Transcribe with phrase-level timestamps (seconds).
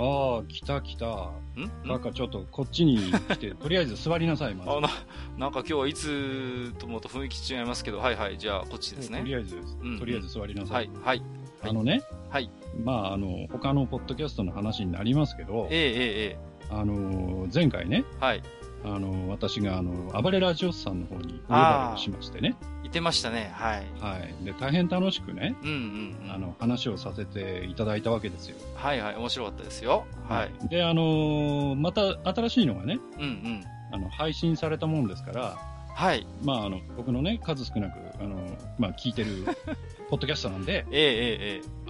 [0.00, 1.06] ああ、来た来た。
[1.06, 1.70] ん？
[1.84, 4.70] なんかちょっとこっちに来て、 とりあえず座りなさい、まず。
[4.70, 4.88] あな
[5.36, 9.18] なんか今日はいつともと雰囲気違いますけどはいはいじゃあこっちですね。
[9.18, 10.74] とりあえず、んとりあえず座りなさ。
[10.74, 11.22] はいいはい。
[11.62, 12.50] あのね、はい。
[12.82, 18.42] まあ、あの、他のポッドキャストの話になりますけどえ、ええええあの、前回ね、えはい
[18.84, 22.56] あの、私が、あの、暴れラジオスさんの方にお呼ばれをしましてね。
[22.82, 23.50] 言ってましたね。
[23.54, 23.86] はい。
[24.00, 24.44] はい。
[24.44, 26.32] で、大変楽しくね、うんうんうん。
[26.32, 28.56] あの、話をさせていただいたわけですよ。
[28.74, 29.16] はいはい。
[29.16, 30.06] 面白かったですよ。
[30.28, 30.68] はい。
[30.68, 33.64] で、あの、また新しいのがね、うんうん。
[33.92, 35.58] あの、配信されたもんですから、
[35.94, 36.26] はい。
[36.42, 38.36] まあ、あの、僕のね、数少なく、あの、
[38.78, 39.44] まあ、聞いてる、
[40.08, 41.80] ポッドキャストなんで、ええええ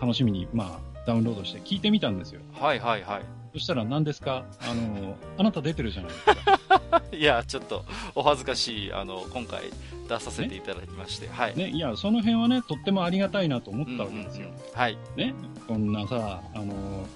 [0.00, 2.40] 楽しみに、まあ、ダウンロードして聞いてみたんですよ。
[2.56, 4.44] えはいはいはいそしたら何ですか？
[4.60, 7.02] あの、あなた出てるじゃないですか。
[7.12, 7.84] いやちょっと
[8.14, 9.62] お恥ずかしいあの今回
[10.08, 11.28] 出させていただきまして。
[11.28, 11.56] はい。
[11.56, 14.08] ね、いや、その辺はね、とってもありがたいなと思っうんうんうん。
[14.10, 14.48] たわけですよ。
[14.74, 14.98] はい。
[15.16, 15.34] ね、
[15.68, 17.06] こんなさ、あの、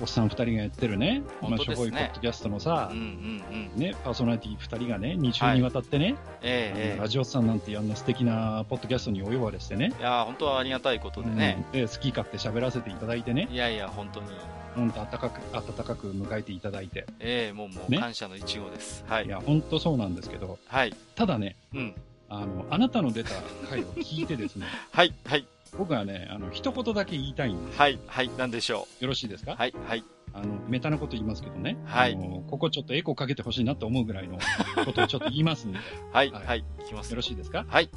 [0.00, 3.42] おっさん二人がやってるね、まあ、しょぼいポッドキャストのさうんう、ん
[3.74, 3.80] うん。
[3.80, 11.80] ね、パーソナリティ二人がね、2週にわたってね、えええあのラジオさんなんてあんな素敵なポッドキャストにお呼ばれしてね、えいや本当はありがたいことでね、うん。
[11.80, 14.26] で好き勝手喋らせていただいてね、いやいや本当に
[14.74, 17.98] 本当温かく、温かく迎えていただいて、ええもうもうね。
[17.98, 19.26] 感謝の一号です、はい。
[19.26, 20.94] いや、本当そうなんですけど、はい。
[21.14, 21.94] ただね、うん。
[22.28, 23.30] あの、あなたの出た
[23.68, 25.46] 回を聞いてですね、 はいはい。
[25.76, 27.78] 僕はね、あの、一言だけ言いたいんです。
[27.78, 29.52] はいはいなんでしょよろしいですか？
[29.52, 30.04] うはいはい。
[30.32, 31.76] あの、メタなこと言いますけどね。
[31.84, 32.14] はい。
[32.14, 34.38] あのここちょっとエコーかけてほしいなと思うぐらいの
[34.84, 36.46] ことをちょっと言いますんで、よはいはい。
[36.46, 37.14] はいいきます。
[37.14, 37.64] ろしいですか？
[37.68, 37.88] はい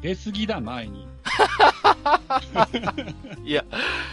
[0.00, 1.06] 出過ぎだ、前に。
[3.44, 3.64] いや、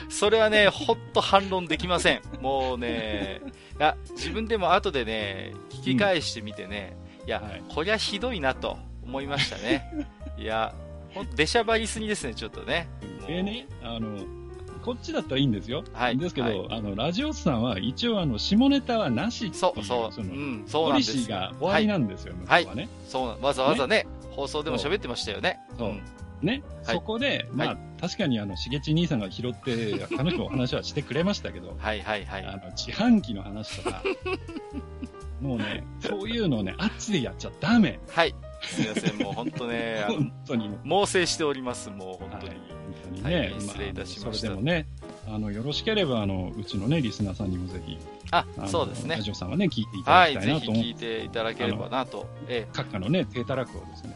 [0.10, 2.22] それはね、ほんと反論できません。
[2.42, 3.42] もうね、
[3.80, 10.08] いや、自分でも後でね、聞き返してみてね、いや、はいこりゃひどいなと思いましたね。
[10.38, 10.74] いや、
[11.14, 12.88] ほんと、出しゃばりすぎですね、ちょっとね。
[13.28, 14.37] でね、あの、
[14.88, 15.84] こっちだったらいいんですよ。
[15.92, 21.12] はいですけど、はいあの、ラジオスさんは一応あの、下ネタはなしっていそう、そう、そうの、ん、そうポリなんです。
[21.12, 22.88] シーが終わりなんですよ、向こうはね。
[23.06, 25.60] そうな、わざわざね、放送でも喋ってましたよね。
[25.78, 26.02] そうん
[26.42, 32.46] ね、はいそこで、まあ、は確かにあの、しげち兄さんが拾って、楽しくお話はしてくれましたけど、はいはいはい。
[32.46, 34.04] あの、自販機の話とか、
[35.42, 38.00] もうね、そういうのをね、あっちでやっちゃダメ。
[38.10, 38.34] はい。
[38.62, 40.70] すいません、もう本当ね、あの本当に。
[40.86, 42.50] 猛省しております、もう本当に。
[42.50, 44.30] はい本当にね、大変失礼いたしました。
[44.30, 44.86] あそれでもね、
[45.28, 47.98] あの、よろしければ、あの、うちのね、リスナーさんにもぜひ、
[48.32, 49.16] あそうですね。
[49.16, 49.22] ラ。
[49.22, 52.28] ジオさんはね、聞いていたはい、だきたいなと思って、聞いていただければなと。
[52.48, 52.78] ええ。
[52.78, 54.16] 閣下のね、低たらくをですね、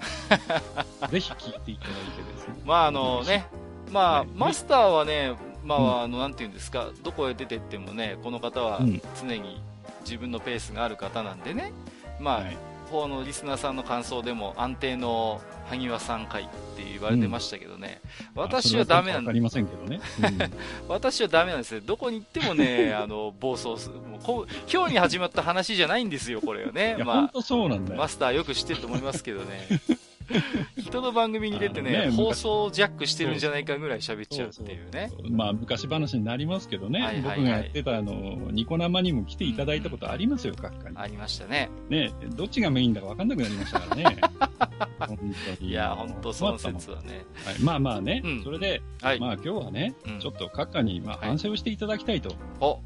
[1.12, 2.56] ぜひ聞いていただいてですね。
[2.66, 3.46] まああのね、
[3.92, 4.28] まあ、はい。
[4.36, 5.34] マスターはね、
[5.64, 5.90] まうん。
[5.92, 9.02] あ、あの、なんていうんですか、どこへ出てってもね、この方はうん。
[9.22, 9.62] 常に
[10.04, 11.72] 自分のペースがある方なんでね、
[12.20, 12.58] まあ、はい
[12.92, 18.02] 方のリスナーさんの感想でも安定の萩和さん会って言われてましたけどね、
[18.36, 20.00] 私はダメなんわかりませんけどね。
[20.22, 20.52] うん
[20.88, 21.82] 私はダメなんですよ。
[21.84, 23.96] どこに行ってもね、 あの、暴走する。
[23.96, 28.08] もうこう今日に始まった話じゃないんですよ、これはねまあ、本当そうなんだよマ。
[28.08, 29.68] スターよく知ってると思いますけどね。
[30.78, 35.08] 人の番組に出てね、ね放送ジャックしてるんじゃないかぐらい喋っちゃうっていうね。
[35.10, 40.98] そうそうまあ、昔話になりますけどね、はいはいはい僕がやってたあの、ニコ生にも来ていただいたことありますよ、閣下に。
[40.98, 41.70] ありましたね。
[41.90, 44.18] ね、どっちがメインだか分かんなくなりましたからね。
[45.00, 45.18] 本
[45.58, 45.70] 当に。
[45.70, 47.26] いや、本当その困った説はね。
[47.46, 49.20] はい、まあまあね、うんそれで、はい。
[49.20, 52.80] まあ今日はね、うんちょっと閣下にまあはい反省をしていただきたいとお、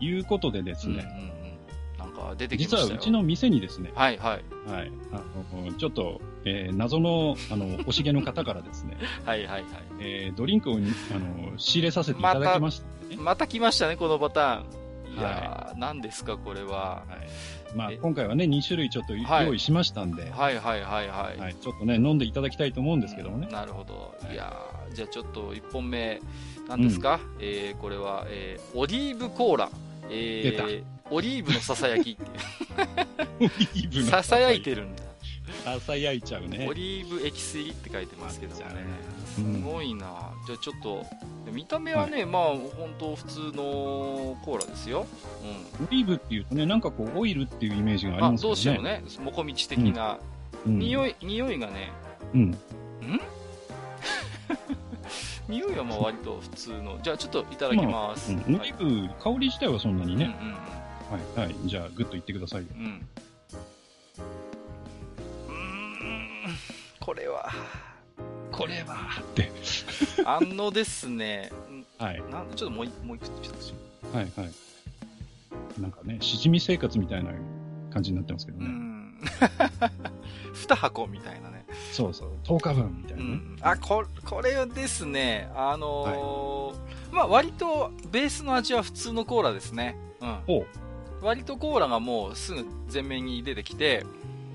[0.00, 1.35] いうことでですうんうんうんね、。
[2.06, 2.82] なんか出てきましたよ。
[2.84, 4.70] 実はうちの店にですね、はいはい。
[4.70, 5.22] はい、あ
[5.56, 9.64] のちょっと、えー謎の、あの、 おしげの方からですね、はいはいはい。
[10.00, 13.16] えードリンクをにあの仕入れさせていただきましたね。
[13.18, 14.86] また来ましたね、このパターン。
[15.18, 17.04] いやー、何ですか、これは。
[17.08, 17.76] はい。
[17.76, 21.38] まあえ今回はね、2種類ちょっとはい用意しましたんで、はいはいはいはい。
[21.38, 23.48] はい、ちょっとね、飲んでいただきたいと思うんですけどもね。
[23.50, 24.14] なるほど。
[24.22, 26.20] はいいやーじゃあちょっと1本目、
[26.68, 29.70] 何ですか、えーこれは、えーオリーブコーラ。
[30.10, 32.28] えーオリーブのささやきっていう。
[33.38, 35.02] オリーブのささやいてるんだ。
[35.64, 36.72] ささやいちゃうねオ。
[36.72, 38.84] リーブエキス入りって書いてますけどもね。
[39.36, 40.32] すうんごいな。
[40.46, 41.04] じゃあちょっと、
[41.52, 45.06] 見た目はね、まあ本当普通のコーラですよ。
[45.80, 48.42] オリーブっていうとね、なんかこう、オイルっていうイメージがありますよね。
[48.42, 50.18] どうしてもね、もこみち的な、
[50.66, 51.92] うん、匂い、匂いがね、
[52.34, 52.58] うん？
[55.48, 56.98] 匂いはまあ割と普通の。
[57.02, 58.32] じゃあちょっといただきます。
[58.32, 60.36] うん、オはいリーブ、香り自体はそんなにね。
[60.40, 60.56] うんうん
[61.10, 61.54] はい、はい。
[61.66, 62.66] じゃあ、グッといってくださいよ。
[62.74, 62.84] うん。
[62.84, 62.90] うん。
[62.90, 66.56] うーん。
[66.98, 67.48] これは、
[68.50, 69.52] これはって。
[70.24, 71.52] あのですね、
[71.98, 73.74] はい、なんちょっともう一もう一口一口。
[74.12, 75.80] はい、はい。
[75.80, 77.30] なんかね、しじみ生活みたいな
[77.92, 78.66] 感じになってますけどね。
[78.66, 79.20] うん。
[80.54, 81.55] 二箱みたいなね。
[81.92, 83.30] そうそう、10日分みたいうなね。
[83.34, 83.56] ん。
[83.62, 89.96] あ、こ、これはですね、あのーまあ割とベースの味は普通のコーラですね。
[90.20, 90.64] うん。
[91.22, 94.04] 割とコーラがもうすぐ前面に出てきて、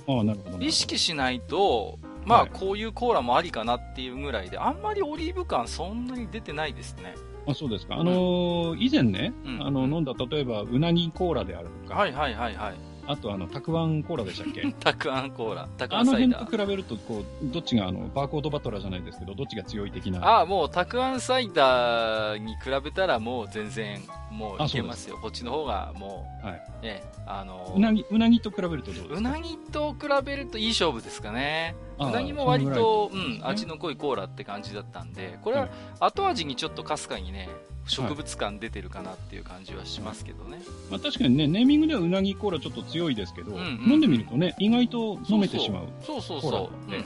[0.08, 0.64] ああ、なるほど。
[0.64, 7.16] 意識しないと、まあはいこういうコーラもありかなっていうぐらいで、あんまりオリーブ感そんなに出てないですね。
[7.48, 7.96] あ、そうですか。
[7.96, 12.91] あのー以前ね、うんあの、飲んだ、例えば、うなぎコーラであるとか、はいはいはいはい。
[13.12, 14.72] あと、あの、たくあんコーラでしたっけ？
[14.80, 16.58] たくあんコーラ、たくああの辺んサイダー。
[16.58, 20.20] と比べると、こう、どっちが、あの、バーコードバトラーじゃないですけど、どっちが強い的な。
[20.26, 25.18] ああ、もうたくあんサイダーに比べたらもう全然、もういけますよ。
[25.22, 29.16] こっちの方がもう、はいね、あのうなぎ、うなぎと比べるとどうですか？
[29.18, 31.76] うなぎと比べるといい勝負ですかね。
[32.00, 37.50] ああうなぎも割と、うん、味の濃いコーラって感じだったんで、これははい後味にちょっとかすかにね、
[37.92, 40.62] 植物感出てるかなっていう感じはしますけどね。
[40.90, 45.88] まあ、確かにね、ネーミングではうなぎコーラちょっと強いですけど、うんうん飲んでみるとね、意外と飲めてしまう。
[46.06, 46.52] そうそうそう。
[46.54, 47.06] はい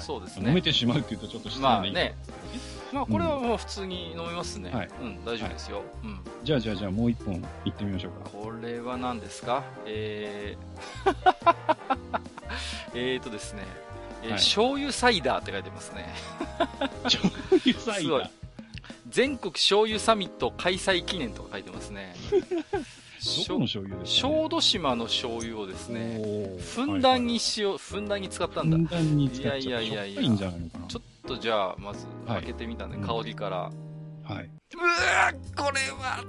[0.00, 0.60] そうです飲めね。
[0.62, 2.14] てしまうって言うとちょっと失礼な言い方まあね。
[2.92, 4.70] まあこれはもう普通に飲めますね。
[4.70, 5.82] はいうん、大丈夫ですよ。
[6.04, 6.20] うん。
[6.44, 8.28] じゃあじゃあじゃあもう一本行ってみましょうか。
[8.28, 9.64] これは何ですか？
[9.86, 11.14] えー、
[12.94, 13.62] えーとですね、
[14.22, 16.06] えーはい醤油サイダーって書いてますね。
[17.04, 17.24] 醤
[17.64, 18.30] 油サイダー。
[19.10, 22.14] 全国醤油サミット開催記念とか書いてますね。
[23.48, 26.20] どこの醤油ですか、ね、小豆島の醤油をですね、
[26.74, 28.76] ふんだんに塩、ふんだんに使ったんだ。
[28.76, 29.58] ふんだんに使っちゃった。
[29.58, 30.86] いやいやいやいやしょっぱいんじゃないのかな。
[30.86, 33.56] ちょっとじゃあ、まずはい開けてみたんで、うん香りから。
[33.58, 33.72] はい。
[34.24, 36.24] うわーこれは、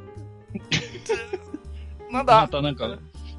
[2.09, 2.97] まだたなんか、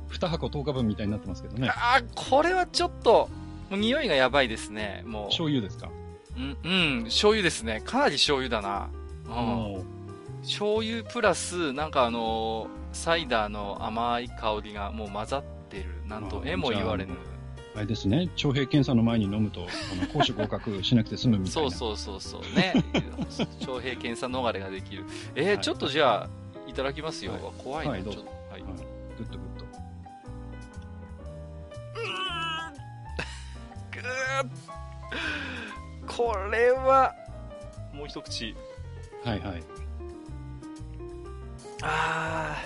[0.09, 1.71] 二箱10日分みたいになってますけどね。
[1.71, 3.29] あーこれはちょっと、
[3.69, 5.03] もう匂いがやばいですね。
[5.07, 5.89] も醤油ですか？
[6.37, 6.41] う。
[6.41, 7.81] うん、うん、醤油ですね。
[7.85, 8.89] かなり醤油だな。
[9.31, 9.85] う
[10.43, 15.85] 醤油プラス、なんかあのーサイダーの甘い香りがもう混ざってる。
[16.09, 17.15] なんとえも言われぬ。
[17.77, 19.65] あれですね、徴兵検査の前に飲むと、あ
[20.05, 21.71] の、 講師合格しなくて済むみたいな。
[21.71, 22.57] そうそうそうそう。
[22.57, 22.75] ね。
[23.65, 25.05] 徴兵検査逃れができる。
[25.37, 26.29] えーはいちょっとじゃあ、
[26.69, 27.31] いただきますよ。
[27.33, 28.23] はい怖いな、はいちょっと。
[28.23, 28.27] は
[28.59, 28.63] い。
[28.63, 28.73] はい。
[29.19, 29.67] グッとグッと。
[33.93, 34.51] ぐー
[36.17, 37.15] これは、
[37.93, 38.57] もう一口。
[39.25, 39.63] はいはい。
[41.83, 42.57] あ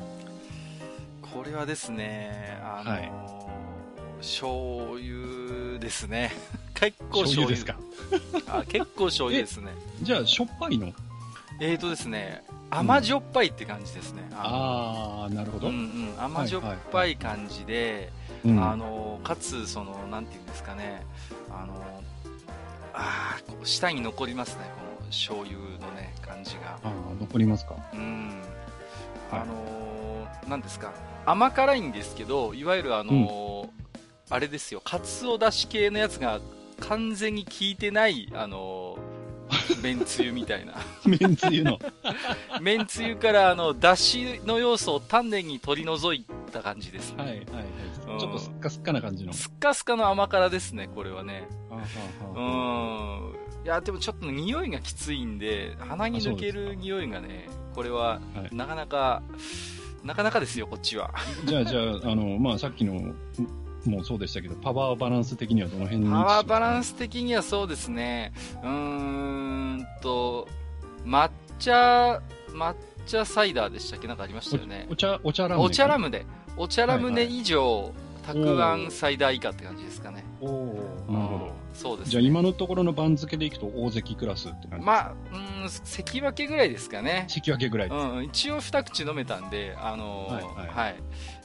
[0.00, 3.12] ーこれはですね、あのーはい
[4.22, 6.30] 醤油ですね。
[6.78, 7.64] 結構醤醤油油です
[8.46, 8.58] か？
[8.60, 9.72] あ結構醤油ですね。
[10.02, 10.92] じゃあ、しょっぱいの？
[11.60, 14.22] えーとですね、甘じょっぱいって感じですね。
[14.32, 15.72] ああー、なるほど。
[15.72, 16.62] のうんうん、甘じょっ
[16.92, 18.12] ぱい感じで、
[18.44, 21.04] うんあのーかつ、その、なんていうんですかね、
[21.50, 21.78] あのー
[22.94, 26.78] あーこう舌に残りますね、この醤油のね、感じが。
[26.82, 27.76] あー残りますか？
[27.92, 28.28] うん。
[29.30, 30.92] はいあのー、なんですか、
[31.24, 33.68] 甘辛いんですけど、いわゆるあのー
[34.30, 36.40] あれですよ、かつおだし系のやつが
[36.80, 40.74] 完全に効いてない、あのー、 めんつゆみたいな。
[41.06, 41.78] めんつゆの。
[42.62, 47.22] めんつゆから、あの、だしの要素を丹念に取り除いた感じですね。
[47.22, 47.46] はいはいはい。
[48.14, 49.32] うんちょっとすっかすっかな感じの。
[49.32, 51.46] スッカスカの甘辛ですね、これはね。
[51.70, 53.41] あーはうん。
[53.64, 59.22] いや、でもちょっと匂いがきついんで、鼻に抜ける匂いがね、これは、はいなかなか、
[60.04, 61.10] なかなかですよ、こっちは。
[61.46, 63.14] じゃあ、じゃあ、あの、まあ、さっきの、
[63.84, 68.32] もうそうでしたけど、パワーバランス的にはどの辺にパワーバランスス的にはそうですね。
[68.62, 70.48] うーんと、
[71.04, 72.74] 抹茶、抹
[73.06, 74.06] 茶サイダーでしたっけ？
[74.08, 74.96] なんかありましたよねお。
[74.96, 75.66] 茶、お茶ラムネ。
[75.66, 76.26] お茶ラムネ。
[76.56, 77.92] お茶ラムネはい以上、
[78.22, 80.24] たくあんサイダー以下って感じですかね。
[80.40, 81.44] おーなるほど。
[81.46, 82.10] うんそうです、ね。
[82.10, 84.86] じゃあ、今のところの番付でいくと大関クラスって感じ。
[84.86, 85.12] まあ、
[85.62, 87.24] うん、関脇ぐらいですかね。
[87.28, 87.98] 関脇ぐらいです。
[87.98, 90.94] うん、一応二口飲めたんで、あのーはいは、はいい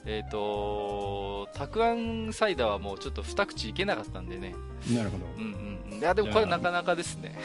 [0.10, 4.56] えっ、とたくあんサイダーはもうちょっと二口いけなかったんでね。
[4.90, 5.26] なるほど。
[5.38, 6.00] うんうんうん。
[6.00, 7.38] いや、でもこれなかなかですね。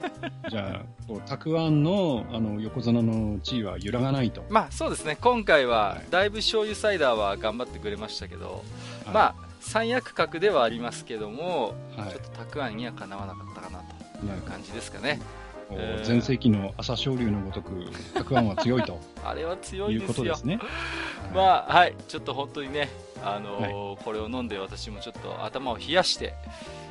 [0.50, 4.44] じゃあ、たくあんの、あの、横綱の地位は揺らがないと。
[4.50, 8.64] まあそうですね、今回ははい、だいぶ醤油サイダーは頑張ってくれましたけど、
[9.06, 15.18] はいまあ、三役格ではありますけども、はいちょっとたくあんにはかなわなかったかなという感じですかね。
[15.18, 15.39] こう
[15.72, 17.70] えー前世紀の朝青龍のごとく、
[18.14, 20.14] たくあんは強いと あれは強いいうですよ。
[20.14, 20.58] ことですね。
[21.34, 21.94] まあ、はい。
[22.08, 22.88] ちょっと本当にね、
[23.24, 26.34] あのーこれを飲んで私もちょっと頭を冷やして、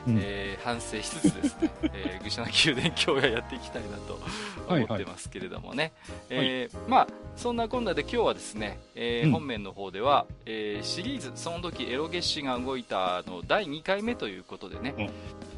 [0.08, 4.20] うんえー反省しつつですね、 えー、愚者の宮殿今日はやっていきたいなと
[4.72, 5.92] はい思ってますけれどもね。
[6.30, 15.10] えーまあ、そんなこんなで今日はですね、えーうん本編の方では、えーシリーズ、その時エロゲ史が動いたの第2回目ということでね、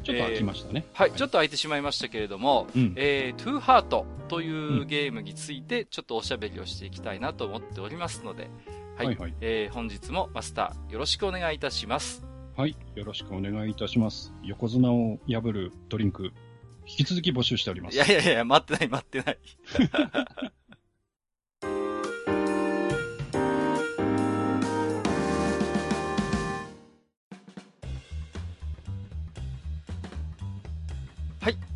[0.02, 0.84] ちょっと空きましたね。
[0.92, 8.50] はい、ちょっと空いてしまいましたけれども、うんえー、トゥーハートというゲームについてちょっとおしゃべりをしていきたいなと思っておりますので、
[8.96, 9.34] はい、はいはい。
[9.40, 12.24] えー本日もマスターよろしくお願いいたします。
[12.56, 12.76] はい。
[12.94, 14.32] よろしくお願いいたします。
[14.42, 16.32] 横綱を破るドリンク、
[16.86, 17.96] 引き続き募集しております。
[17.96, 19.38] いやいやいや、待ってない待ってない。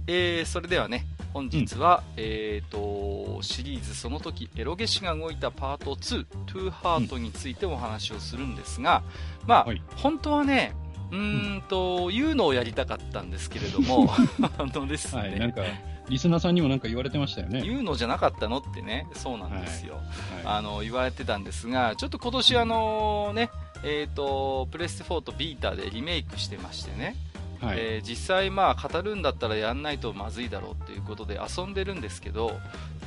[0.07, 9.03] えー、それではね、本日は、えっ、と、シリーズその時エロゲシが動いたパート2、トゥーハートについてお話をするんですが、
[9.47, 10.75] まあ、はい本当はね、
[11.11, 14.09] うーんと、言うのをやりたかったんですけれども、
[14.59, 15.39] あのですね、はい。
[15.39, 15.63] なんか、
[16.09, 17.63] リスナーさんにもなんか言われてましたよね。
[17.63, 19.97] 言うのじゃなかったのってね、そうなんですよ。
[20.45, 23.51] はあの、言われてたんですが、ちょっと今年あのね、
[23.85, 27.46] えっ、と、プレステ4とビータでリメイクしてましてね、い。
[27.61, 27.79] はい。
[27.79, 32.59] えー実際まあ語るんだったらやんないとまずいだろうっていうことで遊んでるんですけど、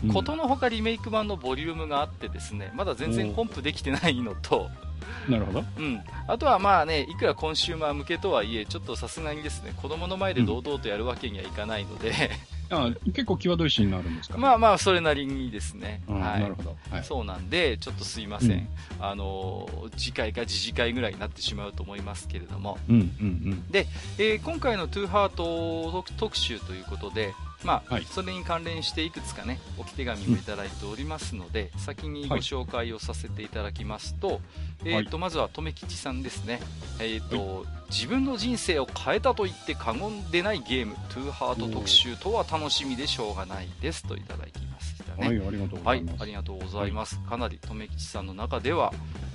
[0.03, 4.69] うんことのほかリメイク版のボリュームがあってですね、まだ全然コンプできてないのと、
[5.29, 5.63] なるほど。
[5.77, 12.13] うん、あとはまあね、いくらコンシューマー向けとはいえ、ちょっとさすがにですね、子供の前で堂々とやるわけにはいかないので、
[12.71, 14.37] あ結構際どいシーンになるんですか？
[14.39, 16.41] まあまあ、それなりにですね、うんはい。
[16.41, 16.77] なるほど。
[16.91, 17.03] はい。
[17.03, 18.67] そうなんで、ちょっとすいません、うん。
[18.99, 34.41] あの次回か次次回ぐらいになってしまうと思いますけれども、うん、うん、えー今回のトゥーハート特特集ということで、まあはいそれに関連していくつかね、置き手紙もいただいておりますので、先にご紹介をさせていただきますと、
[34.85, 36.59] えーとまずは留吉さんですね、
[36.99, 45.19] えーと自分の人生を変えたと言って過言でないゲーム、トゥーハート特集とは楽しみでしょうがないですといただきましたうん。
[45.21, 45.27] ね。
[45.27, 46.21] はい、ありがとうごはいざいま、す。
[46.21, 47.19] ありがとうございます。
[47.21, 48.93] かなり留吉さんの中では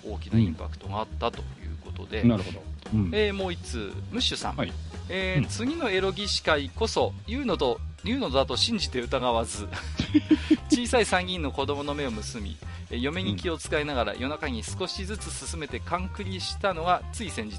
[0.09, 1.64] 大きなインパクトがあったという
[1.97, 2.63] ことで、なるほど。
[2.95, 3.11] うん。
[3.13, 4.73] えーもう一つ、ムッシュさん、はい。
[5.09, 5.49] えーうん。
[5.49, 9.67] 次のエロ儀式会こそ言うのと言うのだと信じて疑わず
[10.71, 12.57] 小さい参議院の子供の目を結び、
[12.91, 17.59] えー嫁に気を使いながら夜中に少しずつ進めて勘繰りしたのがつい先日。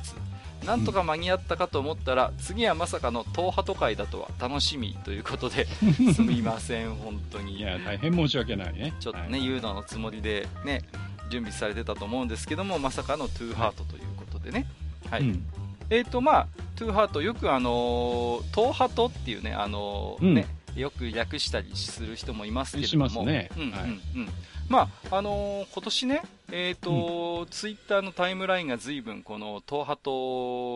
[0.65, 5.67] なんとか間に合ったかと思ったら、次はまさかの東ハト会だとは楽しみということで
[6.15, 7.57] すみません本当に。
[7.57, 8.93] いや、大変申し訳ないね。
[8.99, 9.41] ちょっとね、はい。
[9.47, 10.81] 言うののつもりでね、
[11.29, 14.03] 準備されてたと思うんですけども、まさかのトゥーハートという
[14.45, 14.65] でね。
[15.09, 15.21] はい。
[15.21, 15.45] うん。
[15.89, 23.05] えっ、と、まあ、トゥーハート、よくあのー、トーハトっていうね、あのーうんね、よく略したりする人もいますけれしども。
[23.05, 23.99] ますねうん、うん、はいうん。
[24.67, 26.21] まあ、あのー今年ね、
[26.51, 30.11] えっ、と、ツイッターのタイムラインが随分このトーハト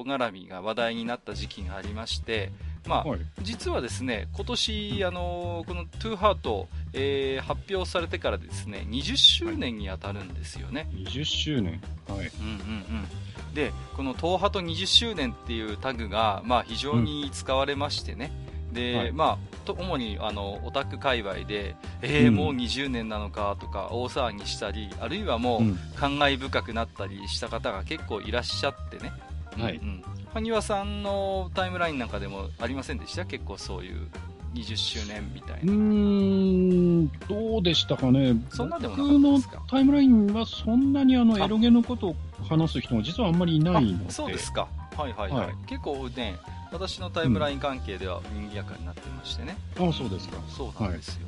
[0.04, 2.52] 絡みが話題になった時期がありまして、
[2.90, 3.20] まあ、はい。
[3.42, 10.90] 実はですね今年、あのこのトゥーハート、えー発表されてからですね20周年に当たるんですよね。
[10.94, 11.80] 20周年。
[12.08, 12.20] はい。
[12.20, 13.08] うんうんうん
[13.54, 18.32] でこのトーハト20周年っていうタグが、まあ、非常に使われましてね、
[18.72, 25.80] ではいまあ、と主にあのオタク界隈で、えーうんもう20年なのかとか大騒ぎしたりあるいはもう、うん。
[25.96, 29.12] 感慨深くなったりした方が結構いらっしゃってね、
[29.58, 30.04] はいうん
[30.36, 33.26] うん、羽生さんのタイムラインなんかでもありませんでした？
[33.26, 34.08] 結構そういう
[34.54, 38.36] 20周年みたいうな、ーん、どうでしたかね。
[38.50, 39.64] そんなでもな僕のかったですか？
[39.70, 42.16] タイムラインはそんなにあのあエロゲのことを
[42.48, 44.06] 話す人が実はあんまりいないので。
[44.10, 44.68] あそうですか。
[44.98, 45.56] はいはいはい、はい。
[45.68, 46.38] 結構ね
[46.72, 50.38] 私のタイムライン関係では賑やかになってましてね、あそうですか。
[50.50, 51.28] そうなんですよ、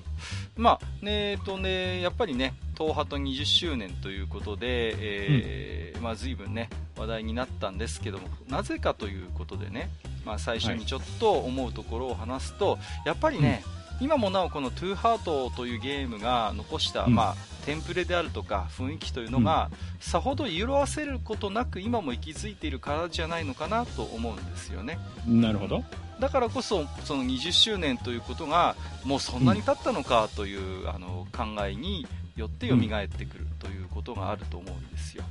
[0.55, 9.89] まあねえっとねやっぱりね東ハト20周年ということで、えーまあ随分ね話題になったんですけどもなぜかということでね、
[10.25, 13.63] まあ、最初にちょっと思うところを話すと、やっぱりね、
[14.01, 17.15] 今もなおこのトゥーハートというゲームが残した、うん。
[17.15, 24.97] まあテンプレであるとか雰囲気というのが、さほど色あせることなく今も息づいているからじゃないのかなと思うんですよね。
[25.27, 25.83] なるほど。
[26.19, 35.23] だからこそその20周年ということがもうそんなに経ったのかという、あの考えによって蘇ってくるということがあると思うんですよ。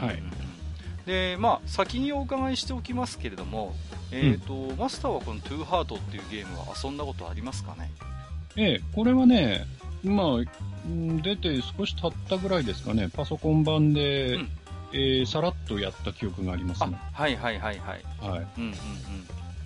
[0.00, 0.14] はい。
[0.14, 0.53] うんうんうん
[1.06, 3.74] でまあ、先にお伺いしておきますけれども、
[4.10, 7.90] えーとマスターはこの「トゥーハートっていうゲームは遊んだことありますかね？
[8.56, 9.66] ええ、これはね、
[10.02, 14.48] まあ、うん出て少し経ったぐらいですかね、パソコン版で、うん。
[14.92, 16.96] えーさらっとやった記憶がありますあね。
[17.12, 18.46] はいはいはいはい、はい。
[18.58, 18.76] うんうんうん、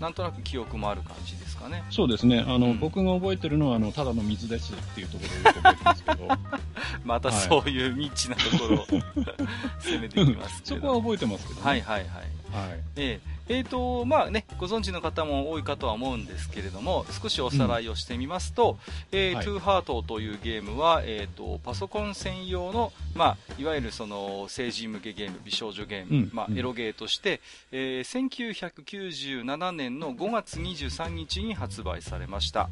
[0.00, 1.84] なんとなく記憶もある感じですかね。
[1.90, 2.44] そうですね。
[2.46, 6.28] あの、うん僕が覚えてるのは、あの、ただの水ですっていうところをよく覚えてますけど、
[7.04, 8.86] またそういうニッチなところを
[9.80, 10.76] 攻めていきますけ そ。
[10.76, 11.66] こは覚えてますけどね。
[11.66, 12.08] はいはいはい。
[12.68, 12.80] はい。
[12.96, 18.78] えーえーとまあね、ご存知の方も多いかとは思うんですけれども少しおさらいをしてみますと
[19.10, 19.44] 「えーはい。
[19.44, 26.52] トゥーハートというゲームは、えー、とパソコン専用の、まあ、いわゆるその成人向けゲーム美少女ゲーム、まあ、うん。
[26.52, 27.40] うんエロゲーとして、
[27.72, 32.68] えー1997年の5月23日に発売されました、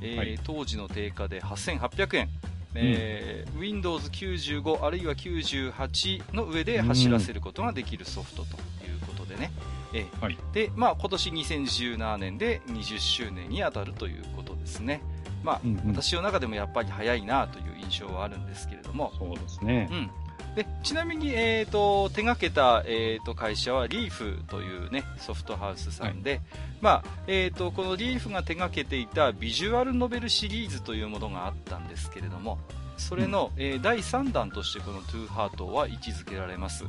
[0.00, 0.40] えーはい。
[0.42, 2.28] 当時の定価で8800円
[2.74, 9.50] えー Windows95 あるいは98の上で走らせることができるソフトということでね、
[9.96, 10.38] えーはい。
[10.52, 15.02] でまあ、今年2017年で20周年に当たるということですね、
[15.42, 15.88] まあうんうん。
[15.88, 19.88] 私の中でもやっぱり早いなという印象はあるんですけれども、そうですね。
[19.90, 19.94] う。
[19.94, 20.10] ん、
[20.54, 26.40] でちなみに、えー、と手がけた、えー、と会社はリーフという、ね、ソフトハウスさんで、
[26.80, 32.58] まあえー、とこのリーフが手がけていたビジュアルノベルシリーズというものがあったんですけれども
[32.98, 36.84] それの、えー第3弾としてこの「トゥーハートは位置づけられます、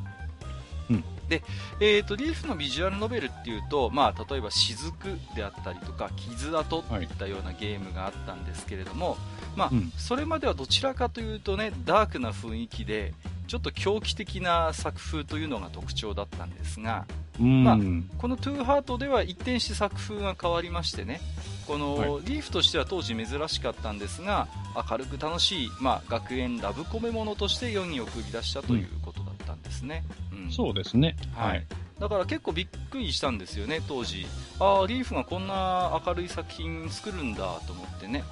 [0.90, 1.44] うんで、
[1.80, 9.18] えー、とリーフのビジュアルノベルっていうと、まあ、例えば「雫」であったりとか「傷跡」といったようなゲームがあったんですけれども、
[9.56, 9.92] まあうん。
[9.98, 13.14] それまではどちらかというとねダークな雰囲気で
[13.48, 17.06] ちょっと狂気的な作風というのが特徴だったんですが
[17.40, 17.64] うん。
[17.64, 17.78] まあ
[18.18, 21.22] この「トゥーハートでは一転して作風が変わりましてね
[21.68, 22.26] この、はい。
[22.26, 24.48] リーフとしては当時珍しかったんですが
[24.90, 30.52] 明るく楽しい、まあ、学園ラブコメものとして世に送り出したということだったんですね、うん。
[30.52, 31.16] そうですね。
[31.34, 31.60] ははい。
[31.60, 32.02] い。
[32.02, 34.28] だから結構びっくりしたんですよね当時。
[34.60, 38.24] ああリーフがこんな明るい作品作るんだと思ってね、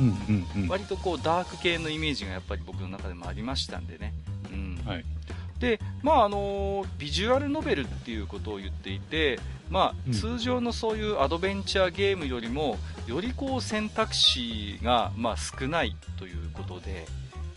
[0.00, 0.08] うん。
[0.56, 0.68] うんうん。
[0.68, 4.12] 割とこうダーク系のイメージがやっぱり僕の中でもありましたんでね、
[4.52, 4.82] うん。
[4.84, 5.04] はい。
[5.60, 9.38] でまああのビジュアルノベルっていうことを言っていて、
[9.70, 10.12] まあ、うん。
[10.12, 12.76] 通常のそういうアドベンチャーゲームよりも
[13.06, 17.06] よりこう選択肢が、まあ、少ないということで、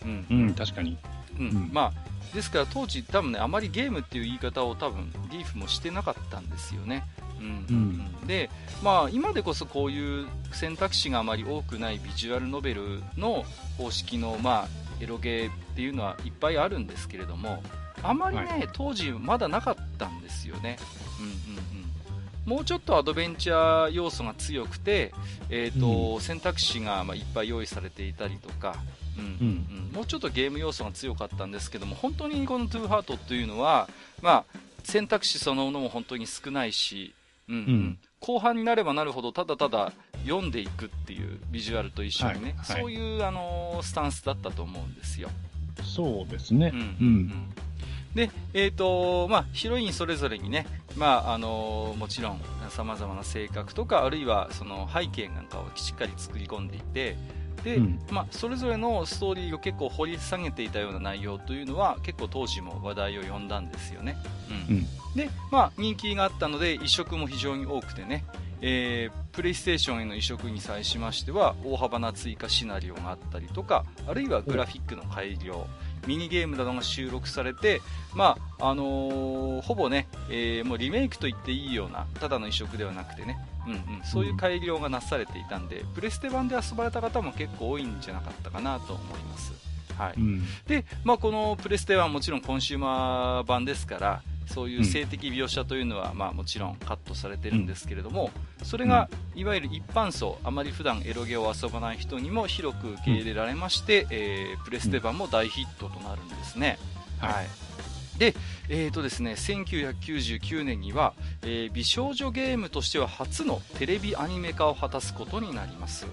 [0.04, 0.26] うん。
[0.30, 0.98] うん、確かに。
[1.38, 1.48] うん。
[1.48, 1.70] うん。
[1.74, 1.94] まあ、
[2.34, 7.04] ですから当時多分ねあまりゲームっていう言い方を多分リーフもしてなかったんですよね、
[7.40, 7.66] うん。
[7.70, 8.28] うん。
[8.28, 8.50] で、
[8.84, 13.44] まあ、今でこそこういう選択肢があまり多くないビジュアルノベルの
[13.78, 14.68] 方式の、まあ、
[15.02, 17.64] エロゲーっていうのはいっぱいあるんですけれども
[18.04, 20.78] あまりね、は当時まだなかったんですよね、
[21.20, 21.32] うんうん
[22.46, 25.14] うん、もうちょっとアドベンチャー要素が強くて、
[25.50, 28.88] えーと選択肢がまあいっぱい用意されていたりとか、うんうん
[29.94, 33.90] もうちょっとゲーム要素が強かったんですけども本当にこの「トゥーハートというのは、
[34.22, 37.14] まあ、選択肢そのものも本当に少ないし、
[37.48, 39.94] うんうんうん後半になればなるほどただただ
[40.26, 45.30] 読んでいくっていうビジュアルと一緒にね、はいはいそういう、あのースタンスだったと思うんですよ。
[45.84, 46.72] そうですね。
[46.74, 47.54] うんうん。
[48.16, 57.16] で、えーとまあ、ヒロインそれぞれにね、まああのもちろんさまざまな性格とかあるいはその背景なんかをしっかり作り込んでいて
[57.68, 64.16] で、うんまあ、それぞれのストーリーを結構掘り下げていたような内容というのは結構当時も話題を呼んだんですよね。
[64.70, 64.86] うんうん。
[65.16, 68.24] で、まあ、人気があったので移植も非常に多くてね、
[68.62, 75.68] えープレイステーションへの移植に際しましては大幅な追加シナリオがあったりとかあるいはグラフィックの改良
[76.08, 77.82] ミニゲームなどが収録されて、
[78.16, 89.54] まああのーほぼね、えーもうリメイクと言っていいようなただの移植ではなくてね、うんうん、そういう改良がなされていたんで、プレステ版で遊ばれた方も結構多いんじゃなかったかなと思います。
[89.98, 90.44] はいうん。
[90.68, 98.32] で、まあ、このプレステはもちろんコンシューマー版ですからそういう性的描写というのは、まあ、もちろんカットされてるんですけれども、
[98.64, 106.78] それがいわゆる一般層あまり普段エロゲを遊ばない人にも広く受け入れられまして、えープレステ版も大ヒットとなるんですね。
[107.20, 107.34] はい。
[107.34, 107.48] はい。
[108.18, 108.34] で、
[108.70, 116.06] えーとですね、1999年には、えー美少女ゲームとしては初のテレビアニメ化を果たすことになります。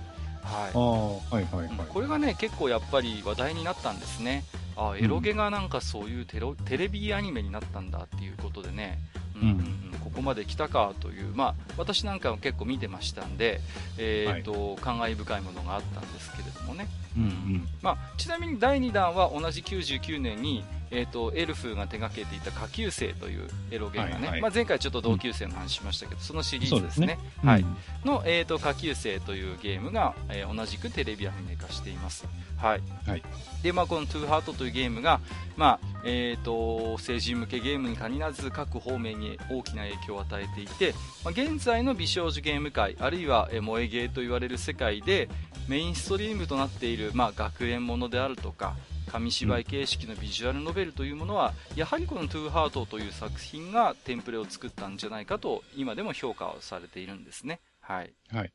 [0.42, 0.70] はい。
[0.74, 1.86] ああ、はいはいはい。
[1.88, 4.44] これがね結構やっぱり話題になったんですね
[4.76, 8.98] あエロゲがなんかそういうテロテレビアニメになったんだっていうことでね、
[9.34, 9.42] うん。
[9.42, 13.60] うんうんここまで来たかという、まあ、私なんかも結構見てましたんで、
[13.98, 17.68] えーと感慨深いものがあったんですけれどもね、うんうん。
[17.82, 24.40] まあ、ちなみに第2弾は同じ99年に、えー、とエルフが手掛けていた下級生というエロゲがね、はいはい。
[24.40, 27.18] まあ、前回ちょっと同級生の話しましたけど、そのシリーズですね。
[27.42, 27.76] はいうん。
[28.04, 32.26] の、えー、と下級生というゲームが、えー同じくテレビアニメ化しています。
[32.56, 32.82] はい。
[33.06, 33.22] はい。
[33.62, 35.20] でまあ、この「トゥーハートというゲームが、
[35.56, 45.28] まあえー、と成人向けゲームに限らず各方面に大きな影響を与えていて、まあ、現在の美少女ゲーム界あるいは、萌えゲーと言われる世界で
[45.68, 48.76] メインストリームとなっている、まあ、学園ものであるとか
[49.14, 57.60] 紙芝居形式のビジュアルノベルというものは、やはりこのトゥーハートという作品がテンプレを作ったんじゃないかと、今でも評価をされているんですね。
[57.80, 58.12] はい。
[58.32, 58.52] はい。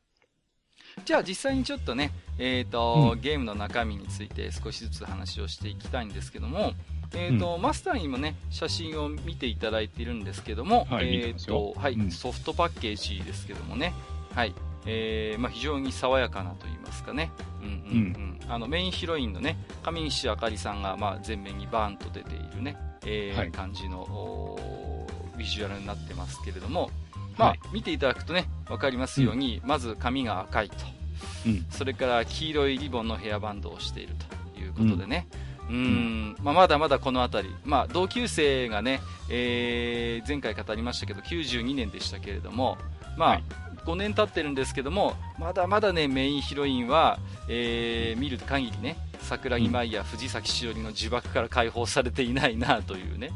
[1.04, 6.74] じゃあ実際にちょっとね、え、ー、と、うん、ゲームの中身について少しずつ話をしていきたいんですけども、
[7.14, 13.92] えっ、ー、と、うん、マスターにもね、写真を見ていただいているんですけども、はい、えっ、ー、と、はい、うん、ソフトパッケージですけどもね、
[14.34, 14.54] はい、
[14.86, 17.30] えー、まあ非常に爽やかなと言いますかね、
[17.62, 24.58] うんうんうん、あのメインヒロインのね、上西あかりさんが、まあ前面にバーンと出ているね、えー、はい、感じの
[25.36, 26.90] ビジュアルになってますけれども、
[27.36, 30.76] まあ、はい、見ていただくとね、わかりますように、うん、まず髪が赤いと、
[31.46, 34.14] うん、それから黄色いリボンのヘアバンドをしている
[34.54, 35.26] ということでね、
[35.70, 42.76] うん、うんまあ、まだまだこの辺り、まあ、同級生がね、えー、前回語りましたけど、92年でしたけれども、
[43.16, 43.44] まあ、はい。
[43.84, 53.30] 5年経ってるんですけども、まだまだね、メインヒロインは、えー、見る限りね、桜木舞や藤崎しおりの呪縛から解放されていないなというね、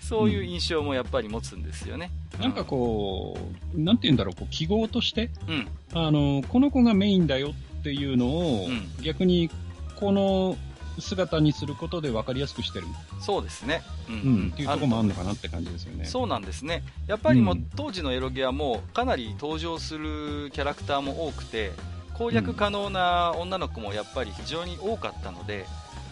[0.00, 2.10] そういう印象もやっぱり持つんですよね。
[2.36, 3.36] うん、なんかこ
[3.74, 7.50] う、なんて言うんだろう、こう記号として、うん、あの、この子がメインだよ
[7.80, 9.50] っていうのを、うん、逆に、
[9.96, 10.56] この
[10.98, 12.86] 姿にすることで分かりやすくしてる。
[13.20, 13.82] そうですね。
[14.08, 14.14] うん。
[14.14, 16.04] うん、っていうところもあるのかなって感じですよね。
[16.04, 16.82] そうなんですね。
[17.06, 21.72] やっぱりもう、当時のエロゲはもう、かなり登場するキャラクターも多くて、
[22.14, 25.66] 攻略可能な女の子もやっぱり非常に多かったので、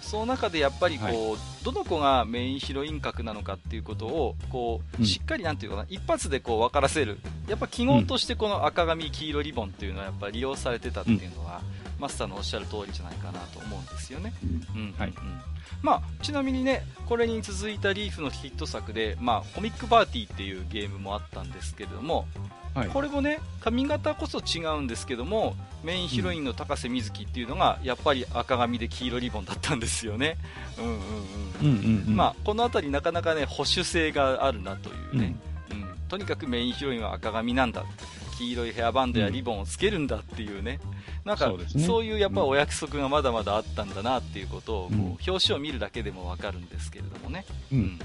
[0.04, 7.18] その中でやっぱりこう、はい、どの子がメインヒロイン格なのかっていうことをこう、しっかりなんていうかな一発でこう分からせる
[7.48, 14.32] やっぱ記号としてこの赤髪黄色リボンっていうのはやっぱり利用されてたっていうのは、うん、マスターのおっしゃる通りじゃないかなと思うんですよね。
[14.74, 15.14] うん、はい、うん。
[15.82, 22.26] まあ、ちなみにね、これに続いたリーフのヒット作で、まあ、コミックパーティーっていうゲームもあったんですけれども、
[22.74, 25.54] はい、これもね髪型こそ違うんですけども
[25.84, 30.36] メインヒロインの高瀬瑞希っていうのがやっぱり赤髪で黄色リボンだったんですよね、
[30.76, 35.36] うんうんうん、まあ、この辺りなかなかね保守性があるなというね、
[35.70, 37.84] うん、うん、とにかくメインヒロインは赤髪なんだ
[38.38, 41.52] 黄色いヘアバンドやリボンをつけるんだっていうね、うん、なんか
[41.86, 47.44] そう、いうやっぱお約束がまだまだあったんだなっていうことを、こう表紙を見るだけでもわかるんですけれどもね。
[47.72, 47.98] うん、うん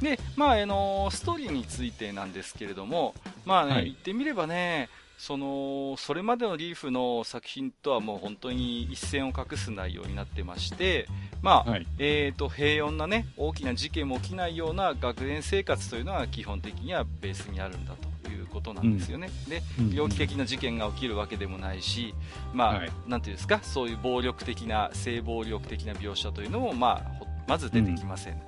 [0.00, 11.06] で、まあ、あのストーリーについてなんですけれども、まあね、はい、言ってみればね、その、それまでのリーフの作品とはもう本当に一線を画す内容になってまして、
[11.42, 19.30] まあ、はい、えっ、ー、と、平穏なね、大きな事件も起きないような学園生活というのが基本的にはベースにあるんだということなんですよね。
[19.78, 22.14] うん、で、猟奇的な事件が起きるわけでもないし、
[22.52, 28.34] まあ、はい、なんていうんですか、そういう暴力的な、性暴力的な描写というのも、まあ、まず出てきません。
[28.34, 28.40] うん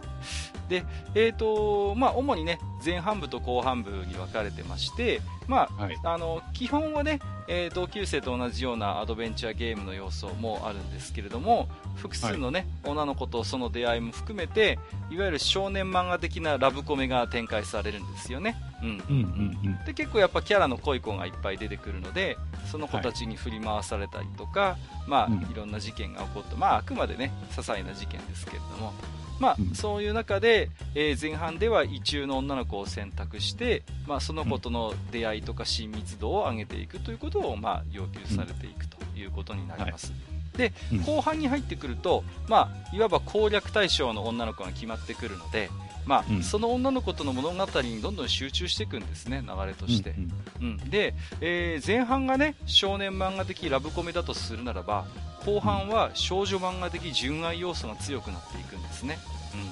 [0.69, 14.79] で、えーとまあ、主にね前半部と後半部に分かれてまして、まあ、はい、あの基本はね、えー、同級生と同じようなアドベンチャーゲームの要素もあるんですけれども複数のね、はい、女の子とその出会いも含めて
[15.11, 18.57] いわゆる少年漫画的なラブコメが展開されるんですよね。
[18.83, 18.89] うん。
[18.89, 22.37] うんうんで結構やっぱキャラの濃い子がいっぱい出てくるので
[22.71, 28.93] その子たちに振り回されたりとか、はい、まあ、うん、いろんな事件が起こって、まあ、あくまでね些細な事件ですけれども。
[29.41, 40.13] まあ、うん、そういう中で、えー、前半では異中の女の子を選択して、まあ、その子との出会いとか親密度を上げていくということを、まあ、要求されていくということになります。
[40.13, 40.17] は
[40.55, 40.73] い、で、
[41.05, 45.71] 後半に入ってくると、まあ、いわば攻略対象の女の子が決まってくるので、
[46.07, 50.15] まあ、うん、その女の子との物語にどんどん集中していくんですね、流れとして。
[50.61, 55.07] うん、うん、で、えー、前半がね、少年漫画的ラブコメだとするならば、
[55.45, 59.19] 後半は少女漫画的純愛要素が強くなっていくんですね。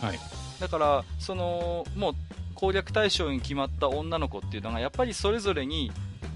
[0.03, 0.19] うんはい、
[0.61, 2.14] だからそのもう
[2.55, 5.90] 攻略対象に決まった女の子っていうのがやっぱりそれぞれに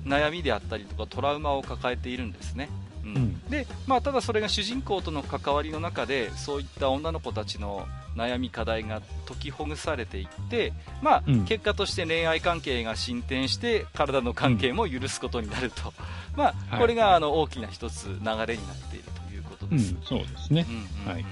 [0.04, 2.68] 悩みであったりとかトラウマを抱えているんですね。
[3.04, 7.86] うん、うん、で、まあ、ただそれが主人公との関わりの中でそういった女の子たちの
[8.16, 15.92] 悩み課題が解きほぐされていって、まあ、うん、結果として恋愛関係が進展して体の関係も許すことになると、
[16.36, 18.46] まあ、これがあの大きな一つ流れになっ
[18.90, 19.94] ているということです。
[19.94, 21.24] うん、そうですね、うんうん、はい。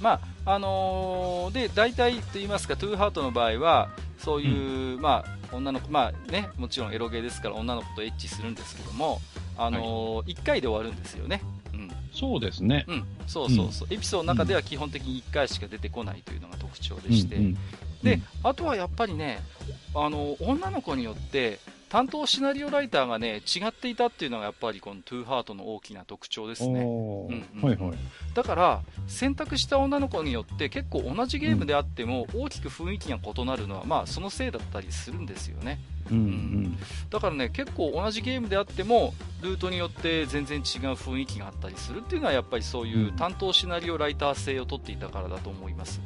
[0.00, 0.12] ま
[0.44, 3.90] ああのー、で大体と言いますかトゥーハートの場合は
[4.22, 9.20] そういう、うん、まあ、女の子、まあね、もちろんエロゲーですから女の子とエッチするんですけども、
[9.56, 11.42] あのーはい、1回で終わるんですよね。
[11.72, 12.84] うん、そうですね。
[12.86, 17.44] うん、そうそうそう、うん、エピソードの中では基本的に1回しか出てこないというのが特徴でして、うん。
[17.44, 17.56] うん、
[18.02, 19.40] で、あとはやっぱりね、
[19.94, 21.58] あの女の子によって
[21.90, 26.82] 担当シナリオライターがね、違っていたっていうのがやっぱりこのトゥーハートの大きな特徴ですね。
[26.82, 27.92] うんうん、はいはい。
[28.32, 35.80] だから、選択した女の子によって結構同じゲームであっても大きく雰囲気が異なるのは、まあそのせいだったりするんですよね。
[36.12, 36.78] うん、うん、
[37.10, 46.00] だからね、結構同じゲームであっても、ルートによって全然違う雰囲気があったりするっていうのは、やっぱりそういう担当シナリオライター性を取っていたからだと思います。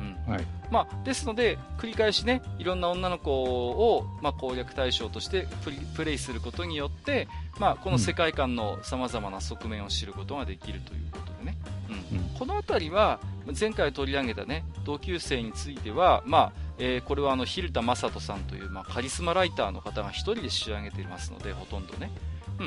[0.00, 0.32] うん。
[0.32, 0.44] はい。
[0.70, 5.46] まあ、ですので、繰り返しね、いろんな女の子を、まあ、攻略対象として
[5.94, 11.56] プレイすることによって、まあ、この世界観のさまざまな側面を知ることができるということでね、
[11.88, 13.20] うん、うん、この辺りは、
[13.58, 22.10] 前回取り上げたね、同級生については、まあ、えー、これはあの、蛭田正人さんという、まあ、カリスマライターの方が1人で仕上げていますので、ほとんどね。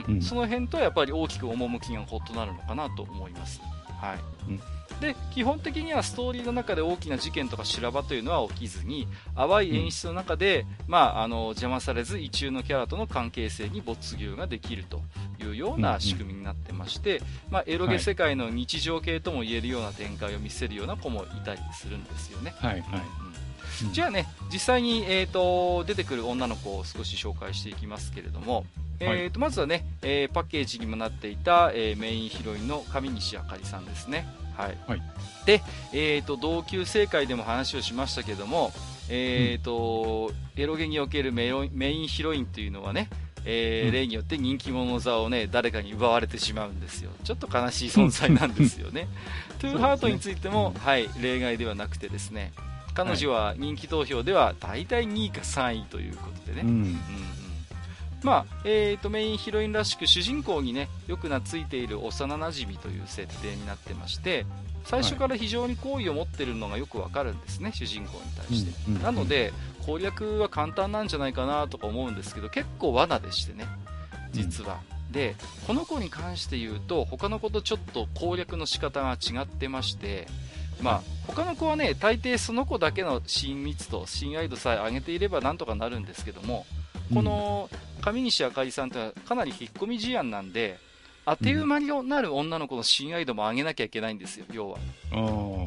[0.07, 3.61] うん、うん、その辺とはやっぱり大きく趣が異なるのかなと思います。
[3.99, 4.19] はい。
[4.49, 15.01] うんで基本的にはストーリーの中で大きな事件とか修羅場というのは起きずに淡い演出の中で、うん、まあ、あの邪魔されず意中のキャラとの関係性に没入ができると
[15.43, 22.53] いうような仕組みになってまして、まあ、エロゲ世界の日常系とも言えるような展開を見せるような子もいたりするんですよね。
[22.59, 23.01] はい、はい。
[23.85, 28.65] うん、じゃあね、実際に、えーと、出てくる女の子を少し紹介していきますけれども、
[28.99, 34.27] えーと、まずはね、えー、パッケージにもなっていた、えー、メインヒロインの上西あかりさんですね。
[34.61, 35.01] はい、はい、
[35.45, 35.61] で、
[35.93, 38.71] えーと、同級生会でも話をしましたけども、
[39.09, 43.09] えーと、うん、エロゲにおけるメメインヒロインというのはね、
[43.45, 47.11] えー、うん、例によって人気者座をね誰かに奪われてしまうんですよ。
[47.23, 49.07] ちょっと悲しい存在なんですよね。
[49.59, 52.53] トゥーハートについても、ね、はい、例外ではなくてですね。
[52.93, 56.99] 彼女は人気投票では大体2位か3位ということでね、うん、うん
[58.23, 64.45] まあえーと、メインヒロインらしく主人公にねよく懐いている幼なじみという設定になってまして
[64.83, 69.53] 最初から非常に好意を持っているのがよくわかるんですね、主人公に対して、なので
[69.85, 73.65] 攻略は簡単なんじゃないかなとか思うんですけど結構罠でしてね
[74.31, 75.35] 実は、うん、で
[75.67, 80.27] この子に関して言うと他の子とちょっと攻略の仕方が違ってまして
[80.81, 86.65] まあ、他の子はね大抵その子だけの親密度親愛度さえ上げていればなんとかなるんですけども
[87.13, 87.69] この
[88.01, 90.79] 上西あかりさんというのはかなり引っ込み思案なんで、
[91.25, 94.79] 当て馬になる女の子の親愛度も上げなきゃいけないんですよ、要は。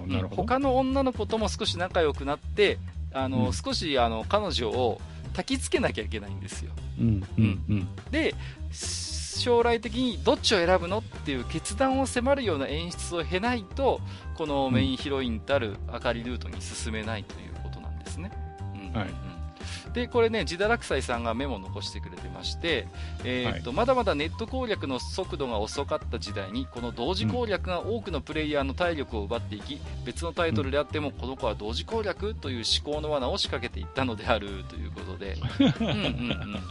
[0.06, 0.42] なるほど。
[0.42, 2.78] 他の女の子とも少し仲良くなって、
[3.12, 5.00] あの、うん、少しあの彼女を
[5.32, 6.72] 焚きつけなきゃいけないんですよ。
[6.98, 8.34] うんうんうん、で、
[8.72, 14.00] 将来的にどっちを選ぶのっていう決断を迫るような演出を経ないと、
[14.36, 18.32] このメインヒロインたる明かりルートに進めないということなんですね。
[18.74, 19.33] うん、はい
[19.94, 22.88] で、これね、自堕落斎さんがメモを残してくれてまして、
[23.22, 35.36] えー、っと、はい、まだまだネット攻略の速度が遅かった時代に、この同時攻略が多くのプレイヤーの体力を奪っていき、うん、別のタイトルであっても、この子は同時攻略という思考の罠を仕掛けていったのであるということで、
[35.80, 36.64] うんうんうん。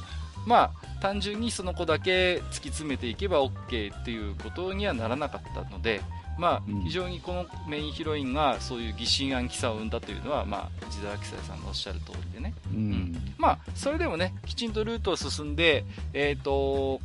[0.45, 6.01] まあ、単純にその子だけ突き詰めていけば OK っていうことにはならなかったので、
[6.37, 17.01] まあ、非常にこのメインヒロインがそういう疑心暗鬼さを生んだというのは、まあ、地沢記載さんのおっしゃる通りでね、うん、うん、まあ、それでもねきちんとルートを進んで、えーと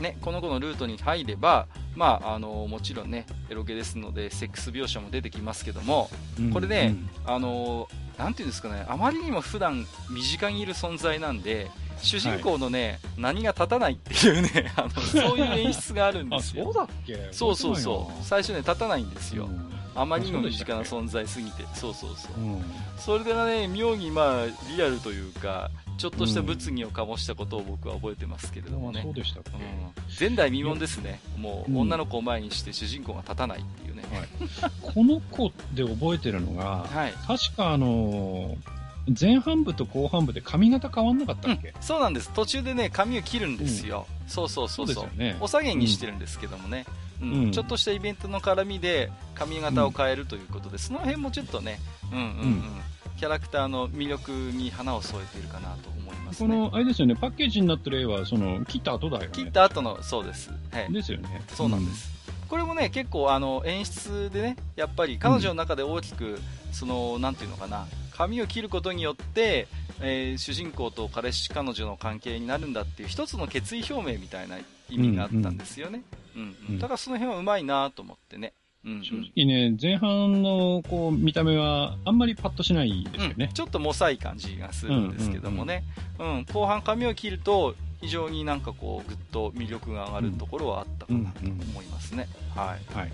[0.00, 6.08] ね、この子のルートに入れば、まあ、あのもちろんねエロゲですのでセックス描写も出てきますけども、
[6.52, 6.94] これね、
[7.26, 11.68] うん、あのなんていうんですかねあまりにも普段身近にいる存在なんで
[12.02, 16.64] 主人公のね、はい、何が立たないっていうね、 あの、 そういう演出があるんですよ。
[16.64, 17.28] そうだっけ？
[17.32, 18.24] そうそうそう。
[18.24, 19.46] 最初ね、立たないんですよ。
[19.46, 21.64] うん、あまりにも身近な存在すぎて。
[21.74, 22.40] そうそうそう。
[22.40, 22.64] うん、
[22.98, 29.02] それでね、妙にまあ、リアルというか、ちょっとした物議を醸したことを僕は覚えてますけれどもね。
[29.02, 29.44] そうでしたうん、
[30.18, 31.20] 前代未聞ですね。
[31.36, 34.04] もう、女の子を前にして主人公が立たないっていうね。
[34.12, 38.77] はい、この子で覚えてるのが、はい、確かあのー
[39.18, 42.30] 前半部と後半部で髪型変わんなかったっけ、うん、そうなんです。
[42.30, 46.84] 途中でね髪を切るんですよ、うん、そうそうそうそう、ね、お下げにしてるんですけどもね、
[47.22, 51.78] うん、うん、ちょっとしたイベントの絡みで髪型を変えるということで、その辺もちょっとね、
[52.12, 52.62] うんうんうん。
[53.18, 59.30] キャラクターの魅力に花を添えているかなと思います、ね、この、あれですよね、パッケージになってる絵は、その、切った後だよね。
[59.32, 60.52] 切った後の、そうです。
[60.70, 60.92] はい。
[60.92, 61.42] ですよね。
[61.48, 62.10] そうなんです。
[62.48, 66.40] これもね、結構、あの、演出でね、やっぱり彼女の中で大きく、
[66.70, 67.86] その、なんていうのかな、
[68.18, 69.68] 髪を切ることによって、
[70.00, 74.58] えー、主人公と彼氏彼女の関係になるんだっていう一つの決意表明みたいな
[74.90, 76.02] 意味があったんですよね、
[76.34, 78.54] うん、うん、だからその辺はうまいなと思ってね、
[78.84, 85.84] うん、正直ね、前半のこう見た目はあんまりパッとしないですよね、うん、ちょっともさい感じがするんですけどもね、
[86.18, 93.12] うん、うん、後半髪を切ると非常になんかこうぐっと魅力が上がるところはあったかなと思いますね、はい、はい、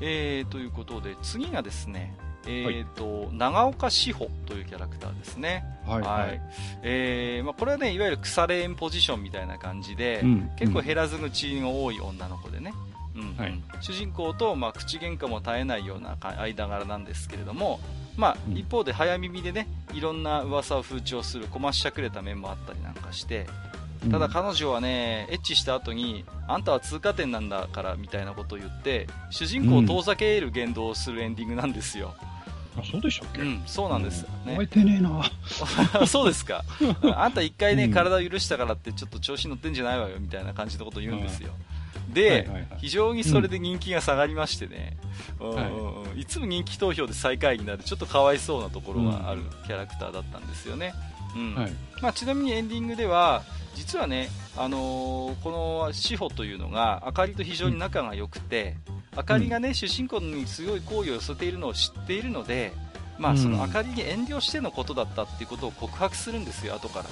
[0.00, 5.64] えー、ということで次がですねえっ、と、長岡志保というキャラクターですね。
[5.86, 6.00] はい。
[6.00, 6.40] ははいい。
[6.82, 12.72] ええーまあ、これはね、いわゆる腐れ縁ポジションみたいな感じで、うん結構減らず口の多い女の子でね。
[12.74, 17.80] うんうんはい主人公と、まあ、口喧嘩も絶えないようなか間柄なんですけれども、
[18.16, 23.46] まあ、うん一方で早耳でねいろんな噂を風潮するこましゃくれた面もあったりなんかして
[24.10, 32.14] ただ彼女はねエッチした後にあんたは通過点なんだからみたいなことを言って主人公を遠ざける言動をするエンディングなんですよ、
[32.78, 33.42] あ、そうでしたっけ？
[33.42, 34.52] うん、そうなんですよね。
[34.52, 35.30] 覚えてねえな。
[36.06, 36.64] そうですか。
[37.16, 37.92] あんた一回ね、うん。
[37.92, 41.52] 体を許したからってちょっと調子乗ってんじゃないわよみたいな感じのことを言うんですよ。
[42.12, 42.66] で、はいはいはい。
[42.78, 44.96] 非常にそれで人気が下がりましてね、
[45.38, 46.20] うんはい。
[46.20, 50.92] いつも人気投票で最下位になるちょっとかわいそうなところがあるキャラクターだったんですよね。
[51.36, 51.54] うん。
[51.54, 51.72] はい。
[52.02, 53.42] まあ、ちなみにエンディングでは
[53.74, 55.50] 実はね、あのーこ
[55.86, 58.76] の志保というのがあかりと非常に仲が良くて、
[59.16, 62.72] あかりがね、主人公に強い好意を寄せているのを知っているので、
[63.18, 67.04] まあ、そのあかりに遠慮してのことだったっていうことを告白するんですよ、後か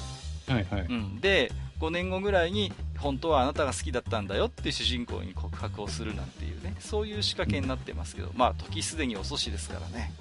[0.48, 0.54] ら。
[0.54, 0.86] はいはい。
[0.88, 10.12] うん、で5年後ぐらいに本当はあなたが好きだったんだよって主人公に告白をするなんていうねそういう仕掛けになってますけど、まあ時すでに遅しですからね、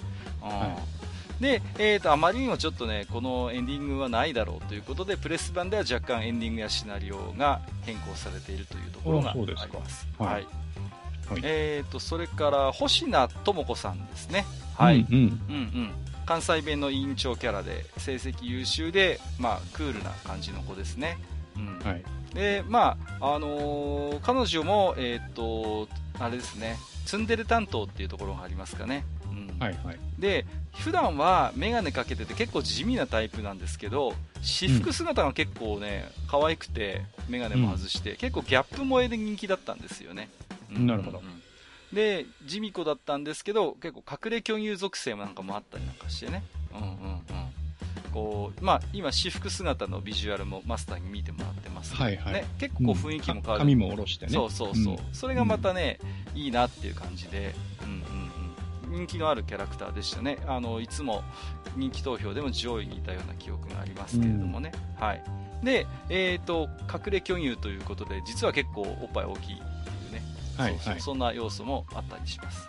[0.43, 0.49] うん。
[0.49, 0.77] は
[1.39, 10.33] で、えー、とあまりにもちょっとねこのエンディングはないだろうということでプレス版では若干エンディングやシナリオが変更されているというところがありあそうですすはい。
[10.33, 10.47] はい
[11.29, 11.41] はい。
[11.43, 14.45] えー、とそれから星名智子さんですね。
[14.75, 15.15] はい、うん。
[15.15, 15.19] うん。
[15.19, 15.29] うん。
[15.29, 15.91] うん、
[16.25, 21.17] 関西弁の委員長キャラで成績優秀で、まあ、クールな感じの子ですね、
[21.55, 21.79] うん。
[21.79, 22.03] はい。
[22.33, 25.87] でまああのー彼女も、えーっと
[26.19, 26.77] あれですね。
[27.05, 29.59] ツンデレ担当っていうところがありますかね、うん。
[29.59, 29.99] はいはい。
[30.19, 41.19] で普段は眼鏡かけてて結構地味なタイプなんですけど私服姿が結構ね可愛くて眼鏡も外して、結構ギャップ萌えで人気だったんですよね、うんなるほど。
[41.19, 41.41] うん
[41.93, 46.43] で地味子だったんですけど結構隠れ巨乳属性なんかもあったりなんかしてね。
[46.73, 47.21] うんうんうん。
[48.13, 51.91] こうまあ今私服姿のビジュアルもマスターに見てもらってます。
[51.93, 52.34] けどはいはい。
[52.34, 54.34] ね、結構雰囲気も変わる、髪も下ろしてね。
[54.34, 54.97] そうそうそう、ん。
[55.13, 55.99] それがまたね、
[56.36, 57.53] いいなっていう感じで、
[57.84, 60.39] うんうんうん、人気のあるキャラクターでしたね。
[60.45, 61.23] あのいつも
[61.77, 65.23] 人気投票でも上位にいたような記憶がありますけれどもね、はい。
[65.63, 69.62] で、えー、と隠れ巨乳ということで実は結構おっぱい大きい
[70.58, 72.67] はいはいそんな要素もあったりします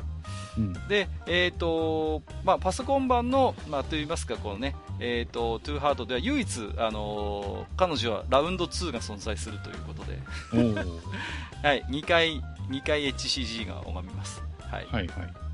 [0.58, 0.72] うん。
[0.88, 10.18] で、えーとまあ、パソコン版の、まあ、といいますかこのね、えー、とトゥーハートでは唯一、あのー彼女はラウンド2が存在するということで、
[11.62, 14.42] はい、2回、2回 HCG が拝みます。
[14.60, 14.86] はい。
[14.86, 15.48] はいはい。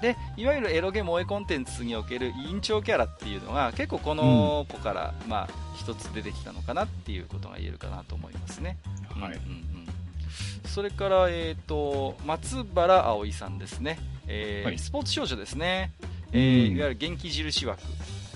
[0.00, 8.78] で、いわゆるエロゲ萌えコンテンツにおける委員長キャラっていうのが結構この子から、まあ、一つ出てきたのかなっていうことが言えるかなと思いますね。
[9.10, 9.95] はいうんうんうん
[10.66, 13.98] それから、えっ、と、松原葵さんですね。
[14.26, 14.78] えーはい。
[14.78, 15.92] スポーツ少女ですね。
[16.32, 16.76] えーうん。
[16.76, 17.82] いわゆる元気印枠。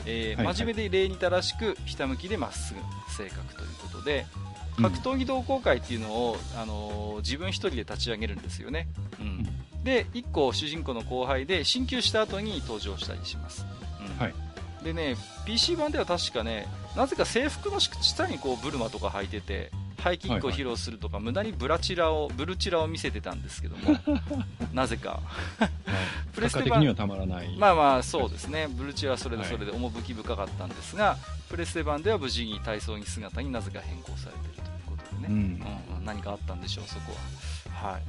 [0.06, 2.80] えー真面目で礼に正しく、ひたむきでまっすぐ
[3.12, 4.26] 性格ということで、
[4.78, 4.84] うん。
[4.84, 8.88] 格闘技同好会っていうのを、あのー自分一人で立ち上げるんですよね。
[9.20, 9.46] うん。
[9.84, 13.66] で1個主人公の後輩で進級した後に登場したりします、
[14.00, 14.18] うん。
[14.18, 14.34] はい。
[14.84, 23.98] でね PC 版では確かねなぜか制服の下にこうブルマとか履いててハイキックを披露するとか、無駄にブラチラをブルチラを見せてたんですけども
[24.72, 25.20] なぜか。
[26.32, 26.84] プレステ版。
[27.08, 27.56] まらない。
[27.56, 29.52] まあまあそうですね、ブルチはそれではい。
[29.52, 31.16] それで趣深かったんですが、
[31.48, 35.34] プレステ版では無事に体操着姿になぜか変更されているということでね、うん。
[35.34, 35.36] う
[35.94, 36.04] んうん。
[36.04, 37.12] 何かあったんでしょう、そこ
[37.72, 37.90] は。
[37.90, 38.02] はい。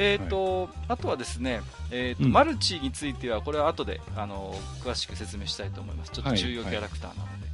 [0.00, 1.60] えーとあとはですね、
[1.90, 2.32] えーとうん。
[2.32, 7.47] マルチについては、これは後であの詳しく説明したいと思います、ちょっと重要キャラクターなので、はい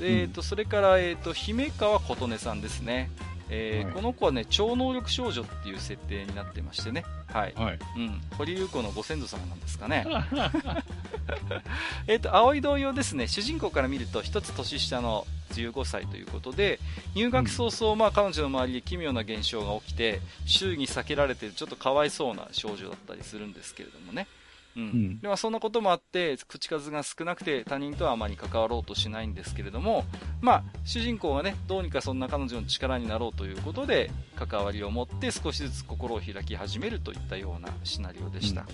[0.00, 3.10] えーとそれから、えー、と姫川琴音さんですね、
[3.50, 3.94] えーはい。
[3.94, 7.54] この子はね超能力少女っていう設定になってましてね、はい。
[7.54, 7.78] はい。
[7.96, 10.06] うん、堀優子のご先祖様なんですかね。
[12.08, 16.80] えっと、青い同様ですね、主人公から見ると一つ年下の15歳ということで、
[17.14, 24.26] 入学早々、まあ彼女の周りで奇妙な現象が起きて、周囲に避けられてちょっとかわいそうな少女だったりするんですけれどもね。
[24.76, 24.82] うん。
[24.84, 25.20] ん。
[25.20, 30.04] でまあ、そんなこともあって口数が少なくて他人とはあまり関わろうとしないんですけれども、
[30.40, 38.66] まあ、主人公がねどうにかそんな彼女の力になろうということで関わりを持って少しずつ心を開き始めるといったようなシナリオでした、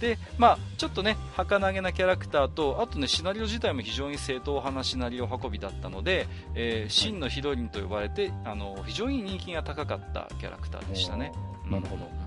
[0.00, 11.32] でまあ、ちょっとね儚げなキャラクターとあとねシナリオ自体も非常に正統派なシナリオ運びだったので、えー真のヒロインと呼ばれてあの非常に人気が高かったキャラクターでしたね。
[11.70, 12.25] なるほど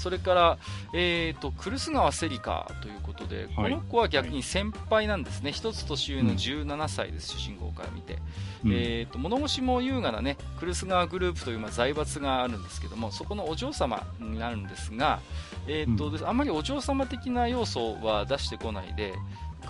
[0.00, 0.58] それから、
[0.94, 8.18] えーと、クルス川セリカということで、この子は逆に先輩なんですね、一つ年上の17歳です、主人公から見て、
[8.64, 15.20] うん、えーと、物腰も優雅な、ね、クルス川グループという、まあ、財閥があるんですけども、そこのお嬢様になるんですが、
[15.66, 19.12] えーと、うん、あんまりお嬢様的な要素は出してこないで、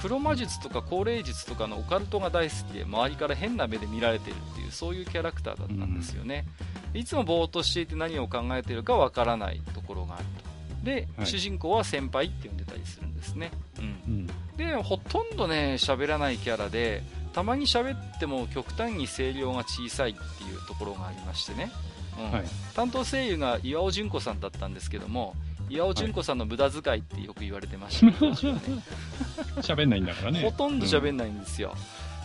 [0.00, 10.50] 黒魔術とか高齢術とかのオカルトが大好きで周りから変な目で見られているっていうそういうキャラクターだったんですよね、うん、いつもぼーっとしていて何を考えているかわからないところがあると。
[10.84, 13.86] で、はい、主人公は先輩って呼んでたりするんですね、うん、う
[14.20, 14.26] ん、
[14.56, 17.02] でほとんどね喋らないキャラで
[17.34, 21.70] たまに喋っても極端に声量が小さいっていうところがありましてね、
[22.18, 22.32] うん。
[22.32, 25.34] はい、担当声優が岩尾純子さんだったんですけども
[25.68, 28.12] 岩尾純子さんの無駄遣いってよく言われてました、ね、
[29.62, 30.42] 喋、んないんだからね。
[30.42, 31.76] ほとんど喋んないんですよ、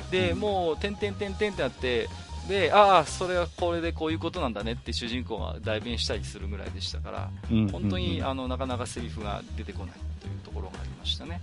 [0.01, 2.09] うん、でもう点々点々ってなって
[2.47, 11.41] でああそれはこれでこういうことなんだねって主人公が代弁したりするぐらいでしたから、うん、本当に、あのなかなかセリフが出てこないというところがありましたね。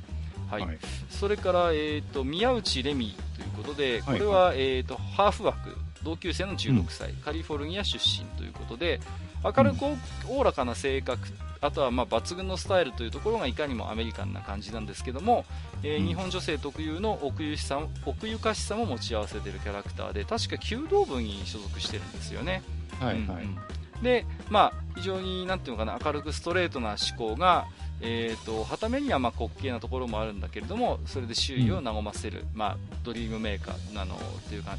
[0.48, 0.78] はい、はい、
[1.10, 9.00] それから、えーと、宮内レミということでこれは、はいはい、えーと、ハーフ枠同級生の16歳、うん、カリフォルニア出身ということで
[9.42, 9.84] 明るく
[10.28, 11.26] おおらかな性格
[11.62, 15.44] あとはま抜群のスタイルというところがいかにもアメリカンな感じなんですけども、
[15.84, 22.62] えー、日本女性特有の奥ゆしさ奥ゆかしさも持ち合わせているキャラクターで確か弓道部に所属してるんですよね。
[22.98, 27.66] はい、はい、で、まあ、非常になんていうのかな明るくストレートな思考が、
[28.00, 34.76] えーと、はためにはまあ滑稽なところもあるんだけれどもそれで周囲を和ませる、うん、まあ、ドリームメーカーなのというか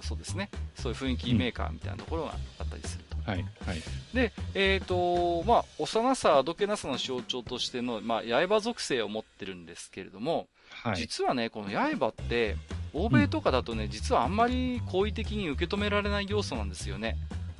[0.00, 0.48] そうですね。
[0.74, 3.15] そういう雰囲気メーカーみたいなところがあったりすると。
[3.26, 3.82] はいはい、
[4.14, 12.56] で、えーとまあ、幼さ、あどけなさの象徴としての、まあ、刃属性を持ってるんですけれども、はい、実はね、この刃って、
[12.92, 17.16] 欧米とかだとね、うん、実はあんまり好意的に受け止められない要素なんですよね。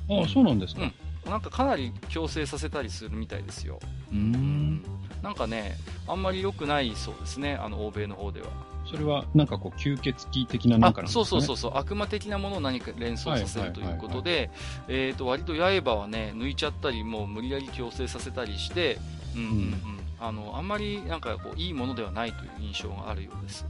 [0.09, 0.93] ああ、そうなんですか、うん
[1.29, 3.79] なんかかなり強制させたりするみたいですよ。
[4.11, 4.81] うん。
[5.21, 5.75] なんかね、
[6.07, 8.47] あんまり良くないそうですね、あの、欧米の方では。
[8.89, 14.49] それは、なんかこう、吸血鬼的ななんか、ね、そうそうそうそう、悪魔的なものを何か連想させるということで、
[14.87, 18.97] えっ、と、割と刃はね、抜いちゃったり、もう無理やり強制させたりして、
[19.35, 19.99] うんうんうん。
[20.19, 23.65] あの、あんまりなんかこう、いいものではないという印象があるようです。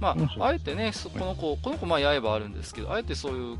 [0.00, 3.58] まあ、あえてね、この子、この子、まあ、刃あるんですけど、あえてそういう、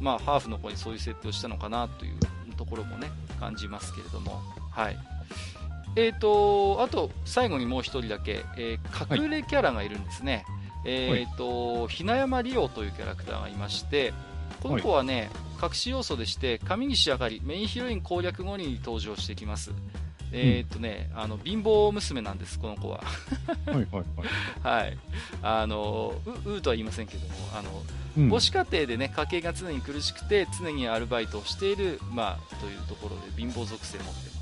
[0.00, 2.16] まあ、ハーフの子にそういう設定をしたのかなという
[2.56, 3.10] ところもね、
[3.40, 4.40] 感じますけれども、
[4.70, 4.96] はい。
[5.96, 14.14] えーと、あと最後にもう1人だけ、えー、隠れキャラがいるんですね、はい、えーと、ひな山リオというキャラクターがいまして
[14.62, 19.72] この子はね、はい、隠し要素でして上岸あかりメインヒロイン攻略後に登場してきます、
[20.32, 23.02] えっ、とね、あの貧乏娘なんです、この子は。
[23.66, 23.86] はいはい
[24.62, 24.84] はい。
[24.84, 24.98] はい。
[25.42, 26.14] あの
[26.46, 27.82] う、うとは言いませんけども、あの、
[28.16, 34.41] うん、母子家庭でね、家計が常に苦しくて、常にアルバイトをしている、まあ、というところで貧乏属性を持ってま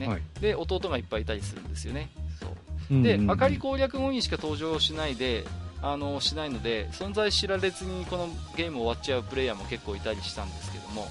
[0.00, 2.10] ね、はい、で弟がいっぱいいたりするんですよね。
[2.40, 3.02] そう。
[3.02, 5.44] で、明かり攻略後にしか登場しないで
[5.82, 11.08] あのしないので存在知られずにこのゲーム終わっちゃうプレイヤーも結構いたりしたんですけども、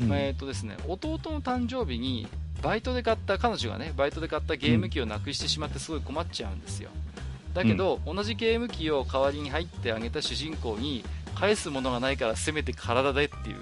[0.00, 2.28] うん、えーとですね、弟の誕生日に
[2.62, 6.90] バイトで買った彼女がねバイトで買ったゲーム機をなくしてしまってすごい困っちゃうんですよ。
[7.52, 11.04] だけど、うん、同じゲーム機を代わりに入ってあげた主人公に
[11.36, 13.56] 返すものがないからせめて体でっていう。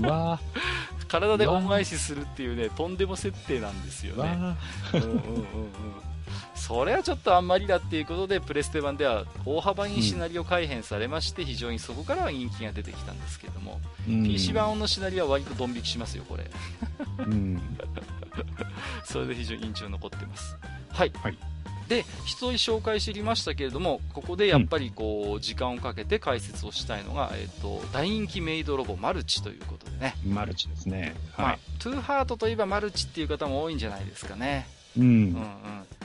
[0.00, 0.40] うわ
[1.08, 4.56] 体で恩返しするっていうねとんでも設定なんですよね。
[4.94, 5.44] うんうんうん、うん、
[6.54, 16.50] それはちょっとあんまりだっていうことでプレステ版では大幅にシナリオ改変されまして、非常にそこからは人気が出てきたんですけども、うん、PC 版のシナリオは割とドン引きしますよこれ、
[17.18, 17.60] うん、
[19.04, 20.56] それで非常に印象に残ってます。
[20.90, 21.36] はい、はい
[21.88, 30.14] で、一人紹介してきましたけれども、ここでやっぱりこう、時間をかけて解説をしたいのが、えっ、と、大人気メイドロボマルチということでね。
[30.26, 31.14] マルチですね。
[31.32, 31.46] はい。
[31.46, 34.66] まあ、トゥーハートといえばマルチっていう方も多いんじゃないですかね。
[34.96, 35.04] うん。
[35.04, 35.32] うんうん。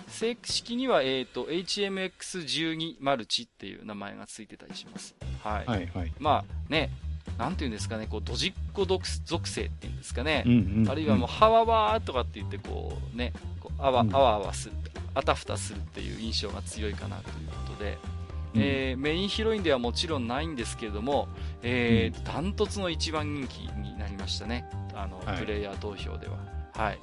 [0.08, 5.16] 正式には、えっ、と、HMX12 マルチっていう名前がついてたりします。
[5.44, 5.66] はい。
[5.66, 6.14] はいはい。
[6.20, 6.90] まあね、
[7.38, 10.44] なんていうんですかね、こう、ドジっ子属性っていうんですかね。
[10.46, 14.76] うんうんうん、あるいはもう、ハワワーとかって言って、こう、ね、こうあわ、あわあわする。
[15.18, 17.98] あたふたするっていう印象が強いかなということで、
[18.54, 21.28] うん、えー、メインヒロインではもちろんないんですけれども、
[21.64, 26.38] えー、ダントツの一番人気になりましたね、あの、はい、プレイヤー投票では。
[26.74, 27.00] はい。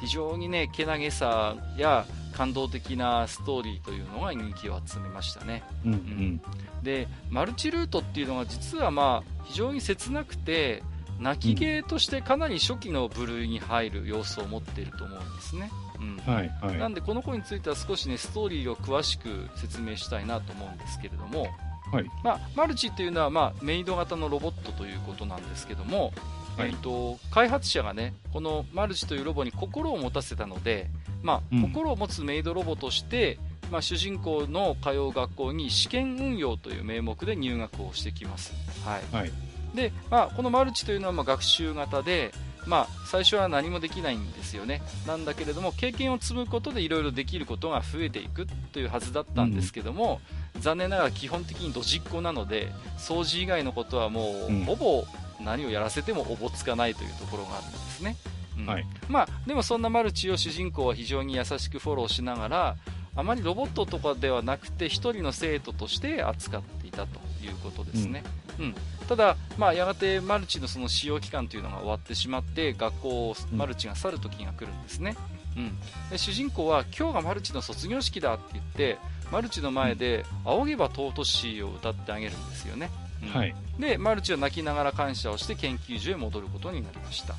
[0.00, 5.62] 非常にね、けなげさや感動的なストーリーというのが人気を集めましたね。
[5.84, 6.40] うん、うん、
[6.82, 10.82] で、マルチルートっていうのが実はまあ、非常に切なくて、
[11.18, 15.70] 泣き芸としてかなり初期の部類に入る要素を持っていると思うんですね。
[16.00, 16.16] うん。
[16.18, 21.48] はいはい、なんでこの子については少しねストーリーを詳しく説明したいなと思うんですけれども、
[21.92, 22.10] はい。
[22.22, 26.12] まあ、マルチっていうのは、まあ、メイド型のロボットということなんですけども、
[26.56, 30.90] はい、えーと、開発者がねこのマルチというロボに心を持たせたので、
[31.22, 33.38] まあ、うん、心を持つメイドロボとして、
[33.70, 38.52] まあ、主人公の通う学校に試験運用という名目で入学をしてきます、
[38.84, 39.14] はい。
[39.14, 39.32] はい、
[39.74, 42.32] でまあ、このマルチというのはま学習型で、
[42.68, 44.82] まあ、最初は何もできないんですよね。
[45.06, 50.20] なんだけれども経験を積むことでいろいろできることが増えていくというはずだったんですけども、
[50.54, 55.04] うん、残念ながら基本的にドジっ子なので掃除以外のことはもう、ほぼ
[55.40, 58.16] 何をやらせてもおぼつかないというところがあるんですね、
[58.58, 62.76] うん、はい、まあ、でもそんなマルチを主人公は非常に優しくフォローしながら
[63.16, 68.22] あまりロボットとかではなくて1人の生徒として扱っていたということですね、
[68.58, 68.74] うん、うん、
[69.08, 75.16] ただ、まあ、やがてマルチのその使用期間というのが終わってしまって学校をマルチが去る時が来るんですね、
[75.56, 75.78] うん、
[76.10, 78.98] で主人公は今日がマルチの卒業式だって言って
[79.32, 82.90] マルチの前で「仰げば尊し」を歌ってあげるんですよね、
[83.22, 87.32] うん、はい、でマルチは泣きながら感謝をして研究所へ戻ることになりました、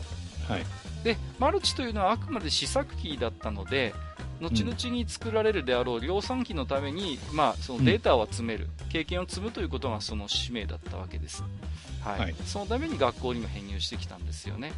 [0.52, 0.66] はい、
[1.04, 3.94] でマルチというのはあくまで試作機だったので
[4.42, 11.44] 後々に作られるであろう量産機のために、まあ、そのデータを集める、うん、経験を積むということがその使命だったわけです、
[12.04, 14.72] はい、はい、そのために学校にも編入してきたんですよね、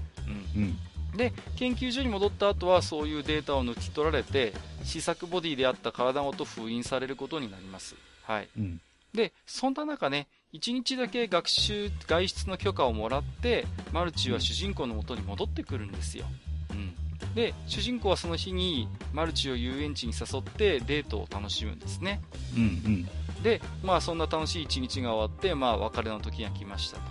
[0.56, 0.78] うん、うん。
[1.18, 4.54] で研究所に戻った後はそういうデータを抜き取られて
[4.84, 8.48] 試作ボディであった体ごと封印されることになります、はい。
[8.58, 8.80] うん、
[9.14, 16.26] でそんな中ね1日だけ学習外出の許可をもらってマルチは主人公のもとに戻ってくるんですよ、
[16.72, 16.94] うん、
[17.36, 22.22] で主人公はその日にマルチを遊園地に誘ってデートを楽しむんですね、
[22.56, 23.08] うんうん、
[23.44, 27.04] でまあそんな楽しい一日が終わって、まあ、別れの時が来ましたと。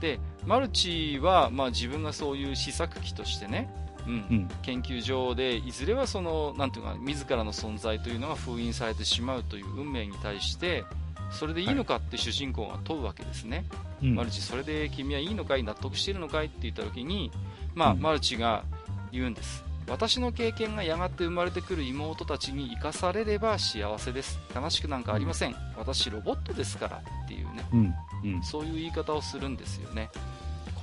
[0.00, 3.72] でマルチは、まあ、自分がそういう試作機としてね、
[4.06, 10.84] うん、うん、研究所でいずれはそのなんていうか自らの存在というのが封印されてしまうという運命に対して
[11.30, 13.64] それでいいのかって主人公が問うわけですね、
[14.00, 17.30] はい、マルチそれで君はいいのかい納得しているのかいって言った時に、
[17.74, 18.64] まあ、うん、マルチが
[19.12, 19.64] 言うんです。
[19.88, 24.38] 私の経験がやがて生まれてくる妹たちに生かされれば幸せです。
[24.54, 25.56] 悲しくなんかありません。
[25.76, 27.94] 私ロボットですからっていうね、うん
[28.24, 30.10] うん、そういう言い方をするんですよね。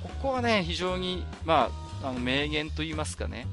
[0.02, 1.70] ここはね非常に、ま
[2.02, 3.46] あ、あの名言と言いますかね。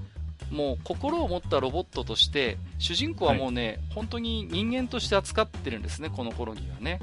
[0.52, 7.02] もう心を持ったロボットとして主人公はもうね、はい、本当に人間として扱ってるんですねこの頃にはね、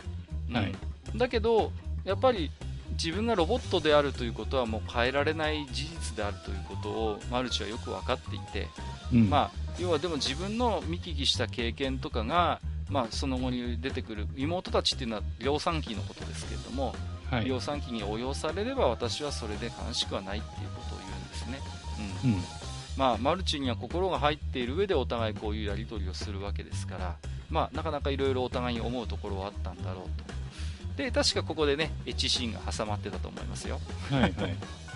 [0.51, 0.73] はい、
[1.15, 1.71] だけど
[2.05, 2.51] やっぱり
[2.95, 8.69] 自分がロボットであるということはもう変えられない事実であるということをマルチはよく分かっていて、
[9.13, 16.95] うん、まあ、要はでも自分の見聞きした経験とかが、まあ、その後に出てくる妹たちっていうのは量産機のことですけれども、
[17.31, 21.61] はい、量産機に応用されれば私はそれで悲しくはないっていうことを言うんですね。
[22.25, 22.41] うん、うん、
[22.97, 27.17] まあ、マルチには心が入っている上でお互いこういうやり取りをするわけですから、
[27.51, 30.34] まあ、なかなかいろいろお互いに思うところはあったんだろうと。
[30.97, 33.81] で確かここでねエッチシーンが挟まってたと思いますよ。
[34.11, 34.33] はいはい。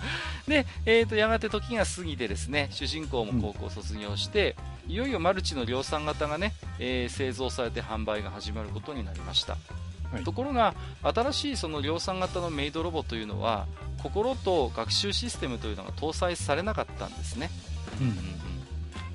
[0.47, 9.57] で、えーと、やがて時が過ぎてですね主人公も高校卒業して、うん、いよいよマルチの量産型がね、えー、製造されて販売が始まることになりました、
[10.11, 10.73] はい、ところが
[11.03, 13.67] 新しいその量産型のメイドロボというのは
[14.01, 17.51] 心と学習システムというのが搭載されなかったんですね、
[17.99, 18.38] うん、うんうん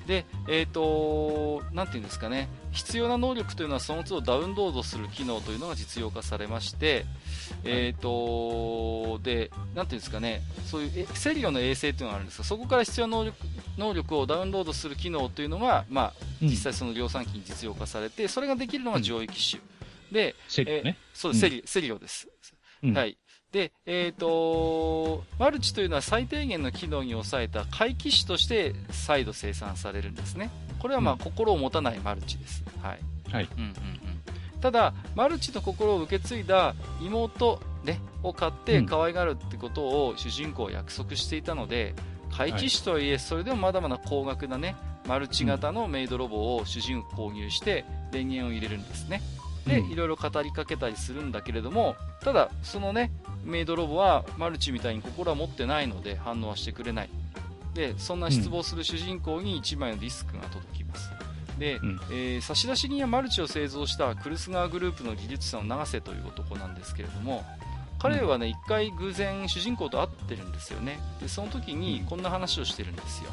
[0.07, 7.05] で、えっ、ー、と、なんていうんですかね、必要な能力というのはその都度ダウンロードする機能というのが実用化されまして、
[7.63, 13.37] えっ、ー、と、で、なんていうんですかね、そういうセリオの衛星というのがあるんですが、そこから必要な能力
[13.77, 19.61] 能力をダウンロードする機能というのが、まあ、実際その量産機に実用化されて、それができるのが上位機種。
[20.11, 20.97] で、セリオね。
[21.13, 22.27] そうです、セリ、セリオです。
[22.93, 23.17] はい。
[23.55, 30.49] で、えっ、ー、と、マルチというのは最低限の機能に抑えた回帰種として再度生産されるんですね。
[30.79, 32.65] これはまあ、心を持たないマルチです。
[32.81, 32.99] はい。
[33.31, 33.49] はい。
[33.57, 34.59] うんうんうん。
[34.59, 41.95] ただ、マルチの心を受け継いだ妹、ね、を買って可愛がるってことを主人公は約束していたので、
[42.35, 44.75] 回帰種とはいえ、それでもまだまだ高額なね、
[45.07, 49.21] マルチ型のメイドロボを主人公購入して電源を入れるんですね。
[49.67, 53.11] で、いろいろ語りかけたりするんだけれども、ただ、そのね、
[53.43, 57.09] メイドロボはマルチみたいに心は持ってないので反応はしてくれない。
[57.73, 61.11] で、そんな失望する主人公に1枚のディスクが届きます。
[61.59, 67.43] で、うん、えー、差出人はマルチを製造したクルスガーグループの技術者の永瀬という男なんですけれども、
[67.99, 70.99] 彼はね、一回偶然主人公と会ってるんですよね。
[71.21, 73.31] で、その時にこんな話をしてるんですよ。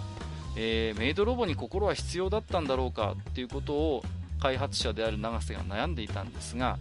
[0.57, 4.05] えー、メイドロボに心は必要だったんだろうかっていうことを
[4.43, 6.77] 開発者である永瀬が悩んでいたんですが、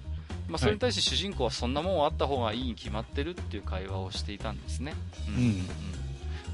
[0.50, 4.96] まあ、それに対して主人公はそんなもんあった方がいいに決まってるっていう会話をしていたんですね。
[5.28, 5.42] うん、うん。
[5.42, 5.66] うん。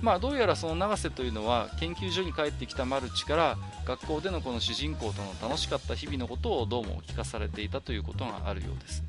[0.01, 9.03] まあ、どうやらその永瀬というのは研究所に帰ってきたマルチから学校でのこの主人公との楽しかった日々のことをどうも聞かされていたということがあるようです。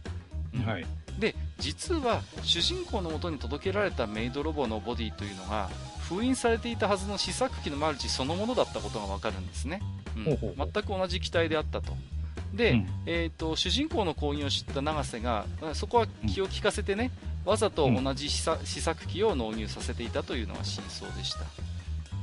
[0.54, 0.86] うん、はい、
[1.18, 5.68] で実は主人公のもとに届けられたメイドロボのボディというのが
[6.08, 9.80] 封印されていたはずの試作機のマルチそのものだったことがわかるんですね、
[10.16, 10.70] うん、ほうほうほう。
[10.72, 11.92] 全く同じ機体であったと。
[12.54, 15.44] で、うん、えーと、主人公の購入を知った永瀬が
[15.74, 17.10] そこは気を利かせてね、
[17.44, 21.40] わざと同じ試作機を納入させていたというのが真相でした。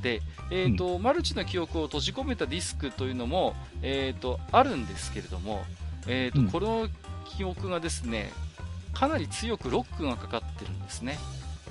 [0.02, 0.20] で、
[0.50, 5.64] えーと、うん、マルチの記憶を閉じ込めたディスクというのも、えーと、あるんですけれども、
[6.06, 6.88] えーと、うん、この
[7.36, 8.32] 記憶がですね
[8.92, 11.18] かなり強くロックがかかってるんですね。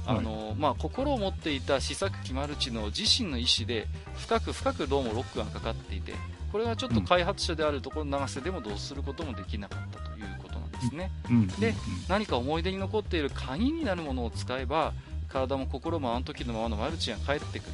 [0.06, 3.88] あの、はい、まあ、心を持っていた試作機マルチの自身の意思で
[4.18, 6.14] 深く深くどうもロックがかかっていて
[6.51, 11.74] これはちょっと開発者であるところの長瀬でもどうすることもできなかったということなんですね、うん、で
[12.08, 14.93] 何か思い出に残っている鍵になるものを使えば
[15.28, 17.72] 体も心もあの時のままのマルチが帰ってくる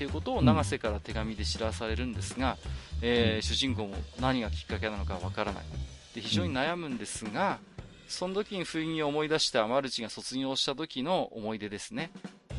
[0.00, 2.56] ということを永瀬から手紙で知らされるんですが、
[3.02, 5.64] えー、主人公も何がきっかけなのかわからない。
[6.14, 7.58] で非常に悩むんですが、
[8.10, 12.10] その時に不意に思い出したマルチが卒業した時の思い出ですね、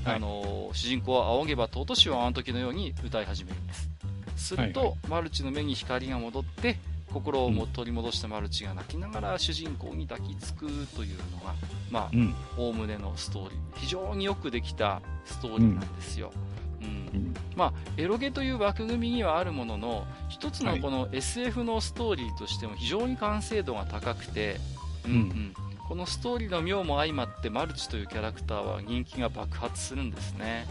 [0.05, 3.89] はい、あの主人公は仰げば尊しをあの時のように歌い始めるんです。
[4.37, 6.77] すると、はいはい、マルチの目に光が戻って
[7.13, 11.53] 心をも取り戻したマルチが泣きながら主人公に抱きつくというのが
[11.91, 12.11] まあ
[12.57, 13.59] おおむねのストーリー。
[13.75, 16.31] 非常によくできたストーリーなんですよ、
[16.79, 16.87] うん。
[16.87, 17.33] うん。
[17.57, 24.57] まあ、エロゲという枠組みにはあるものの一つのこの SF のストーリーとしても非常に完成度が高くて、
[25.05, 25.53] うんうん、
[25.87, 30.67] このストーリーの妙も相まってマルチというキャラクターは人気が爆発するんですね、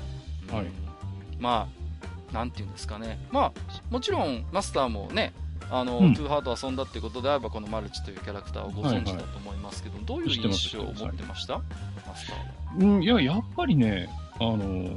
[0.49, 0.67] うん、はい、
[1.39, 1.69] ま
[2.33, 3.19] あなんていうんですかね。
[3.31, 5.33] まあもちろんマスターもね
[5.71, 11.59] あの、うん、トゥーハード遊んだってことであればこのマルチというキャラクターをご存知だと思いますけど、はいはい、どういう印象を持ってました？
[12.07, 12.45] マスターは、
[12.79, 14.09] うん、いややっぱりね
[14.39, 14.91] あの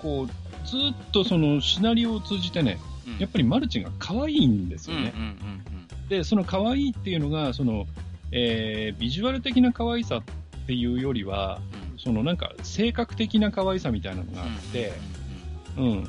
[0.00, 0.26] こう、
[0.66, 5.12] ずっとそのシナリオを通じてね、うん、やっぱりマルチが可愛いんですよね。
[6.08, 7.86] で、その可愛いっていうのが、その、
[8.32, 11.60] えー、ビジュアル的な可愛さっていうよりは、
[11.92, 14.92] うん、そのなんか性格的な可愛さみたいなのがあって、
[15.76, 16.08] うん。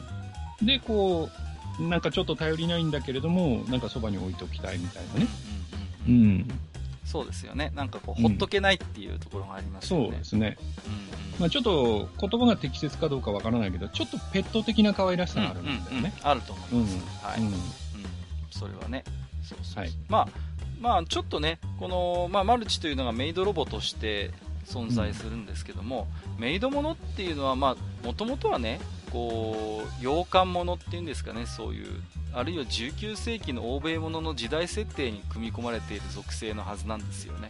[0.66, 1.30] で、こ
[1.80, 5.28] う、なんかちょっと頼りないんだけれども、なんかそばに置いておきたいみたいなね。
[6.08, 6.48] うん。
[7.06, 7.72] そうですよね。
[7.76, 10.06] なんかこう、ほっとけないっていうところがありますよね。
[10.08, 10.58] そうですね。
[10.86, 15.84] うんまあ、ちょっと言葉が適切かどうかわからないけど、ちょっとペット的な可愛らしさがあるんだよね。
[15.90, 17.26] うんうんうん、あると思います。
[17.26, 17.54] はい、うん。
[18.52, 19.04] それはね。
[19.44, 20.28] そうそうはい、まあ、
[20.82, 24.32] まあ、ちょっとね、この、まあ、マルチというのがメイドロボとして
[24.66, 32.02] 存在するんですけども、うん、メイドものっていうのは、まあ、もともとはね、こう、洋館ものっていうんですかね、そういう、
[32.34, 37.50] あるいは19世紀の欧米ものの時代設定に組み込まれている属性のはずなんですよね。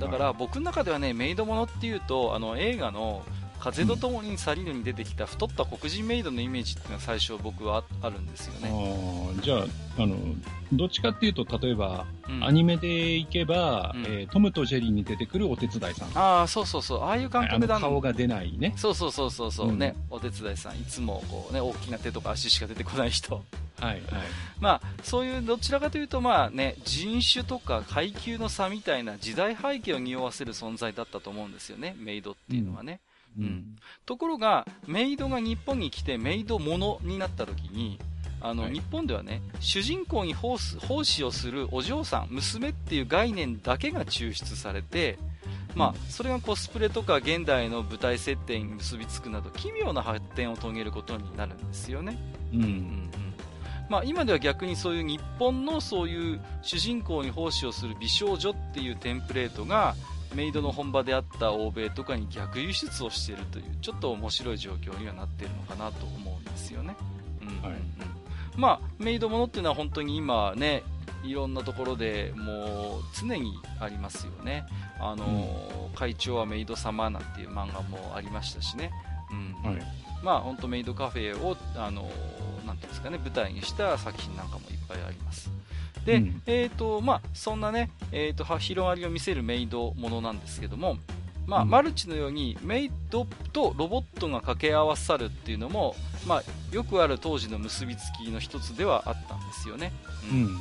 [0.00, 3.22] だから僕の中ではねメイドものっていうとあの映画の
[3.66, 8.70] 風と共に去りぬに出てきた太った黒人メイドのイメージっていうのが最初僕はあるんですよね。
[8.70, 9.64] あじゃあ
[9.98, 10.16] あの
[10.72, 16.08] どっちかっていうと例えば、うん、アニメでいけば、うん、えー、トムとジェリーに出てくるお手伝いさん。
[16.14, 17.02] ああそうそうそう。
[17.02, 18.72] ああいう感覚だ顔が出ないね。
[18.76, 23.34] そうそうそうそうそう、うん、ねお手伝いさんいつもこうね大きな手とか足しか出てこない人。
[23.34, 24.02] はいはい。
[24.60, 32.92] まあ、そういうどちらかというと、まあね、人種とか階級の差みたいな時代背景を匂わせる存在だったと思うんですよね、メイドっていうのはね。
[32.92, 32.98] うん、
[33.38, 37.98] うん、ところが、メイドが日本に来てメイドものになった時に、
[38.40, 45.18] あの、はい、日本ではね、主人公に奉奉仕をするお嬢さん、娘っていう概念だけが抽出されて、
[45.74, 52.18] まあ、それがコスプレとか現代の舞台設定に結びつくなど奇妙な発展を遂げることになるんですよね。
[52.52, 53.10] うん、うんうん。
[53.90, 59.94] まあ、今では逆にそういう日本のそういう主人公に奉仕をする美少女っていうテンプレートが
[60.36, 66.94] メイドの本場であった欧米とかに逆輸出をしているというちょっと面白い状況にはなっているのかなと思うんですよね。
[67.40, 67.80] うんうんうん、はい、
[68.56, 70.82] まあ、メイドものっていうのは本当に今ね
[71.24, 74.66] いろんなところでもう常にありますよね。
[75.00, 75.24] あの、
[75.88, 78.90] うん、会長はメイド様なんていう漫画もありましたしね。
[79.30, 79.34] う
[79.66, 79.82] ん、はい、
[80.22, 82.10] まあ本当メイドカフェをあの
[82.66, 85.50] なんていうんですかね、舞台にした作品なんかもいっぱいあります。
[86.06, 90.96] で、うん、えっ、ー、と、まあ、そんなね、えっ、ー、と、広がりを見せるメイドものなんですけども、
[91.46, 95.94] まあ、マルチのようにメイドとロボットが掛け合わさるっていうのも、
[96.26, 96.42] まあ、
[96.74, 99.92] よくある当時の結びつきの一つではあったんですよね。
[100.30, 100.56] うん、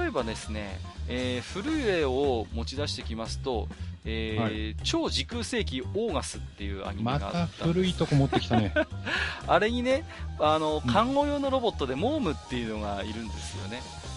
[0.00, 0.78] 例えばですね、
[1.08, 3.66] えー、古い例を持ち出してきますと、
[4.04, 8.72] えーはい、超時空世紀オーガスっていうアニメがあったまた古いとこ持ってきたね。
[9.46, 10.04] あれにね
[10.38, 14.09] あの看護用のロボットでモームっていうのがいるんですよね、うん、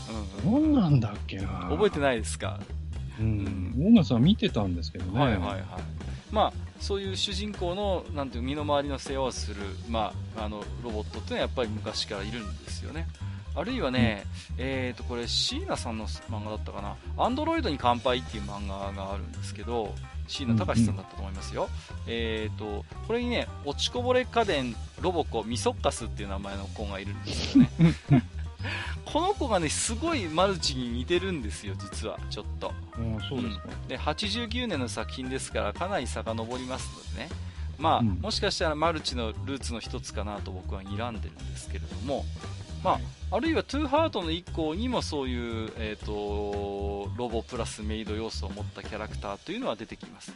[0.43, 0.73] どん。
[0.73, 1.67] なんだっけな。
[1.69, 2.59] 覚えてないですか？
[3.19, 5.19] うん、オーガスは見てたんですけどね。
[5.19, 5.61] はいはいはい。
[6.31, 13.07] まあそういう主人公のなんていう身の回りの世話をする、まあ、あのロボットっていうのはやっぱり昔からいるんですよね。
[13.55, 16.95] あるいはね、うん、えっ、ー、と、これ、椎名さんの漫画だったかな。
[17.17, 19.93] アンドロイドに乾杯っていう漫画があるんですけど、
[20.27, 21.69] 椎名隆さんだったと思いますよ。
[22.07, 27.69] うんうん、えっ、ー、と、これにね、落ちこぼれ家電ロボコミソッカスっていう名前の子がいるんですよね。
[29.05, 32.73] この子がね、すごいマルチに似てるんですよ、実は、ちょっと。
[33.29, 37.29] そうですか、うん、で、89年の作品ですから、かなり遡りますのでね。
[37.77, 42.23] まあ、うん、もしかしたらマルチのルーツの一つかなと僕は睨んでるんですけれども、
[42.83, 50.33] まあ、はい、あるいはトゥーハートの以降にもそういう、えーと、ロボプラスメイド要素を持ったキャラクターというのは出てきます。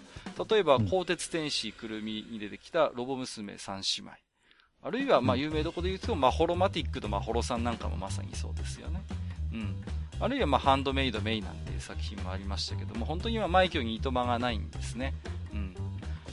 [0.50, 4.27] 例えば、うん、鋼鉄天使くるみに出てきたロボ娘三姉妹
[4.84, 9.02] あるいは、まあ、有名どころで言うと、マホロマティックとマホロさんなんかもまさにそうですよね。
[9.54, 9.76] うん。
[10.20, 15.14] あるいは、まあ、ハンドメイドメイなんていう作品もありましたけども、本当には枚挙にいとまがないんですね。
[15.54, 15.76] うん。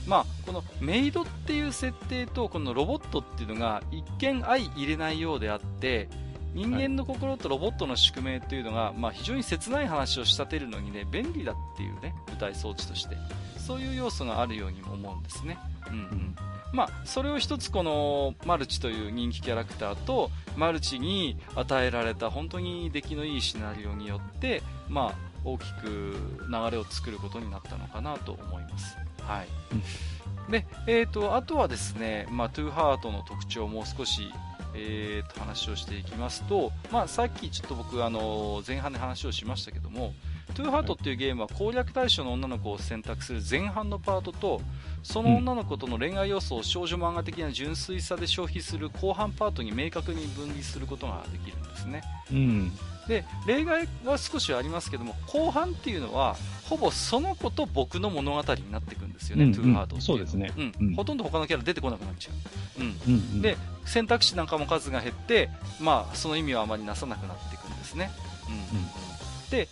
[0.07, 6.09] まあ、このメイドっていう設定とこのロボットっていうのが一見相入れないようであって
[6.53, 13.17] 人間の心とロボットの宿命っていうのが、まあ、非常に切ない話を仕立てるのにね便利だっていうね舞台装置として
[13.65, 15.57] そういう要素があるようにも思うんですね。
[15.87, 16.35] うん、うん
[16.73, 26.15] まあ、それを一つこのマルチという人気キャラクターとマルチに与えられた本当に出来のいいシナリオによって、まあ、大きく
[26.49, 28.97] 流れを作ることになったのかなと思います。
[29.21, 30.51] はい。
[30.51, 34.29] で、えっ、ー、と、あとはですね、まあ、トゥーハートの特徴をもう少し、
[34.73, 40.13] えー、と話をしていきますと、まあ、さっきちょっと僕、あの、前半で話をしましたけども、
[40.55, 44.61] トゥーハートっていうゲームは攻略対象の女の子を選択する前半のパートと、
[45.03, 52.01] その女の子との恋愛要素を少女漫画的な純粋さで消費する後半パートに明確に分離することができるんですね。
[52.31, 52.71] うん。
[53.07, 62.31] で例外は少しありますけども後半っていうのはほぼその子と僕の物語になっていくんですよね、うんうん、トゥーハートそうですね、うん、ほとんど他のキャラ出てこなくなっちゃ
[62.79, 62.87] う、うん。
[62.87, 68.09] うんうん、で選択肢なんかも数が減って、まあ、その意味はあまりなさなくなっていくんですね、
[68.49, 69.14] うん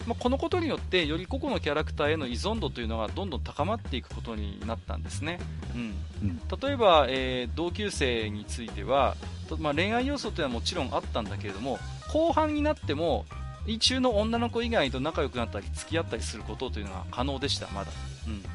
[0.07, 5.39] まあ、このことによってより個々のキャラクターへの依存度というのがどんどん高まっていくことになったんですね、
[5.75, 5.93] うん、
[6.29, 9.15] うん、例えば、えー、同級生については、
[9.59, 11.79] まあ、恋愛要素というのはもちろんあったんだけれども
[12.11, 13.25] 後半になっても
[13.65, 17.91] 意中の女の子以外と仲良くなったり付き合ったりすることというのが可能でした、まだ。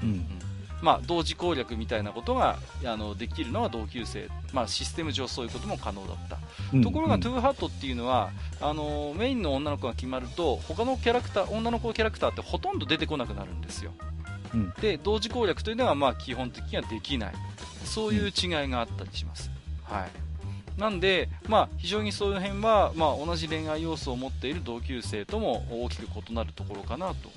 [0.03, 0.27] うん、うん、
[0.83, 6.39] まあ、同時攻略みたいなことがあのできるのは同級生、まあ、システム上そういうことも可能だった、
[6.73, 13.93] うん、ところが、トゥーハットっていうのはあのメインの女の子が決まると他のキャラクター女の子キャラクターってほとんど出てこなくなるんですよ、
[14.55, 17.35] うん、で同時攻略というのはまあ基本的にはできない。
[17.85, 19.51] そういう違いがあったりします、
[19.85, 20.81] はい。
[20.81, 27.31] なんで、まあ、非常にそういう辺は、まあ、同じ恋愛要素を持っている同級生とも大きく異なるところかなと。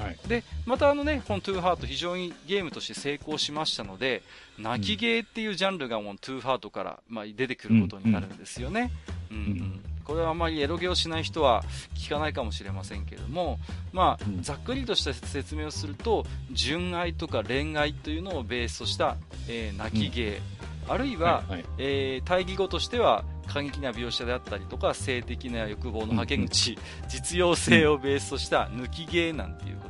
[0.00, 4.22] はい、でまたあのね、このトゥーハート非常にゲームとして成功しましたので、
[4.58, 8.90] 泣きゲーっていうジャンルがもうトゥーハートから、まあ、出てくることになるんですよね。
[9.30, 9.80] うん、うんうん。
[10.04, 11.62] これはあまりエロゲをしない人は
[11.94, 13.58] 聞かないかもしれませんけれども、
[13.92, 19.16] まあ、ざっくりとした説明をすると純愛とか恋愛というのをベースとした、
[19.48, 20.40] えー、泣き芸、
[20.88, 26.78] あるいは、はいはい、えー、対義語としては過激な描写であったりとか性的な欲望のはけ口、うん。
[26.78, 29.89] うん、実用性をベースとした抜き芸なんていうこ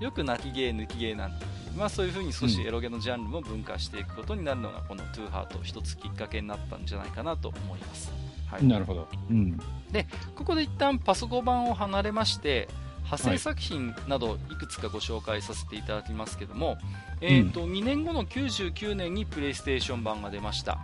[0.00, 1.44] よく泣き芸抜き芸なんて
[1.76, 8.12] まあ、そういうふうに少しエロゲのジャンルも分化していくことになるのがこのトゥーハート一つきっかけになったんじゃないかなと思います、
[8.48, 9.58] はい、なるほど、うん、
[9.90, 10.06] で
[10.36, 12.68] ここで一旦パソコン版を離れまして
[13.04, 16.78] 派生作品などいくつかご紹介させていただきますけども、
[17.20, 20.78] えーと、2年後の99年にプレイステーション版が出ました。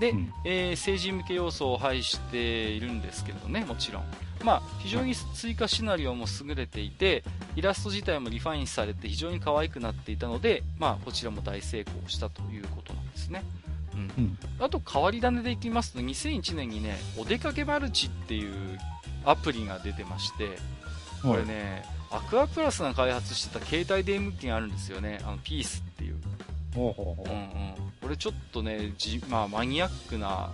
[0.00, 4.04] で、うん、えー、成人向け要素を配しているんですけどねもちろん、
[4.44, 7.22] まあ、非常に追加シナリオも優れていて
[7.56, 13.42] イラスト自体もリファインされて非常に可愛くなっていたので、まあ、こちらも大成功したということなんですね。
[13.94, 18.78] うん、うん、あと変わり種でいきますと2001年にねお出かけマルチっていう
[19.24, 20.58] アプリが出てまして
[21.22, 26.16] これね、アクアプラスが開発してた携帯電話機があるんですよね、あのピースっていう。
[26.74, 27.28] ほうほうほう。
[27.28, 30.50] うんうん、これちょっとね、じまあ、マニアックな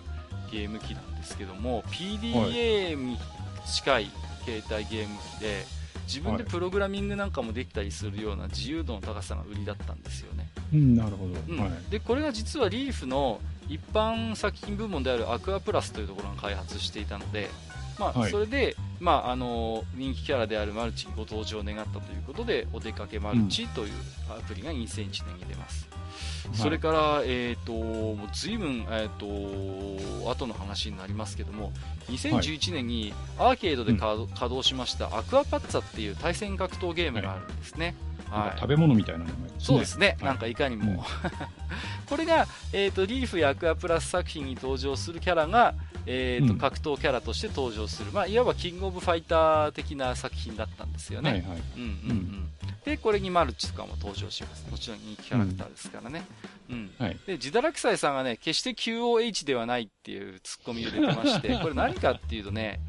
[0.50, 3.18] ゲーム機なんですけども、PDA に
[3.66, 4.10] 近い
[4.44, 5.64] 携帯ゲーム機で、
[6.06, 10.48] 自分でプログラミングなんかもできたりするような自由度の高さが売りだったんですよね。
[10.72, 11.58] うん、なるほど、うん。
[11.58, 17.50] はい、でこれが実はリーフの一般作品部門であるアクアプラスというところが開発していたので、
[17.98, 23.92] まあ、それで、まあ、あの人気キャラであるマルチにご登場を願ったということでお出かけマルチという
[24.28, 25.98] アプリが2001年に出ます、うん、
[26.54, 31.72] それから、えーと、もう随分、えーと、後の話になりますけども
[32.08, 37.94] 2011年にアーケードで稼働しました、アクアパッツァっていう対戦格闘ゲームがあるんですね、はい、
[38.56, 39.58] 食べ物みたいな名前ですね。
[39.58, 40.16] そうですね。
[40.22, 41.04] なんかいかにも。
[42.08, 45.74] これが、えっ、ー、と、リーフやアクアプラス作品に登場するキャラが、
[46.06, 51.30] えーと、うん、格闘キャラとして登場する、まあ、いわばキングオブファイター的な作品だったんですよね。
[51.30, 52.48] はいはいうんうんうん、
[52.84, 54.66] で、これにマルチとかも登場します。
[54.70, 56.24] もちろん人気キャラクターですからね。
[56.70, 56.90] うん。
[56.98, 62.80] はい、で、自堕落斎さんがね、決して QOH ではないっていうツッコミを入れてまして、 これ何かっていうとね、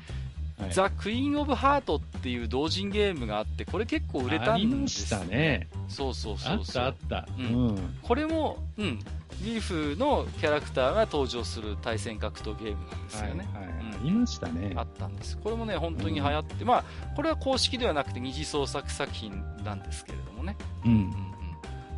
[0.60, 5.38] はい、ザ・クイーン・オブ・ハートっていう同人ゲームがあって、これ結構売れたんですよ、ね。
[5.38, 5.70] ね。
[5.88, 6.84] そうそうそうそう。
[6.84, 7.28] あったあった。
[7.38, 7.95] うん。
[8.01, 8.99] これも、うん、
[9.43, 13.47] リーフのキャラクターが登場する対戦格闘ゲームなんですよね。
[13.53, 14.74] はい、はいうん、いましたね。
[14.76, 15.38] あったんです。
[15.38, 16.84] これもね、本当に流行って、うん、まあ、
[17.16, 20.55] これは公式ではなくて二次創作作品なんですけれどもね。
[20.86, 21.28] うん、うん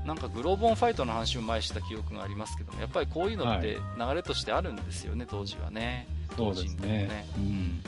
[0.06, 6.08] なんかグローボンファイトの話も前した記憶がありますけども、やっぱりこういうのって流れとしてあるんですよね、はい、当時はね。
[6.36, 6.88] 当時ね。
[6.88, 7.84] ねうん、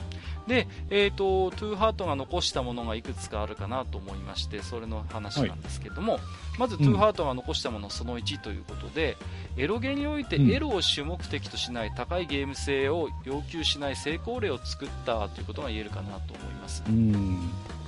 [0.48, 6.22] で、えっ、ー、と、トゥーハートが残したものがいくつかあるかなと思いまして、それの話なんですけども、はい、
[6.60, 9.18] まず、トゥーハートが残したものその1ということで、
[9.58, 16.84] エロゲにおいてエロを主目的としない高いゲーム性を要求しない成功例を作ったということが言えるかなと思います。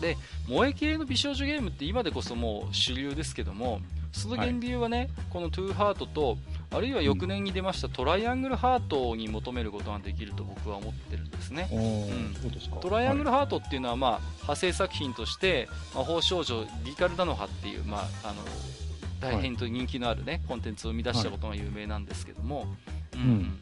[0.01, 3.81] で、萌え系の美少女ゲームって今でこそもう主流ですけども、
[4.11, 6.37] その源流はね、はい、このトゥーハートと、
[6.73, 11.69] あるいは翌年に出ましたトライアングルハートに求めることができると僕は思ってるんですね。
[11.71, 18.41] うん、トライアングルハートっていうのは、まあ、派生作品として、魔法少女リカルダノハっていう、まあ、あの
[19.23, 22.67] 大変と人気のあるね、コンテンツを生み出したことが有名なんですけども、
[23.13, 23.57] うん。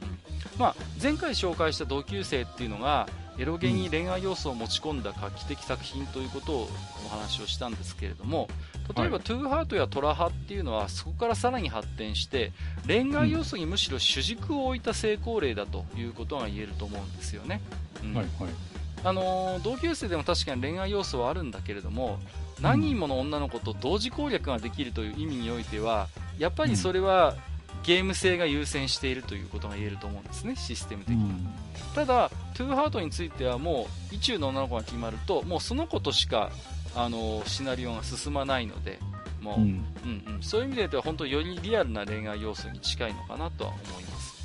[0.58, 3.08] まあ、前回紹介した同級生っていうのが
[3.38, 6.70] エロゲに恋愛要素を持ち込んだ画期的作品ということを
[7.06, 8.48] お話をしたんですけれども
[8.96, 12.52] 例えば、トゥーハートやトラハっていうのはそこからさらに発展して
[12.88, 17.62] 恋愛要素にむしろ主軸を置いた成功例だということが言えると思うんですよね。
[18.04, 18.14] うん。
[18.14, 18.52] はいはい。
[19.04, 22.20] あの同級生でも確かに恋愛要素はあるんだけれども
[22.62, 26.08] 何人もの女の子と同時攻略ができるという意味においては
[26.38, 27.36] やっぱりそれは
[27.84, 31.24] ゲーム性が優先しているということが言えると思うんですね、システム的に。
[31.24, 31.48] うん、
[31.96, 36.52] ただ、トゥーハートについてはもう、意中の女の子が決まると、もうその子としか、
[36.94, 39.00] あのシナリオが進まないので、
[39.42, 40.44] もう、うん、うんうん。
[40.44, 44.36] そういう意味で言うと、本当よりリアルな恋愛要素に近いのかなとは思います。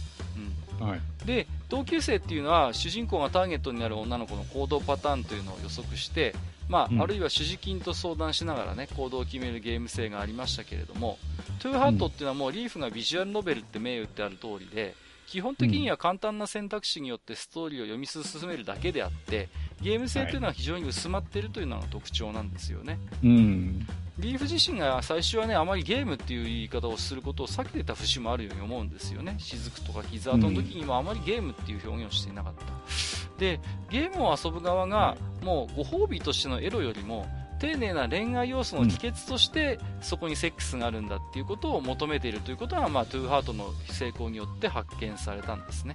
[0.81, 6.35] うん、はい、で、同級生っていうのは、主人公がターゲットになる女の子の行動パターンというのを予測して、
[6.69, 11.19] まあ、うん、あるいは主事金と相談しながらね、行動を決めるゲーム性がありましたけれども、
[11.61, 14.95] トゥーハットっていうのはもうリーフがビジュアルノベルって銘打ってある通りで、
[15.27, 19.49] 基本的には簡単な選択肢によってストーリーを読み進めるだけであって、
[19.83, 22.99] ゲーム性というのは非常に薄まっているというのが特徴なんですよね。
[23.23, 23.87] うん。
[24.19, 29.37] リーフ自身が最初はね、あまりゲームっていう言い方をすることを避けてた節もあるように思うんですよね。
[29.39, 33.39] 雫とか膝跡の時にもあまりゲームっていう表現をしていなかった。
[33.39, 33.61] で、
[33.91, 37.27] ゲームを遊ぶ側が、もうご褒美としてのエロよりも、
[37.59, 45.95] 丁寧な恋愛要素の帰結として、そこにセックスがあるんだっていうことを求めているということは、まあ、トゥーハートの成功によって発見されたんですね。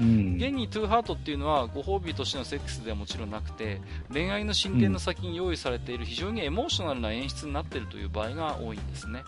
[0.00, 3.80] うん、現にトゥーハートっていうのはご褒美としてのセックスではもちろんなくて
[4.12, 9.22] 恋愛の進展の先に用意されている非常にエモーショナルな演出になっているという場合が多いんですね、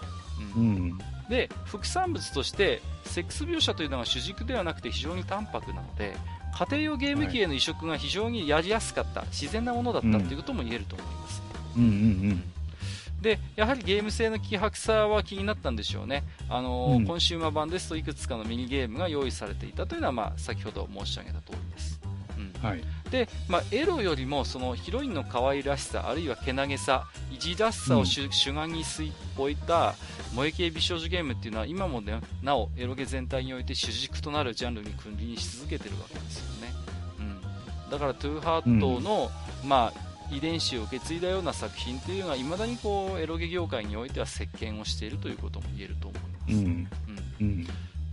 [0.57, 0.99] うん、うん、
[1.29, 6.17] で副産物としてセックス描写というのが主軸ではなくて非常に淡白なので
[6.57, 11.43] 家庭用ゲーム機への移植が非常にやりやすかった、自然なものだったということも言えると思います。
[11.77, 11.93] うんうんう
[12.35, 12.45] ん
[13.25, 22.01] でやはりゲーム性の希薄さは気になったんでしょうね、あのーうん、コンシューマー版ですといくつかのミニゲームが用意されていたというのは、まあ、先ほど申し上げた通りです。
[22.37, 22.68] うん。
[22.68, 28.85] はい、で、まあ、エロよりもそのヒロインの可愛らしさあるいはけなげさいじらしさを主,、眼に
[29.39, 29.95] 置いた
[30.33, 36.75] 萌え系美少女ゲームっていうのは今も、ね、なおエロゲ全体において主軸となるジャンルに君臨し続けてるわけですよね、
[37.87, 39.31] うん、だからトゥーハートの、
[39.62, 46.89] うん、まあ、遺伝子を受け継いだような作品っていうのがいまだにこうエロゲ業界においては席巻をしているということも言えると思います、うん。
[47.41, 47.66] うん。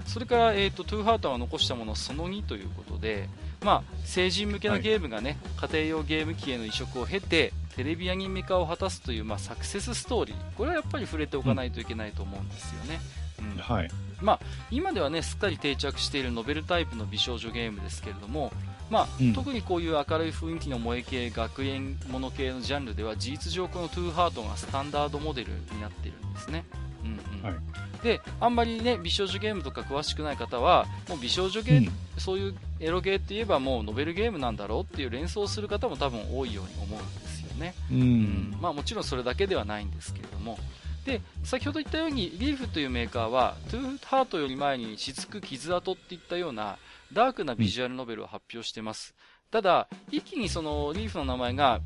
[0.05, 3.29] それから、えーと、トゥーハートが残したものその2ということで、
[3.63, 10.35] まあ、成人向けのゲームがね、はい、家庭用ゲーム機への移植を経てテレビアニメ化を果たすという、まあ、サクセスストーリー。
[10.57, 12.99] これはやっぱり触れておかないといけないと思うんですよね。
[13.39, 13.89] うん、はい。
[14.21, 14.39] まあ、
[14.69, 18.51] 今ではねすっかり定着しているノベルタイプの美少女ゲームですけれども、
[18.91, 26.65] まあ、うん、特にこういう明るい雰囲気の萌え系学園もの系のジャンルでは事実上このトゥーハートがスタンダードモデルになっているんですね。
[27.03, 27.43] うんうん。
[27.43, 28.03] はい。
[28.03, 40.57] であんまりね美少女ゲームとか詳しくない方はもう美少女ゲー、うん、そういうエロゲーって言えばもうノベルゲームなんだろうっていう連想する方も多分多いように思うんですよね、うん、うん、まあ、もちろんそれだけではないんですけれども。
[41.05, 46.77] で先ほど言ったように Leaf というメーカーはトゥーハートより前に雫、痕っていったような
[47.13, 49.13] ダークなビジュアルノベルを発表してます、
[49.49, 51.81] ただ一気にそのリーフの名前が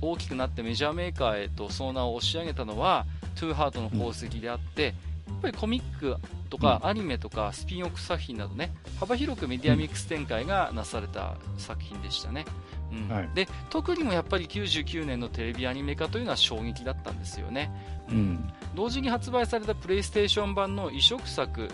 [0.00, 4.94] 大きくなってメジャーメーカーへとその名を押し上げたのはトゥーハートの功績であって、
[5.38, 6.16] っぱりコミック
[6.50, 12.44] とかアニメとかスピンオフ作品などね、幅広くメディアミックス展開がなされた作品でしたね。
[12.92, 13.08] うん。
[13.08, 17.70] はい、で特にもやっぱり99年のテレビアニメ化というのは衝撃だったんですよね、
[18.10, 21.68] うん、同時に発売されたプレイステーション版の移植作、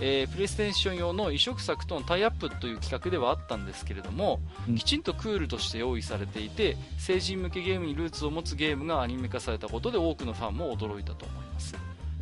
[0.00, 11.74] えー、プレイステーション用の移植作とのタイアップという企画ではあったんですけれども、うん、きちんとクールとして用意されていて成人向けゲームにルーツを持つゲームがアニメ化されたことで多くのファンも驚いたと思います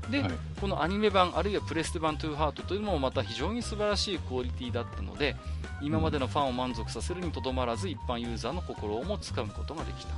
[0.09, 0.31] で、はい、
[0.61, 5.37] このアニメ版あるいはプレステ版トゥーハートというのもまた非常に素晴らしいクオリティだったので
[5.83, 10.13] 今までのファンを満足させるにとどまらず一般ユーザーの心をもつかむことができた。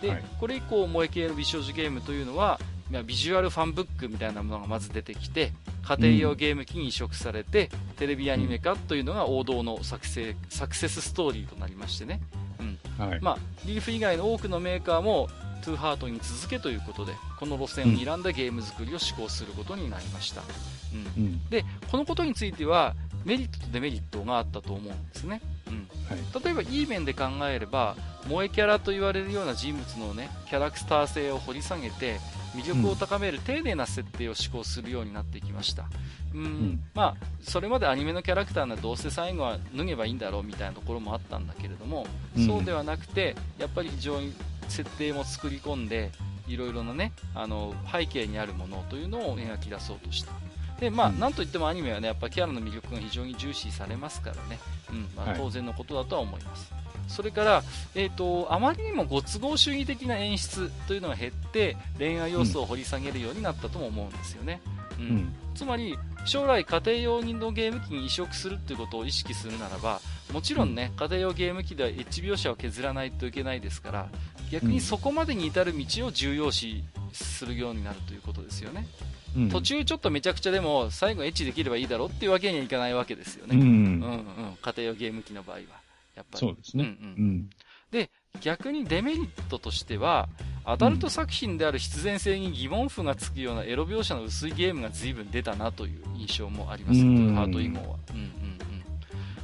[0.00, 2.58] で、はい、これ以降萌え系の美少女ゲームというのは
[3.06, 5.52] ビジュアルファンブックみたいなものがまず出てきて
[5.82, 12.20] 家庭用ゲーム機に移植されて、うん、テレビアニメ化というのが王道の作成サクセスストーリーとなりましてね、
[12.60, 12.62] う
[13.02, 13.06] ん。
[13.06, 15.28] はい、まあ、リーフ以外の多くのメーカーも
[15.62, 20.42] トゥーハートに続けということでこの路線を睨んだゲーム作りを施行することになりました、
[21.16, 22.94] うん、うん、でこのことについては
[23.24, 25.88] メリットとデメリットがあったと思うんですね、うん。
[26.08, 32.18] はい、例えばいい面で考えれば萌えキャラと言われるような人物のねキャラクター性を掘り下げて
[32.54, 35.88] 魅力を高める丁寧な設定を施行するようになってきました、
[36.34, 42.06] うん、うん、まあ、それまでアニメのキャラクターならどうせ最後は脱げばいいんだろうみたいなところもあったんだけれども、
[42.36, 44.34] うん、そうではなくてやっぱり非常に
[44.68, 46.10] 設定も作り込んで
[46.48, 50.32] いろいろなねあの背景にあるものというのを描き出そうとした。
[50.80, 54.58] でまあ、うん、なんといってもアニメはねやっぱキャラの魅力が非常に重視されますからね、
[54.90, 57.62] うんまあ、当然のことだとは思います、はい、それから、
[57.94, 64.60] えーと、あまりにもご都合主義的な演出というのが減って恋愛要素を掘り下げるようになったとも思うんですよね、
[64.98, 70.00] うん、うん、つまり将来家庭用のゲーム機に移植するということを意識するならば
[70.32, 74.08] もちろんね、家庭用ゲーム機ではエッジ描写を削らないといけないですから
[74.52, 78.86] 逆にそこまでに至る道を重要視するようになるということですよね。
[79.34, 83.56] うん、途中ちょっとめちゃくちゃでも最後エッチできればいいだろうっていうわけにはいかないわけですよね。
[83.56, 85.62] うん、うん、うん、家庭用ゲーム機の場合は。
[86.14, 86.38] やっぱり。
[86.38, 86.84] そうですね。
[86.84, 87.50] うん、うん、
[87.90, 88.10] で、
[88.42, 90.28] 逆にデメリットとしては、
[90.64, 97.96] アダルト作品である必然性に疑問符がつくようなエロ描写の薄いゲームが随分出たなという印象もあります、うん、ハート以降は。
[98.10, 98.24] うんうん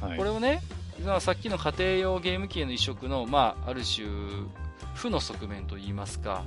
[0.03, 0.09] うん。
[0.09, 0.61] はい、これをね、
[1.19, 4.07] さっきの家庭用ゲーム機への移植の、まあ、ある種、
[4.99, 6.43] 負の側面といいますか、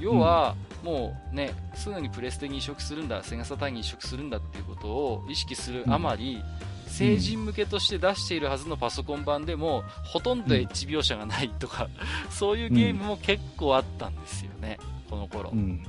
[0.00, 11.88] 要は、もうね、すぐにプレステに移植するんだ、セガサターンに移植するんだっていうことを意識するあまり、うん、成人向けとして出しているはずのパソコン版でも、ほとんどエッジ描写がないとか、
[12.30, 14.78] そういうゲームも結構あったんですよね、
[15.10, 15.50] この頃。
[15.50, 15.86] うん、うん。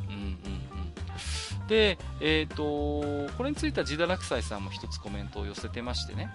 [1.67, 6.29] で、えーと、これについてはジダラクサイさんも一つコメントを寄せてましてね、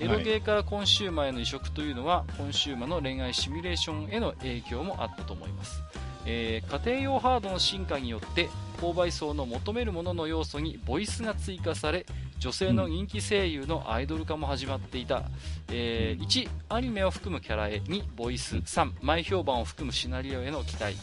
[0.00, 5.82] エロゲーからコンシューマーへの移植というのは、コンシューマーの恋愛シミュレーションへの影響もあったと思います。
[6.26, 8.48] えー、家庭用ハードの進化によって
[8.80, 12.06] 購買層の求めるものの要素にボイスが追加され
[12.38, 15.22] 女性の人気声優のアイドル化も始まっていた、
[15.70, 17.80] えー、1アニメを含むキャラへ。
[17.86, 18.56] 2ボイス。
[18.56, 20.96] 3前評判を含むシナリオへの期待。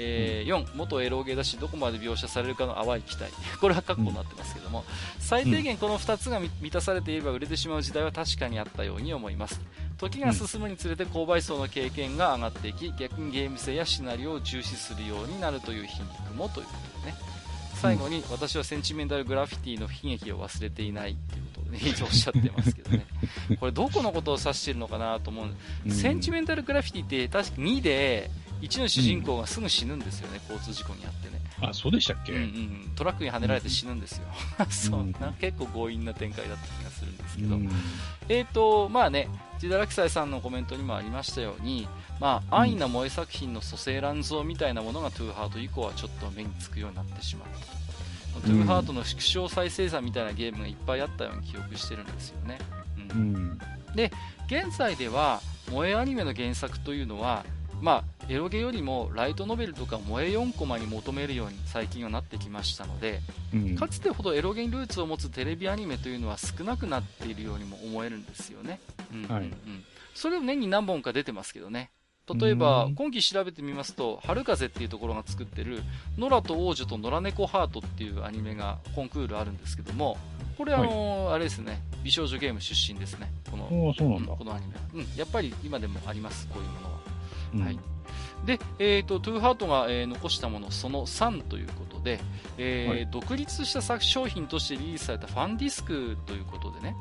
[0.00, 3.32] えー、4元エロゲーだしどこまで描写されるかの淡い期待。
[3.60, 4.84] これは括弧になってますけども、
[5.18, 9.60] 最低限この2つが満たされていれば売れてしまう時代は確かにあったように思います。
[9.98, 17.38] 時が進むにつれて購買層の経験が上がっていき逆にゲーム性やシナリオを重視するようになるという皮肉もということでね。
[17.74, 23.06] 最後に、私はセンチメンタルグラフィティの悲劇を忘れていないということで、ね、おっしゃってますけどね。
[23.60, 25.46] これどこのことを指しているのかなと思う、
[25.86, 28.30] うん、センチメンタルグラフィティって確か2で
[28.60, 31.38] 1の主人公がすぐ死ぬんですよね、交通事故にあってね。
[31.60, 34.26] あそうでしたっけ、うんうん、トラックにはねられて死ぬんですよ、
[34.70, 37.70] そうな結構強引な展開だった気がするんですけど、うん、
[38.28, 39.28] えっ、ー、とまあね
[39.58, 41.88] ジダラキサイさんのコメントにもありましたように、
[42.20, 47.48] まあ、安易な萌え作品の粗製乱造みたいなものがトゥーハート以降はちょっと目につくようになってしまっ
[48.34, 52.58] たと、トゥーハートの縮小再生産みたいなゲームがいっぱいあったように記憶してるんですよね、
[53.12, 53.58] うん、うん、
[53.96, 54.12] で
[54.46, 57.44] 現在では萌えアニメの原作というのは
[57.80, 63.20] まあ、エロゲよりもライトノベルとか萌え4コマに求めるように最近はなってきましたので、
[63.54, 68.80] うん、かつてほどエロゲにルーツを持つテレビアニメというのは少なくなっているようにも思えるんですよね。
[69.12, 69.52] うんうんうん、
[70.14, 71.90] それを年に何本か出てますけどね。
[72.34, 75.82] 例えば、今期調べてみますと、春風っていうところが作ってる、
[76.18, 80.18] 野良と王女と野良猫ハートっていうアニメがコンクールあるんですけども、
[80.58, 83.30] これあの、はい、あれですね、美少女ゲーム出身ですね。
[83.50, 84.74] この、このアニメ。
[84.94, 86.97] うん、やっぱり今でもあります、こういうものは。
[87.54, 87.78] うん、はい。
[88.44, 92.20] で、えーと、トゥーハートが、えー、残したものその3ということで、
[92.56, 96.94] えーはい、独立した作商品としてリリースされたファンディスクということでね、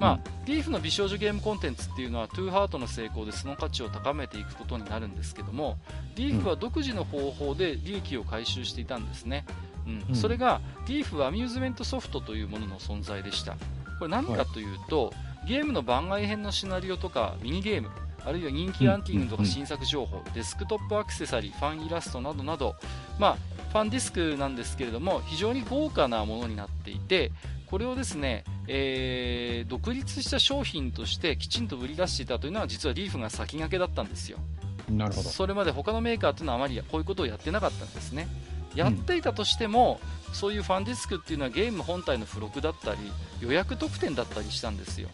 [0.00, 5.76] まあ、リーフの美少女ゲームコンテンツっていうのはトゥーハートの成功でその価値を高めていくことになるんですけども
[6.16, 9.70] リーフは独自の方法で利益を回収していたんですね、う
[10.08, 13.56] うん、それが、リーフアミューズメントソフトというものの存在でした。
[13.98, 15.12] これ何かというと、は
[15.44, 17.88] い、ゲームの番外編のシナリオとか、ミニゲーム、
[18.24, 22.76] あるいは人気ランキングとか新作情報、デスクトップアクセサリー、ファンイラストなどなど、
[23.18, 23.36] まあ、
[23.70, 27.32] ファンディスクなんですけれども、非常に豪華なものになっていて、
[27.70, 34.38] これをですね、えー、独立した商品としてきちんと売り出していたというのは実はリーフが先駆けだったんですよ。
[34.88, 35.28] なるほど。
[35.28, 38.26] それまで他のメーカーというのはあまりこういうことをやってなかったんですね。
[38.74, 42.98] やっていたとしても、うん、そういうファンディスクっていうのはゲーム本体の付録だったり
[43.40, 45.08] 予約特典だったりしたんですよ。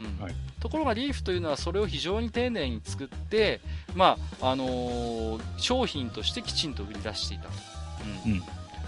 [0.00, 0.22] うん。
[0.22, 3.60] はい、ところがリーフというのはそれを非常に丁寧に作って、
[3.94, 7.50] まああのー、商品としてきちんと売り出していたと。
[8.24, 8.42] うん、うん。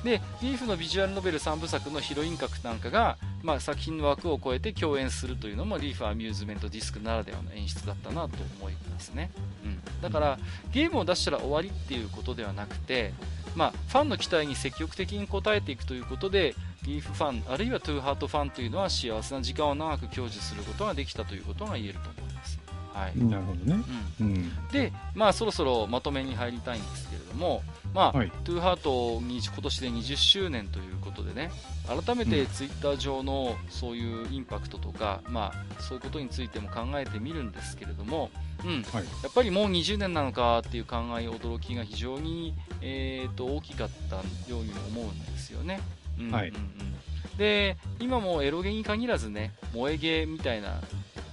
[0.05, 9.31] でリーフのビジュアルノベル3部作のヒロイン格なんかが、まあ、作品の枠を超えて共演するというのもリーフアミューズメントディスクならではの演出だったなと思いますね、
[9.65, 10.39] うん、だから
[10.73, 13.13] ゲームを出したら終わりっていうことではなくて、
[13.55, 16.55] まあ、ファンの期待に積極的に応えていくということで
[16.85, 22.62] リーフファンあるいはトゥーハートファンというのは幸せな時間を長く享受することができたということが言えると思います。
[22.93, 23.83] はい、なるほどね、
[24.20, 27.62] うん、うん、で、まあ、そろそろまとめに入りたいんですけれども、
[27.95, 31.51] まあ、はい、トゥーハートに今年で20周年ということでね、
[31.87, 38.30] 改めてツイッター上のそういうインパクトとか、うん、まあ、そういうことについても考えてみるんですけれども、
[38.64, 45.80] うん、はい、やっぱりもう20年なのかっていう考え、驚きが非常に、えーと、大きかったようにも思うんですよね。
[46.19, 46.93] うん、はい、うんうん
[47.39, 50.81] で今もエロゲに限らずね萌えゲーみたいな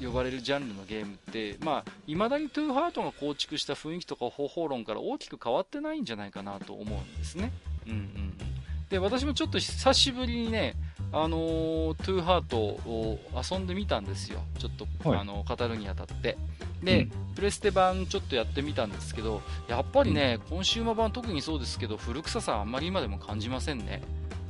[0.01, 7.51] 呼ばれるジャンルのゲームって、まあ、未だにトゥーハートが構築した雰囲気とか方法論から大きく変わってないんじゃないかなと思うんですね。
[7.85, 8.33] うんうんうん。
[8.89, 10.75] で、私もちょっと久しぶりにね、
[11.11, 13.19] あのー、トゥーハートを
[13.51, 14.39] 遊んでみたんですよ。
[14.57, 16.37] ちょっと、はい、あの、語るにあたって。
[16.81, 24.01] で、うん、プレステ版ちょっとやってみたんですけど、やっぱりね、うん、コンシューマー版特にそうですけど、古臭さあんまり今でも感じませんね。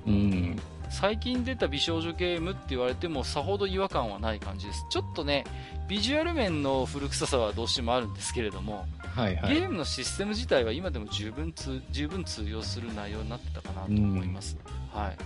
[0.09, 0.59] うん。
[0.89, 4.85] 最近出た美少女ゲームって言われてもさほど違和感はない感じです。
[4.89, 5.43] ちょっとね
[5.87, 14.57] ビジュアル面の古臭さはどうしてもあるんですけれども、はいはい、ゲームのシステム自体は今でも十分通十分通用する内容になってたかなと思います、
[14.91, 15.17] はい。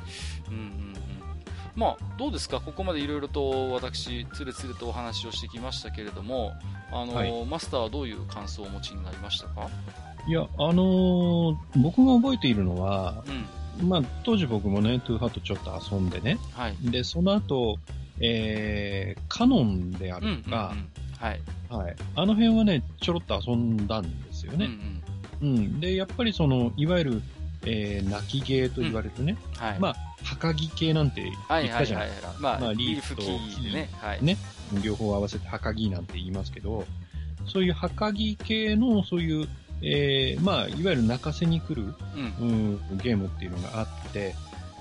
[0.49, 0.93] うんうんうん。
[1.75, 6.51] まあ、どうですか、ここまでいろいろと私、つれつれとお話をしてきましたけれども、
[6.91, 9.69] あの、はい、マスターはどういう感想をお持ちになりましたか？
[10.27, 13.45] いや、あのー、僕が覚えているのは、うん
[13.82, 16.38] まあ、当時僕もね、トゥーハートちょっと遊んでね。
[16.53, 16.76] はい。
[16.82, 17.78] で、その後、
[18.19, 20.76] えー、カノンであるとか、
[21.19, 21.41] はい。
[21.69, 21.95] はい。
[22.15, 24.69] あの辺はね、ちょろっと遊んだんですよね。
[25.41, 25.80] うん、うん、うん。
[25.80, 27.21] で、やっぱりその、いわゆる、
[27.65, 29.38] えー、泣き芸と言われるね。
[29.55, 29.80] うん、はい。
[29.80, 31.99] まあ、墓木系なんて言ったじゃないですか。
[31.99, 33.89] はいはいはいはい、まあ、リーフと木ね。
[33.99, 34.24] はい。
[34.24, 34.38] ね。
[34.84, 36.86] 両方合わせて墓木なんて言いますけど、
[37.47, 39.47] そういう墓木系の、そういう、
[39.84, 41.93] えー、まあ、いわゆる泣かせに来る、
[42.39, 44.34] うん、うん、ゲームっていうのがあって、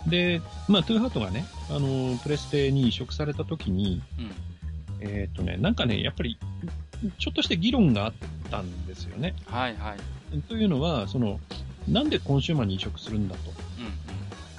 [0.06, 6.38] で、まあ、トゥーハートがね、あの、プレステに移植された時に、うん、えっ、とね、なんかね、やっぱり、
[7.18, 8.12] ちょっとした議論があっ
[8.50, 9.34] たんですよね。
[9.46, 10.40] はいはい。
[10.42, 11.40] というのは、その、
[11.88, 13.52] なんでコンシューマーに移植するんだと。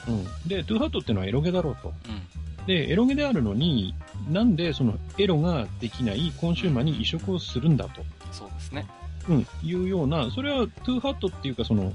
[0.07, 0.25] うん、うん、うん。
[0.45, 1.93] で、トゥーハートっていうのはエロゲだろうと。
[2.09, 3.95] うん、で、エロゲであるのに、
[4.29, 8.01] なんでそのエロができないコンシューマーに移植をするんだと。
[8.31, 8.85] そうですね。
[9.29, 11.93] うん、いうような、それはトゥーハートっていうか、その、も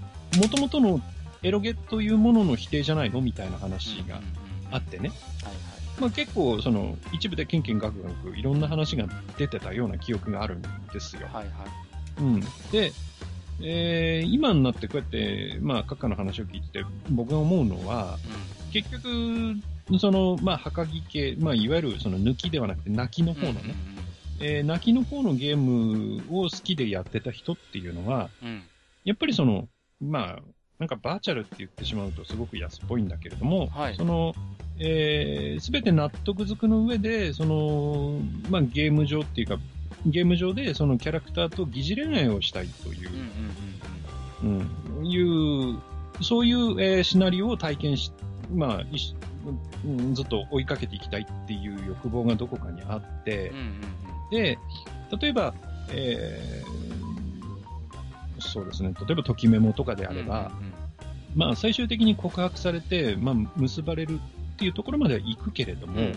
[0.51, 1.01] ともとの
[1.43, 4.21] エロゲというものの否定じゃないのみたいな話が
[4.71, 5.13] あってね。
[6.01, 9.07] まあ、結構、その、一部でケンケンガクガクいろんな話が
[9.37, 10.63] 出てたような記憶があるん
[10.93, 11.29] ですよ。
[11.33, 12.21] はいはい。
[12.21, 12.41] うん。
[12.71, 12.93] で、
[13.61, 18.19] えー、今になってこうやって、まあ、閣下の話を聞いてて、僕が思うのは、
[18.67, 19.57] うん、結局、
[19.99, 23.98] その、まあ、墓木系、まあ、いわゆるその抜きではなくて泣きの方のね、うん
[24.41, 28.63] えー、泣きの方のゲームを好きでやってた人っていうのは、うん、
[29.05, 29.69] やっぱりその、
[30.01, 30.43] まあ、
[30.79, 34.35] なんかバーチャルって言ってしまうとすごく安っぽいんだけれども、はい、その、
[34.79, 39.59] えー、すべて納得づくの上で、その、まあ、ゲーム上っていうか、
[40.07, 43.11] ゲーム上でそのキャラクターと疑似恋愛をしたいという、
[44.45, 48.13] うん、うん、いう、そういう、えー、シナリオを体験し、
[48.55, 48.85] まあ、
[49.85, 53.81] うん、ずっと追いかけていきたいっていう欲望がどこかにあって、うんうん
[54.31, 54.59] で、
[55.21, 55.55] 例えば、
[55.91, 60.73] えー、そうですね、例えば、ときメモとかであれば、うんうんうん、
[61.35, 64.21] まあ、最終的に告白されて、まあ、結ばれる
[64.55, 66.15] っていうところまでは行くけれども、うんうんうん、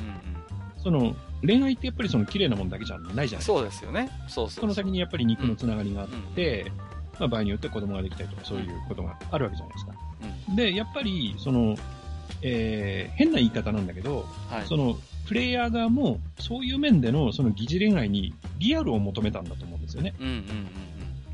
[0.83, 3.41] その、恋愛ってやっぱりその綺麗なもんだけじゃないじゃないですか。
[3.43, 4.09] そうですよね。
[4.27, 6.73] そうそうその先にやっぱり肉のつながりがあって、うんうん、
[7.19, 9.93] まあ、場合によって子供ができたりとかそういうことがあるわけじゃないですか。
[10.49, 11.75] うん、で、やっぱり、その、
[12.41, 20.13] えー、変な言い方なんだけど、はい、その、プレイヤー側も、そういう面でのその疑似恋愛にリアルを求めたんだと思うんですよね。
[20.19, 20.67] うんうんうんうん。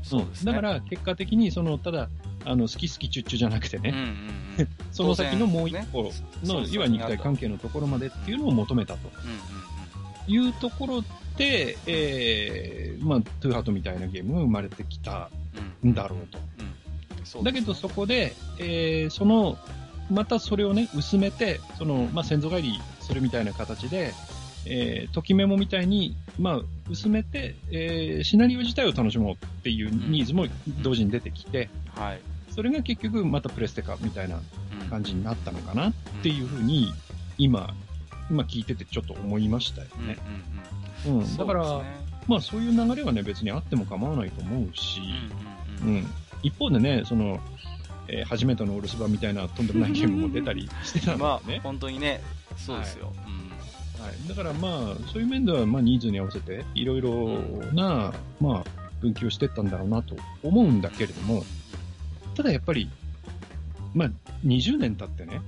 [0.02, 0.52] そうですね。
[0.52, 2.08] だから、結果的に、その、ただ、
[2.44, 6.12] あの、好き好きチュッチュじゃなくてね、うんうんうん、 その先のもう一個
[6.44, 9.10] の、要は肉体関係のところまでっていうのを求めたと。
[10.28, 11.04] いうところ
[11.36, 15.30] で、えー、まあ、トゥーハートみたいなゲームが生まれてきた
[15.84, 16.38] んだろうと。
[16.38, 19.58] うんうん、だけどそこで、えー、その、
[20.10, 24.12] またそれをね、薄めて、その、まあ、先祖返りするみたいな形で、
[24.66, 26.60] えー、ときメモみたいに、まあ、
[26.90, 30.46] 薄めて、えー、シナリオ自体を楽しもうっていうニーズも
[30.82, 32.20] 同時に出てきて、うん、はい。
[32.50, 34.40] それが結局またプレステかみたいな
[34.90, 36.92] 感じになったのかなっていうふうに、
[37.38, 37.72] 今、
[38.30, 40.18] 今聞いててちょっと思いましたよね。
[41.06, 41.84] うん、うんうん、だから、ね、
[42.26, 45.00] まあそういう流れはね、別にあっても構わないと思うし、
[45.82, 46.06] うん、うん、
[46.42, 47.40] 一方でね、その、
[48.08, 51.22] えー、初めてのお留守番みたいなとんでもないゲームも出たりしてたんでね。
[51.22, 52.20] まあ、本当にね、
[52.56, 53.06] そうですよ。
[53.06, 53.38] はい
[54.00, 57.40] はい、だからまあ、そういう面では、まあ、ニーズに合わせて、いろいろ
[57.72, 61.44] な、まあ、分岐をしていったんだろうなと思うんだけれども、
[62.36, 62.88] ただやっぱり、
[63.94, 64.10] まあ、
[64.46, 65.40] 20年経ってね、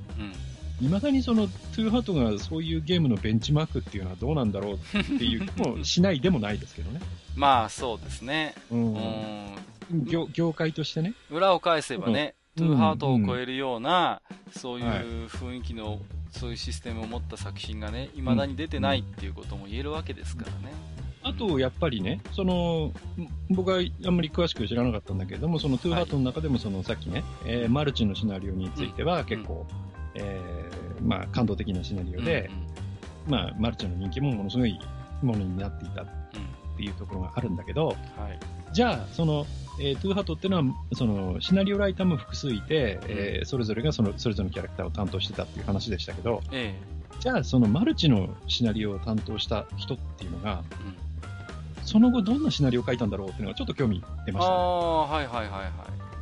[0.80, 7.00] い、ま、だにその、トゥーハートがそういうゲームのベンチマークっていうのはどうなんだろうっていう気もしないでもないですけどね。
[7.36, 8.54] まあ、そうですね。
[8.70, 9.54] うん。
[10.04, 11.14] 業業界としてね。
[11.30, 14.20] 裏を返せばね、トゥーハートを超えるような、
[14.52, 15.98] そういう雰囲気の
[16.30, 20.74] そういうシステムを持った作品がね、未だに出てないっていうことも言えるわけですからね。
[21.22, 22.92] あと、やっぱりね、その、
[23.50, 29.66] 僕はあんまり詳しく知らなかったんだけれども、そのトゥーハートの中でもそのさっきね、えー、マルチのシナリオについては結構、
[30.14, 32.48] うん、えー、まあ感動的なシナリオで、
[33.28, 34.78] うんうん、まあマルチの人気もものすごい
[35.22, 36.06] ものになっていたっ
[36.76, 37.96] ていうところがあるんだけど、はい、
[38.72, 39.46] じゃあ、その、
[39.80, 50.62] えー、トゥーハートっていうのは、その、シナリオライターも複数いて、えー、それぞれがその、それぞれのキャラクターを担当してたっていう話でしたけど、えー、じゃあ、そのマルチのシナリオを担当した人っていうのが、
[51.78, 54.56] うん、その後どんなシナリオを書いたんだろうっていうのがちょっと興味出ましたね。
[54.56, 55.60] ああ、はいはいはいは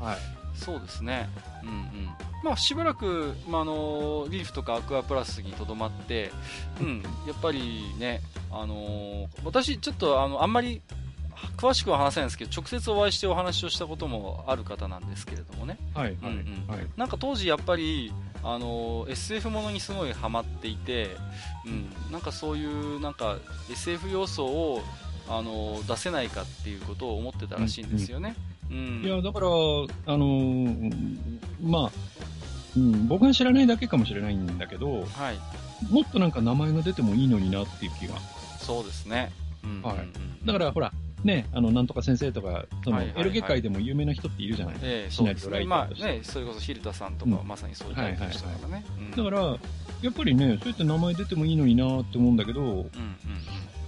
[0.01, 0.05] い。
[0.05, 0.19] はい。
[0.55, 1.29] そうですね。
[1.65, 2.09] うんうん。
[2.45, 6.31] まあ、しばらく、まあ、あのリーフとかアクアプラスにとどまって、
[6.81, 8.21] うん、やっぱりね、
[8.53, 10.81] あのー、私、ちょっとあのあんまり
[11.57, 15.79] 詳しくは話せないんですけど、直接お会いしてお話をしたこともある方なんですけれどもね。
[15.95, 16.27] はい、うん
[16.69, 18.13] うんはい、なんか当時やっぱり、
[18.43, 21.17] あの、SF ものにすごいハマっていて、
[21.67, 23.39] うん、なんかそういうなんか
[23.71, 24.83] SF 要素を、
[25.29, 28.35] あの、出せないかっていうことを思ってたらしいんですよね。
[28.71, 30.77] うん、うん、いや、だから、あの
[31.63, 31.91] まあ、
[32.77, 35.39] うん、僕が知らないだけかもしれないんだけど、はい、
[35.91, 38.15] もっとなんか名前が出てもいいのになっていう気が。
[38.59, 39.33] そうですね。
[39.65, 39.97] うん、はい。
[40.47, 40.93] だからほら、
[41.25, 44.91] ね、あの、なんとか先生とか、その、エロゲ界でも有名な人っているじゃないですか。
[44.93, 46.05] ええシナリオライターとして。
[46.05, 48.85] まあね、それこそ蛭田さんとか、まさにそういうタイプの人だからね。
[49.17, 49.59] だから、
[50.01, 52.89] やっぱりね、そうやって名前出てもいいのになって思うんだけど、うん、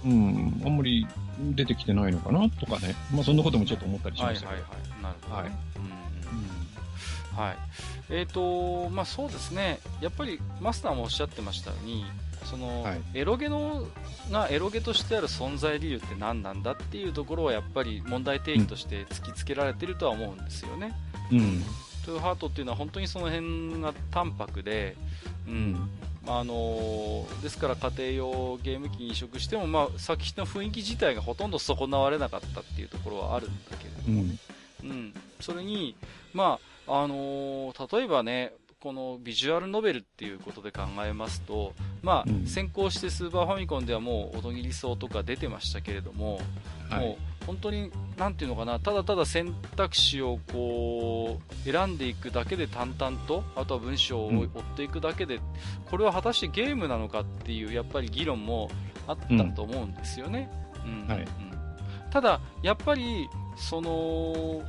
[0.03, 1.07] うん、あんまり
[1.51, 2.95] 出てきてないのかなとかね。
[3.13, 4.47] まあそんなこともちょっと思ったりしました。
[4.47, 5.03] はいはいはい。
[5.03, 5.51] なるほど、はい。
[7.33, 7.37] うん。
[7.37, 7.57] はい。
[8.09, 9.79] えっ、と、まあそうですね。
[10.01, 12.05] やっぱりマスターもおっしゃってましたように、
[12.45, 13.85] その、はい、エロゲの
[14.31, 20.93] がエロゲとしてある存在理由って何なんだっていうところはやっぱり問題定義として突きつけられてるとは思うんですよね。
[21.31, 21.63] うん、
[22.05, 24.95] トゥーハートっていうのは本当にその辺が淡白で、
[25.47, 25.89] うん、
[26.27, 34.23] あのー、ですから家庭用ゲーム機に移植しても、まあ、作品の雰囲気自体がほとんど損なわれなかったっていうところはあるんだけれども、
[34.83, 35.95] うん、うん、それに、
[36.33, 46.39] まああのー、例えばね、このビジュアルノベルっていうことで考えますと、まあ、うん、先行してスーパーファミコンではもう音切り層とか出てましたけれども、
[46.89, 55.41] はい、もう本当に、なんていうのかな、ただただ選択肢をこう、選んでいくだけで淡々と、あとは文章を追っていくだけで、うん、
[55.89, 58.69] これは果たしてゲームなのかっていう、やっぱり議論も
[59.07, 60.49] あったと思うんですよね。
[60.85, 61.07] うん、うん。
[61.07, 61.27] はい、
[62.11, 63.27] ただ、やっぱり、
[63.57, 64.63] その、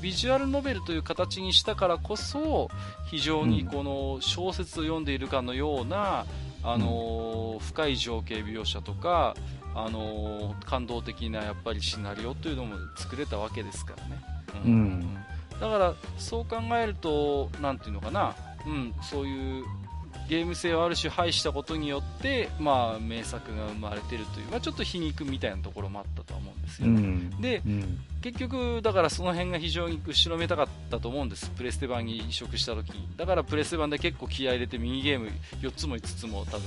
[0.00, 2.68] ビジュアルノベルという形にしたからこそ
[3.10, 6.26] 非常にこの小説を読んでいるかのような、
[6.62, 9.34] あの深い情景描写とか、
[9.74, 14.22] あの感動的なやっぱりシナリオというのも作れたわけですからね、
[14.64, 15.14] うん、うん、
[15.60, 18.34] だからそう考えると何ていうのかな、
[18.66, 19.64] うん、そういう
[20.28, 32.92] ゲーム性をある種排したことによって、まあ、名作が生まれているという、まあ、ちょっと皮肉みたいなところもあったとは思うんですよ、ね、うん、で、うん、結局、だからその辺が非常に後ろめたかったと思うんです、プレステ版に移植した時。
[33.16, 35.30] だからプレステ版で結構気合い入れてミニゲーム
[35.62, 36.60] 4つも5つも多分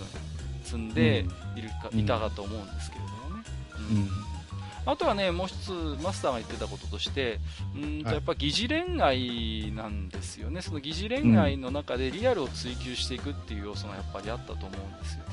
[0.63, 1.25] 積んで
[1.55, 3.43] いるか、いたかと思うんですけれどもね。
[3.91, 4.30] うん
[4.85, 5.71] あとはね、もう一つ
[6.03, 7.39] マスターが言ってたこととして、
[7.75, 15.23] うんとやっぱ疑似恋愛なんですよね、その疑似恋愛の中でリアルを追求していくっていう要素がやっぱりあったと思うんですよ。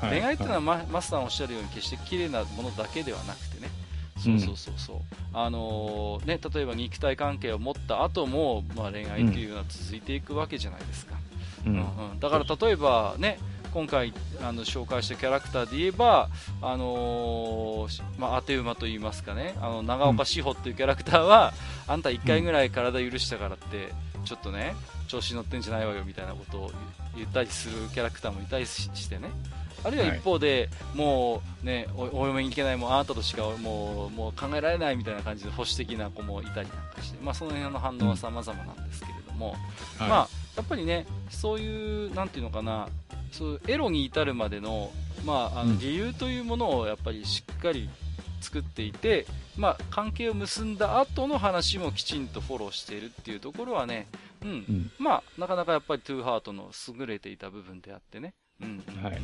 [0.00, 3.68] はい、恋愛っていうのはマ,、マスターがおっしゃるように決して綺麗なものだけではなくてね、
[4.18, 5.02] そうそうそうそう、うん、
[5.32, 11.16] あのー、ね、例えば肉体関係を持った後も、まあ、恋愛っていうのは続いていくわけじゃないですか。
[11.66, 13.38] うんうん、だから例えばね
[13.78, 16.30] 今回あの紹介したキャラクターで言えば、
[16.60, 19.54] あのー、まあ、当て馬と言いますかね。
[19.60, 21.52] あの長岡志保っていうキャラクターは、
[21.86, 23.92] うん、あんた1回ぐらい体許したからって、
[24.24, 24.74] ちょっとね
[25.06, 26.70] 調子乗ってんじゃないわよみたいなことを
[27.16, 29.30] 言ったりするキャラクターもいたりしてね。
[29.84, 39.54] あるいは一方で、はい、もうねお嫁に行けないもうあなたとしかもうもう考えられないみたいな感じで保守的な子もいたりなんかして、まあ、その辺の反応は様々なんですけれども、
[40.00, 42.88] うん、まあ、やっぱりねそういうなんていうのかな
[43.32, 44.90] そうエロに至るまでの,、
[45.24, 47.88] まあ、あの理由というものをやっぱりしっかり
[48.40, 49.26] 作っていて、
[49.56, 54.06] まあ、関係を結んだ後の話もきちんとフォローしているっていうところはね、
[54.42, 59.18] うん、うん、まあ、なかなかやっぱりトゥーハートの優れていた部分であってね、うん、はい、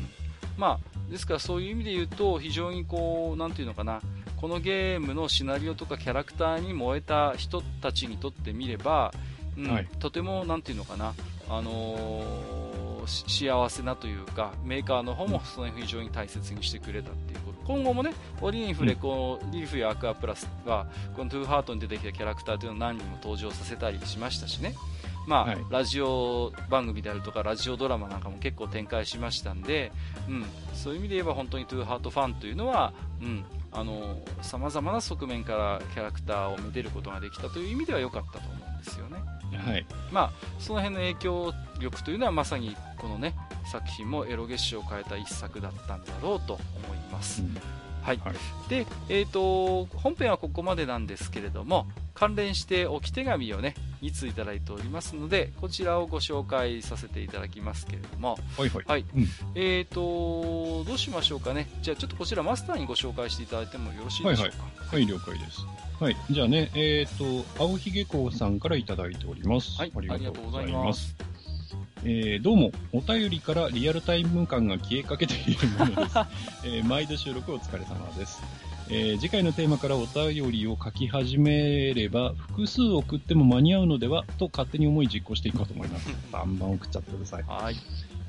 [0.57, 4.01] まあ、ですからそういう意味で言うと非常にこう、なんていうのかな、
[4.37, 9.13] このゲームのシナリオとかキャラクターに燃えた人たちにとってみれば、
[9.57, 11.13] うん、はい、とてもなんていうのかな、
[11.49, 12.64] あのー
[13.07, 17.55] 幸せなというかメーカーの方もその辺非常に大切にしてくれたっていうこと。
[17.65, 24.75] 今後もね折に触れこうリーフやアクアプラスはこのトゥーハートに出てきたキャラクターというのを何人も登場させたりしましたしね。
[25.27, 29.91] まあ、はい、ラジオ番組であるとかラジオドラマなんかも結構展開しましたんで、
[30.29, 39.17] うん、そういう意味で言えば本当にトゥーハートファンというのは、うん、あの様々な側面からキャラクターを見てることができたという意味では良かったと思うんですよね。
[39.53, 43.35] はい、まあ、その辺の影響力というのはまさにこのね
[43.71, 46.61] 作品もエロ月誌を変えた一作だったんだろうと思
[46.93, 47.41] います。
[47.41, 47.57] うん。
[48.03, 48.35] はい、はい、
[48.69, 53.73] で、えーと、本編はここまでなんですけれども関連して置き手紙をね
[54.03, 58.37] 2通いただいておりますのでこちらをご紹介させていただきますけれども。
[58.57, 58.85] はい、はい。
[58.85, 59.05] はい。
[59.15, 61.67] うん、えーとどうしましょうかね。
[61.81, 64.55] じゃあちょっとこちらマスターにご紹介していただいてもよろしいでしょうか？
[64.63, 65.61] はい、はい、了解です
[65.99, 71.15] はいじゃあねえっ、ー、と青ひげこうさんからいただいておりますはいありがとうございます
[72.07, 76.17] えー、どうも、お便りからリアルタイム感が消えかけているものです。
[76.63, 78.43] えー、毎度収録お疲れ様です。
[78.89, 86.07] えー、次回のテーマからお便りを書き始めれば、複数送っても間に合うのではと勝手に思い実行していこうと思います。
[86.31, 87.43] バンバン送っちゃってください。
[87.47, 87.75] はい。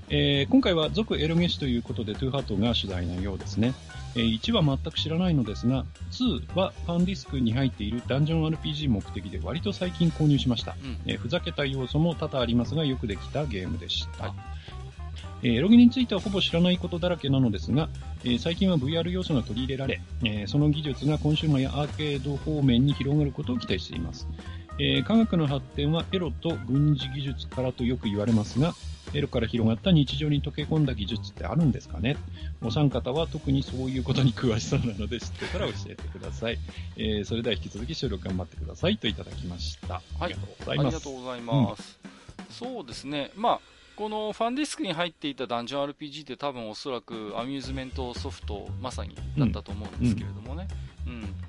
[0.08, 3.74] えー、今回は続エロゲシということで、トゥーハートが主題のようですね。
[4.16, 10.74] えー、1は全く知らないのですが、2はファンディスクに入っているダンジョン RPG 目的で割と最近購入しました。
[10.82, 14.24] うん、えー、ふざけた要素も多々ありますが、よくできたゲームでした。
[14.24, 14.32] はい
[15.42, 17.88] えー、ロギについてはほぼ知らないことだらけなのですが、
[18.24, 24.26] えー、最近は VR 要素が取り入れられ、えー、その技術がコンシューマーやアーケード方面に広がることを期待しています。
[24.78, 28.74] え科学の発展はエロと軍事技術からとよく言われますが、
[29.14, 32.16] エロから広がった日常に溶け込んだ技術ってあるんですかね？
[32.62, 36.58] お三方は特にそういうことに詳しそうなので知ってたら教えてください。
[36.96, 39.94] えー、それでは引き続き収録頑張ってくださいといただきました。
[39.94, 40.86] はい、ありがとうございます。
[40.86, 41.98] ありがとうございます。
[42.38, 43.30] うん、そうですね。
[43.36, 43.60] まあ、
[43.96, 50.68] このファンディスクに入っていたダンジョン RPG って多分おそらくアミューズメントソフトまさにだったと思うんですけれどもね。
[50.68, 50.95] うん、うん、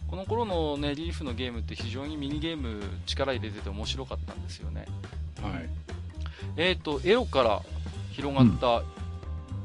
[0.10, 4.86] この頃のね、リーフのゲームって非常にミニゲーム力入れてて面白かったんですよね。
[5.42, 5.70] はい。
[6.56, 7.62] えっ、ー、と、エロから
[8.12, 8.84] 広がった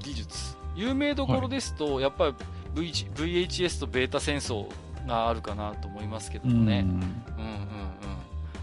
[0.01, 2.35] 技術、うん、有名どころですと、はい、やっぱり
[2.74, 4.66] v VHS とベータ戦争
[5.06, 7.06] があるかなと思いますけどもね、うん、うんうんうん。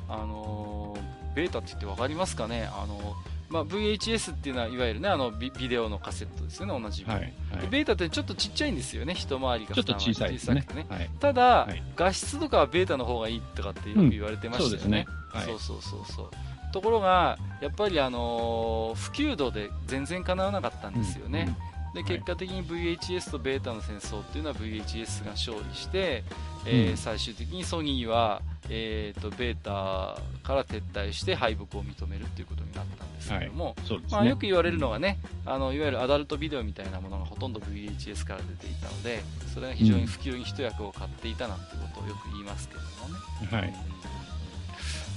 [0.09, 10.85] あのー、ベータって言って分かりますかね、あのーまあ、VHS っていうのはいわゆるねあのビデオのカセットですよね同じ、はいはい、ベータってちょっとちっちゃいんですよね一回りがちょっと小さいですね、ね。
[10.87, 16.29] はい、ただ、はい、画質とかはベータの方がいいとかってよく言われてましたよね、うん、そう、ね、そうそうそう。
[16.71, 21.55] ところが、やっぱりあの普及度で全然かなわなかったんですよね。
[21.93, 26.23] で結果的に VHS とベータの戦争っていうのは VHS が勝利して、
[26.65, 33.75] えー、最終的にソニーは、えーと、ベータから撤退して敗北を認めるっていうことになったんですけども、はい。
[33.75, 39.21] ね、まあ、よく言われるのはね、あのいわゆるアダルトビデオみたいなものがほとんど VHS から出ていたので
[39.53, 41.63] それが非常に普及に一役を買っていたなんて
[41.93, 43.47] ことをよく言いますけどもね。
[43.51, 43.73] はい、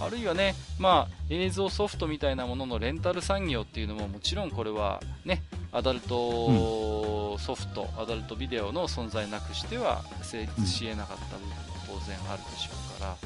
[0.05, 11.55] あるいはね、まあ、映像ソフトみたいなもののレンタル産業っていうのももちろんこれはね、アダルトソフト、うん、アダルトビデオの存在なくしては成立し得なかった部分も
[11.87, 13.17] 当然あるでしょうか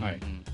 [0.00, 0.44] ら、はい、うん、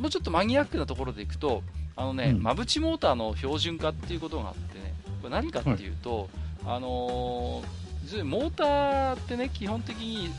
[0.00, 1.62] もうちょっとマニアックなところでいくと、
[1.96, 6.28] あのね、うん、マブチモーターの標準化っていうことがあってね、これ何かっていうと、
[6.64, 10.30] はい、あのー、モーターってね、基本的に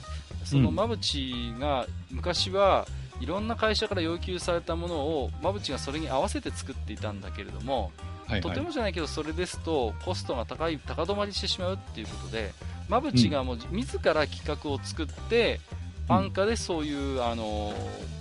[0.43, 7.91] そのマブチが昔は、うんいろんな会社から要求されたものを馬淵がそれに合わせて作っていたんだけれども、
[8.25, 12.51] はいはい、とてもじゃないけどそれですとコストが高い高止まりしてしまうっていうことで
[12.91, 15.61] 馬淵がもう自ら企画を作って、
[16.09, 17.73] うん、安価でそういう、あの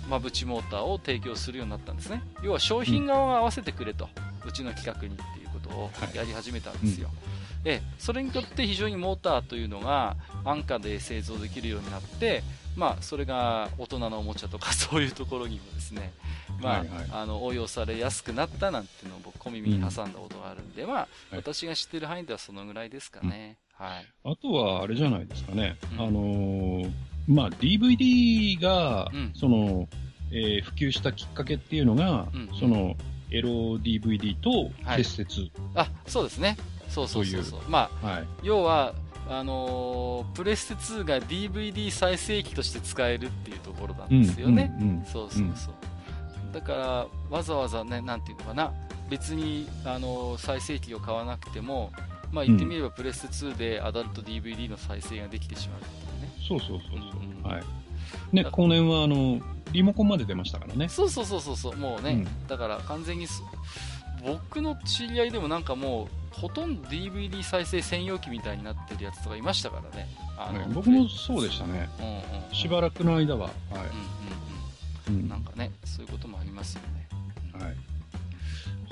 [0.07, 2.23] 馬淵モーターを提供するようになったんですね。
[2.41, 4.07] 要は商品側が合わせてくれと、
[4.43, 7.07] うん、うちの企画にっていうことをやり始めたんですよ。
[7.07, 7.17] はい
[7.57, 10.15] うん、で、それによって非常にモーターというのが
[10.45, 12.43] 安価で製造できるようになって、
[12.75, 16.13] まあ、それが大人のおもちゃとかそういうところにもですね、
[16.61, 23.57] まあ、はいはい、あの応用されやすくなったなんていうのを僕小耳に挟んだことがあるんで、うん、まあ、私が知ってる範囲ではそのぐらいですかね。
[23.79, 24.05] うん、はい。
[24.23, 25.77] あとは、あれじゃないですかね。
[25.93, 26.91] うん、あのー、
[27.27, 29.87] まあ、DVD が、その、
[30.31, 32.27] えー、普及したきっかけっていうのが、
[32.59, 32.95] その、
[33.31, 36.57] エロ DVD と結節、はい、あ、そうですね。
[36.89, 37.59] そうそうそうそう。
[37.69, 38.93] まあ、はい、要は、
[39.29, 44.73] あのー、プレステ2が DVD 再生機として使えるっていうところなんですよね。
[44.79, 45.73] うんうんうん、そうそうそう。
[46.53, 48.73] だから、わざわざね、なんていうのかな、
[49.09, 51.91] 別に、あのー、再生機を買わなくても、
[52.31, 56.33] まあ言ってみればプレステ2でアダルト DVD の再生ができてしまうっていうね。
[56.47, 57.21] そうそうそうそう。
[57.21, 57.63] うん、はい。
[58.31, 59.39] ね、後年はあの、
[59.71, 60.89] リモコンまで出ましたからね。
[60.89, 63.27] そうそうそうそう、もうね、うん、だから完全に
[64.25, 70.07] 僕の知り合いでもなんかもう、ほとんど DVD 再生専用機みたいになってるやつとかいましたからね。
[70.37, 71.89] あの、僕もそうでしたね。
[71.99, 72.17] うんうんう
[72.51, 73.41] ん、しばらくの間は。
[73.41, 73.51] はい。
[75.09, 75.29] うんうんうん。
[75.29, 77.07] なんかね、そういうこともありますよね。
[77.53, 77.75] はい。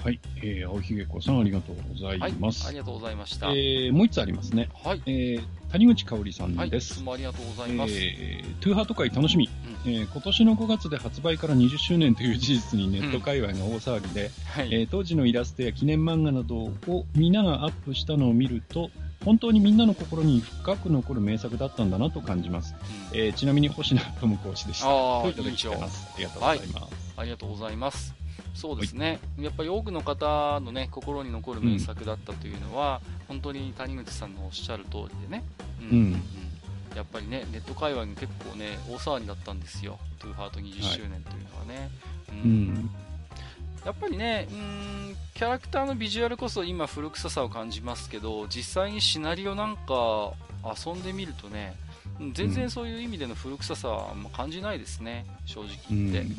[0.04, 0.20] はい。
[0.38, 2.66] えー、青ひげ子さんありがとうございます。
[2.66, 3.48] はい、ありがとうございました。
[3.48, 4.70] えー、もう一つありますね。
[4.84, 5.02] はい。
[5.06, 6.60] えー、谷口香織さんです。
[6.60, 7.94] はい、いつもありがとうございます。
[7.94, 9.50] えー、トゥーハート回楽しみ。
[9.86, 16.74] うん、えー、今年の5月で発売から20周年という事実にネット界隈が大騒ぎで、うんはい、えー、当時のイラストや記念漫画などを
[17.16, 18.90] みんながアップしたのを見ると、
[19.24, 22.76] 本当にみんなの心に深く残る名作だったんだなと感じます。
[23.14, 24.86] うん、えー、ちなみに保科智子推しでした。
[24.86, 26.08] といただきます。
[26.16, 26.76] ありがとうございます。
[26.76, 26.88] はい、
[27.18, 28.19] ありがとうございます。
[28.54, 35.44] そうですね、やっぱり多くの方の、ね、心に残る名作だったというのは、うん、本当に谷口さんのおっしゃる通りでね、
[35.92, 36.14] うん、うん、
[36.96, 41.90] やっぱりねネット界隈に結構ね大騒ぎだったんですよ、トゥーハート20周年というのはね。
[42.28, 42.90] はい、うん、
[43.86, 50.34] やっぱりねうんキャラクターのビジュアルこそ今古臭さを感じますけど実際にシナリオなんか
[50.66, 51.76] 遊んでみるとね
[52.34, 56.30] 全然そういう意味での古臭さは感じないですね、正直言って、うん、う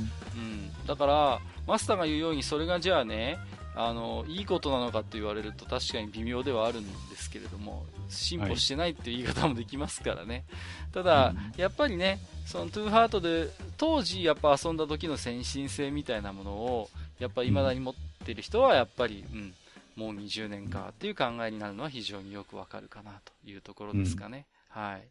[0.82, 3.39] ん、だからマスターが言うようにそれがじゃあね
[3.74, 10.44] あのいいことなのかと言われると確かに微妙ではあるんですけれども進歩してないっていう言い方もできますからね、はい、
[10.93, 13.48] ただ、やっぱりねそのトゥーハートで
[13.78, 16.90] 当時やっぱ遊んだ時の先進性みたいなものを
[17.20, 17.94] やっぱ未だに持っ
[18.27, 19.55] てる人はやっぱり、うん、
[19.97, 24.47] もう20年かっていう考えになるのは非常によくわかるかなというところですかね。
[24.74, 25.02] うん、はい。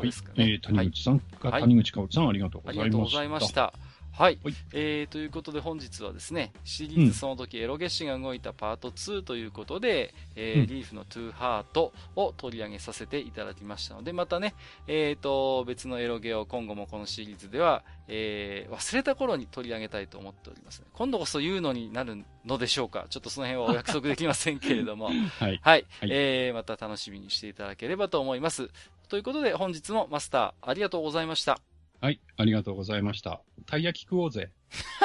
[0.00, 1.22] はい、えー、谷口さん。
[1.40, 2.82] が、はい、谷口香織さん、ありがとうございました。
[2.82, 3.72] ありがとうございました。
[4.12, 14.54] はい、はい、えー、ということで本日はですね、シリーズその時エロゲシが動いたパート2ということで、うん、えー、リーフのトゥーハートを取り上げさせていただきましたので、またね、
[14.86, 20.86] えーと、別のエロゲを今後もこのシリーズでは、えー、忘れた頃に取り上げたいと思っております、ね。
[20.92, 23.06] 今度こそ言うのになるのでしょうか。
[23.08, 28.70] ちょっとその辺はお約束できませんけれども、 はい、はい、はい、えー、また楽しみにしていただければと思います。
[29.10, 31.58] ということで本日もマスターありがとうございました。
[32.00, 33.42] はい、ありがとうございました。
[33.66, 34.52] たい焼き食おうぜ。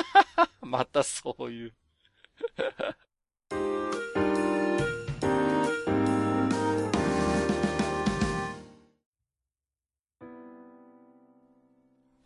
[0.62, 1.74] またそういう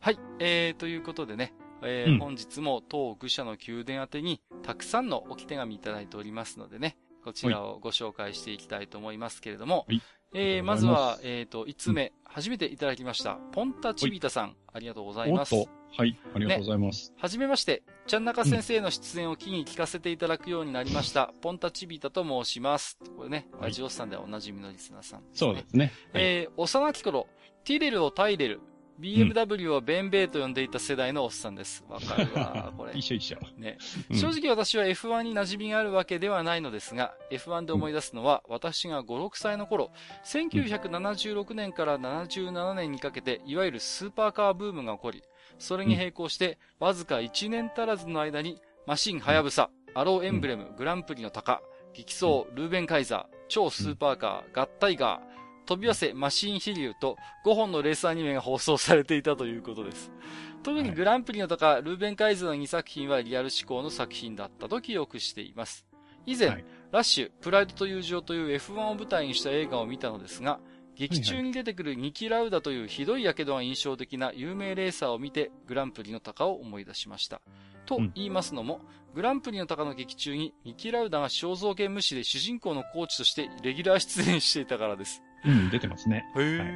[0.01, 10.01] はい、えー、ということでね、えー、うん、本日も当愚者の宮殿宛てにたくさんの置き手紙いただいておりますのでね、こちらをご紹介していきたいと思いますけれども、はい、
[10.33, 13.39] えー、まずは、えっ、ー、と、5つ目、初めていただきました。
[13.51, 15.55] ポンタチビタさん、ありがとうございます。
[15.55, 17.13] はい、ありがとうございます。
[17.17, 21.33] は、じ、めまして、ちゃんなか先生の出演を機に聞かせていただくようになりました。
[21.41, 22.99] ポンタチビタと申します。
[23.17, 25.91] これね、ラジオスさんではおなじみのリスナーさん、ね、そうですね。
[26.13, 27.27] はい、えー、幼き頃、
[27.63, 28.61] ティレルをタイレル、
[28.99, 31.85] BMW をベンベイと呼んでいた世代のおっさんです。
[31.87, 32.91] わかるわ、これ。
[32.97, 33.37] 一緒一緒。
[33.57, 33.77] ね。
[34.11, 39.91] 正直私は F1 に馴染みがあるわけではないのですが、F1 で思い出すのは、私が5、6歳の頃、
[40.25, 45.23] 1976年から77年にかけて、いわゆるスーパーカーブームが起こり、
[45.57, 51.61] それに並行して、わずか1年足らずの間に、マシンハヤブサ、アローエンブレム、グランプリの鷹、
[51.93, 55.28] 激走、ルーベンカイザー、超スーパーカー、ガッタイガー、
[55.69, 57.15] 飛び寄せマシン飛竜と
[57.45, 60.11] 5本のレースアニメが放送されていたということです。
[60.63, 65.85] 特にグランプリの鷹、ルーベンカイズの2作品はリアル思考の作品だったと記憶しています。
[66.25, 70.59] 以前、はい、ラッシュ、プライドと友情という F1 を舞台にした映画を見たのですが、
[70.95, 77.41] 劇中に出てくるニキ・ラウダというひどい火傷が印象的な有名レーサーを見て、グランプリの鷹を思い出しました。
[77.85, 85.21] と言いますのも、うん、グランプリの鷹の劇中にニキ・ラウダが肖像権無視で主人公のコーチとしてレギュラー出演していたからです。
[85.45, 86.25] うん、出てますね。
[86.35, 86.57] へー。
[86.57, 86.67] はい、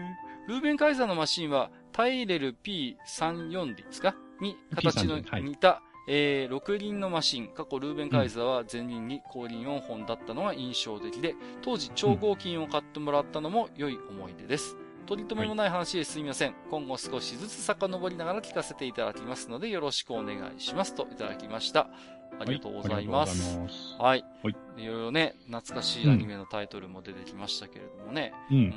[0.48, 4.16] ルーベンカイザーのマシンは、タイレル P34 ですか？
[4.42, 14.76] に形の似たえー、六輪のマシン、過去ルーベンカイザーは前輪に後輪4本だったのが印象的で、当時超合金を買ってもらったのも良い思い出です。
[15.06, 16.50] 取り留めもない話ですみません。
[16.50, 20.94] はい、今後少しずつ遡りながら聞かせていただきますので、よろしくお願いします。
[20.94, 21.90] といただきました。
[22.40, 23.58] ありがとうございます。
[24.00, 24.26] はい。
[24.44, 24.56] はい。
[24.78, 28.34] いろいろね、懐かしいアニメのタイトルも出てきましたけれどもね。
[28.50, 28.58] うん。
[28.58, 28.76] うんうんうんう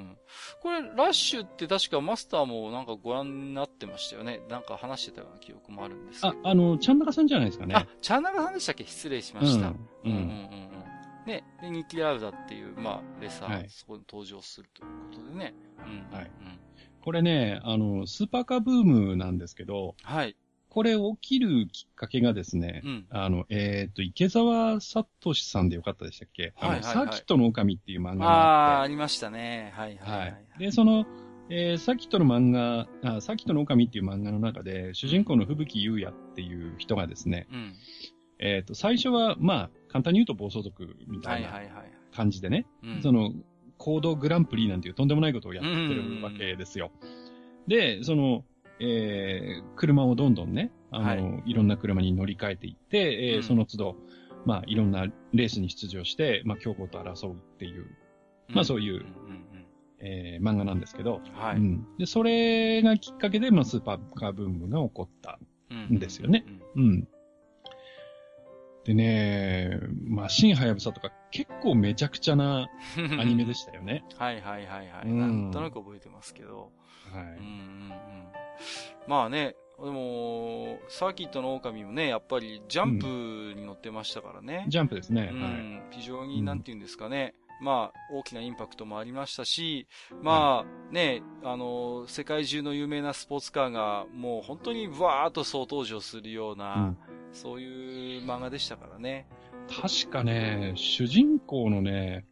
[0.00, 0.18] ん。
[0.60, 4.40] これ、ラッシュって確かマスターもなんかご覧になってましたよね。
[4.48, 6.34] なんか話してたような記憶もあるんですけど。
[6.44, 7.74] あ、あの、ちゃんなかさんじゃないですかね。
[7.74, 8.84] あ、ちゃんなかさんでしたっけ？
[8.84, 9.68] 失礼しました。
[9.68, 9.76] うん。
[10.04, 11.26] うんうんうんうん。
[11.26, 15.54] ね、で、ニキラウダっていう、まあ、レサー、はい、そこに登場するということでね。
[15.86, 16.16] うん。
[16.16, 16.24] はい。
[16.24, 16.58] うん。
[17.00, 20.36] これね、あの、スーパーカーブームなんですけど、はい。
[20.72, 29.70] これ起きるきっかけがですね、うん、あの、えっ、ー、と、池澤聡さんでよかったでしたっけ、はいはいはい、あの、サーキットの狼っていう漫画があああ、ありましたね。
[29.76, 30.44] はいはい、はい、はい。
[30.58, 31.04] で、その、
[31.50, 37.74] えー、サーキットの漫画、あサーキットの狼っていう漫画の中で、主人公の吹雪優也っていう人がですね、うん、
[38.38, 41.60] えっ、ー、と、最初は、まあ、簡単に言うと暴走族みたいな
[42.16, 42.64] 感じでね、
[43.02, 43.34] その、
[43.76, 46.92] コードグランプリなんていうとんでもないことをやってるわけですよ。
[47.66, 48.46] で、その、
[48.82, 53.96] えー、車をどんどんね、あの、はい、いろんな車に乗り換えていって、えー、うん、その都度、
[54.44, 57.86] まあ、いろんなレースに出場して、まあ、強豪と争うっていう、
[58.48, 59.42] まあ、そういう、うんうん
[60.02, 61.86] えー、漫画なんですけど、はい、うん。
[61.96, 65.38] で、それがきっかけで、まあ、スーパーカーブームが起こった
[65.72, 66.44] んですよね。
[66.74, 67.08] うん、うん。
[68.84, 69.78] でね、
[70.08, 74.04] まあ、新はやぶさとか結構めちゃくちゃなアニメでしたよね。
[74.18, 75.08] はいはいはいはい。
[75.08, 76.72] うん、なんとなく覚えてますけど。
[77.12, 77.26] はい。
[77.26, 77.92] うんうんうん
[79.08, 83.06] まあね、でも、サーキットの狼もね、やっぱりジャンプ
[83.58, 84.62] に乗ってましたからね。
[84.64, 85.30] うん、ジャンプですね。
[85.32, 87.34] うん、はい、非常に、なんて言うんですかね。
[87.60, 89.86] まあ、大きなインパクトもありましたし、
[90.20, 96.96] まあ、ね、あの、世界中の有名なスポーツカーが、もう本当にわーっと総登場するような、うん、
[97.32, 99.26] そういう漫画でしたからね。
[99.68, 102.26] 確かね、主人公のね、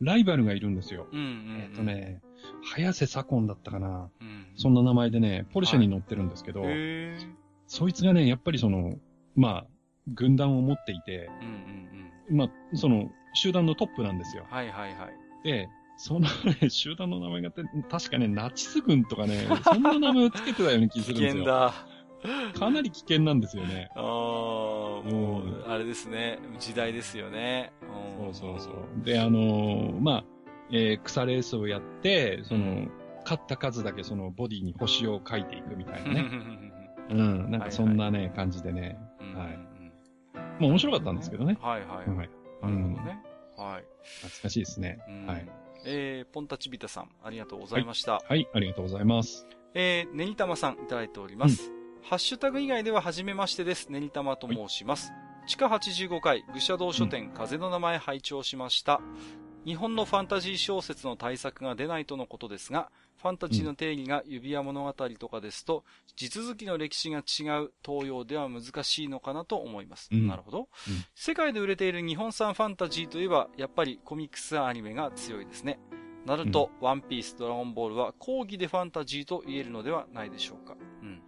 [0.00, 1.06] ライバルがいるんですよ。
[1.12, 2.20] うんうんうん、えっ、とね、
[2.74, 6.74] 早瀬左近だったかな、うん、そんな名前でね、ポルシェに乗ってるんですけど、はい、
[7.66, 8.94] そいつがね、やっぱりその、
[9.36, 9.66] まあ、
[10.08, 14.46] 軍団を持っていて、うんうんうん、まあ、その、集団のトップなんですよ。
[14.48, 15.14] はいはいはい。
[15.44, 16.28] で、そのね、
[16.70, 17.50] 集団の名前が
[17.90, 21.44] 確かね、ナチス軍とかね、そんな名前を付けてたような気するんですよ。
[21.44, 21.74] 危険だ。
[22.58, 23.90] かなり危険なんですよね。
[23.94, 26.38] ああ、もう、あれですね。
[26.58, 27.72] 時代ですよね。
[28.22, 29.04] そうそうそう。
[29.04, 30.24] で、あのー、まあ、
[30.70, 32.88] えー、草レースをやって、その、
[33.24, 36.30] 勝った数だけそのボディに星を書いていくみたいなね。
[37.10, 38.98] うん、なんかそんなね、はいはい、感じでね。
[39.34, 40.60] はい。
[40.60, 41.58] もう面白かったんですけどね。
[41.60, 42.10] はいはい。
[42.10, 42.30] はい。
[42.62, 43.22] なるほどね。
[43.56, 43.84] はい。
[44.22, 44.98] 懐かしいですね。
[45.26, 45.48] はい。
[45.86, 48.12] えー、ポンタチビタさん、ありがとうございました。
[48.12, 49.46] はい、はい、ありがとうございます。
[49.74, 51.68] えー、ねにたまさんいただいております。
[51.68, 53.88] うんハッシュタグ以外では初めましてです。
[53.88, 55.10] ねにたまと申します。
[55.10, 55.16] は
[55.46, 59.00] い、地下85階、愚者道書店、風の名前拝聴しました。
[59.64, 62.90] 日本のファンタジー小説の対策が出ないとのことですが、
[63.22, 65.84] ファンタジーの定義が指輪物語とかですと、
[66.16, 70.10] 地続きの歴史が違う東洋では難しいのかなと思います。
[70.12, 70.66] うん、なるほど、うん、
[71.14, 75.78] 世界で売れている日本産ファンタジーといえば、やっぱりコミックスアニメが強いですね。
[76.26, 80.76] ナルト、ワンピース、ドラゴンボールは講義でファンタジーと言えるのではないでしょうか。
[81.02, 81.22] うん。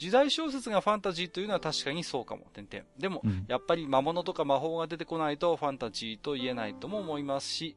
[0.00, 2.46] うん、時代小説がファンタジーというのは確かにそうかも。
[2.52, 2.84] 点々。
[2.98, 7.76] でも、うん、やっぱり魔物とか魔法が出てこないとファンタジーと言えないとも思いますし、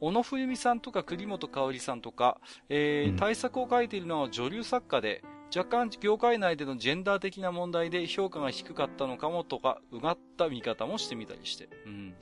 [0.00, 2.38] 小野冬美さんとか栗本香織さんとか、
[2.68, 5.22] えー、うん、対策を書いているのは女流作家で、
[5.54, 11.68] 若干業界内でのジェンダー的な問題で評価が低かったのかもとか、うがった見方もしてみたりして。
[11.86, 12.14] うん。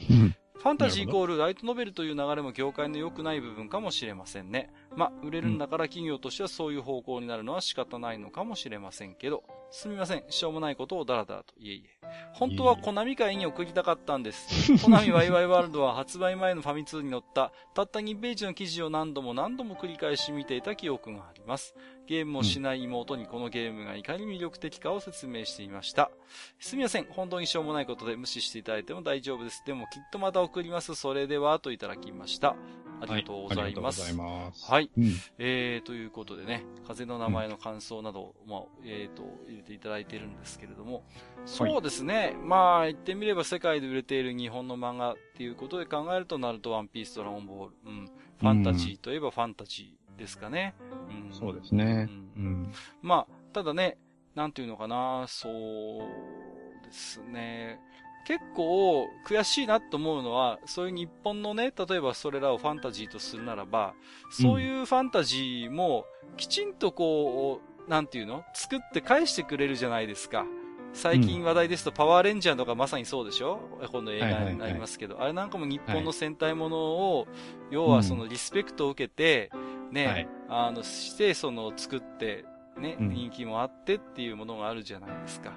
[0.62, 4.70] ファンタジーイコールライトノベルという流れも業界の良くない部分かもしれませんね。
[4.96, 10.24] まあ、売れるんだから企業としてはそういう方向になるのは仕方ないのかもしれませんけど、すみません。
[10.28, 11.54] しょうもないことをダラダラと。
[11.58, 12.02] いえいえ。
[12.34, 14.76] 本当はコナミ会に送りたかったんです。
[14.84, 21.74] コナミワイワイワールドは発売前のファミ通に載ったたった2ページの記事を何度も何度も繰り返し見ていた記憶があります。
[22.06, 26.10] ゲームをしない妹にこのゲームがいかに魅力的かを説明していました。
[26.58, 27.06] すみません。
[27.10, 29.62] 本当にしょうもないことで無視していただいても大丈夫です。
[29.64, 30.94] でもきっとまた送ります。
[30.94, 32.56] それでは、といただきました。
[33.02, 34.02] ありがとうございます。
[34.02, 41.02] はい、ますはい、うん、えー、ということでね、風の名前の感想など、うん、まあ、えっ、ー、と、入れていただいているんですけれども、
[41.44, 50.74] そうですね、はい、まあ、言ってみれば世界で売れている日本の漫画っていうことで考えると、ナルト、ワンピース、ドラゴンボール、うん、ファンタジーといえばファンタジーですかね。
[51.08, 52.08] うん、そうですね。
[52.36, 52.72] うん。
[53.00, 53.98] まあ、ただね、
[54.34, 57.80] なんていうのかな、そうですね。
[58.24, 63.94] 結構悔しいなと思うのは、そういう日本のね、例えばそれらをファンタジーとするならば、
[64.30, 66.04] そういうファンタジーも
[66.36, 68.44] きちんとこう、なんていうの？
[68.54, 70.46] 作って返してくれるじゃないですか。
[70.92, 73.58] 最近話題ですと、パワーレンジャーとかまさにそうでしょ？
[73.90, 77.26] この映画になりますけど、あれなんかも日本の戦隊ものを、
[77.72, 79.50] 要はそのリスペクトを受けて、
[79.92, 82.44] ね、あの、してその作って、
[82.78, 85.52] ね、人気もあってっていうものがあるじゃないですか。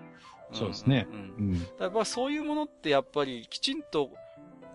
[0.51, 1.07] そうですね。
[1.09, 1.65] うん。
[1.79, 4.11] やっぱそういうものってやっぱりきちんと、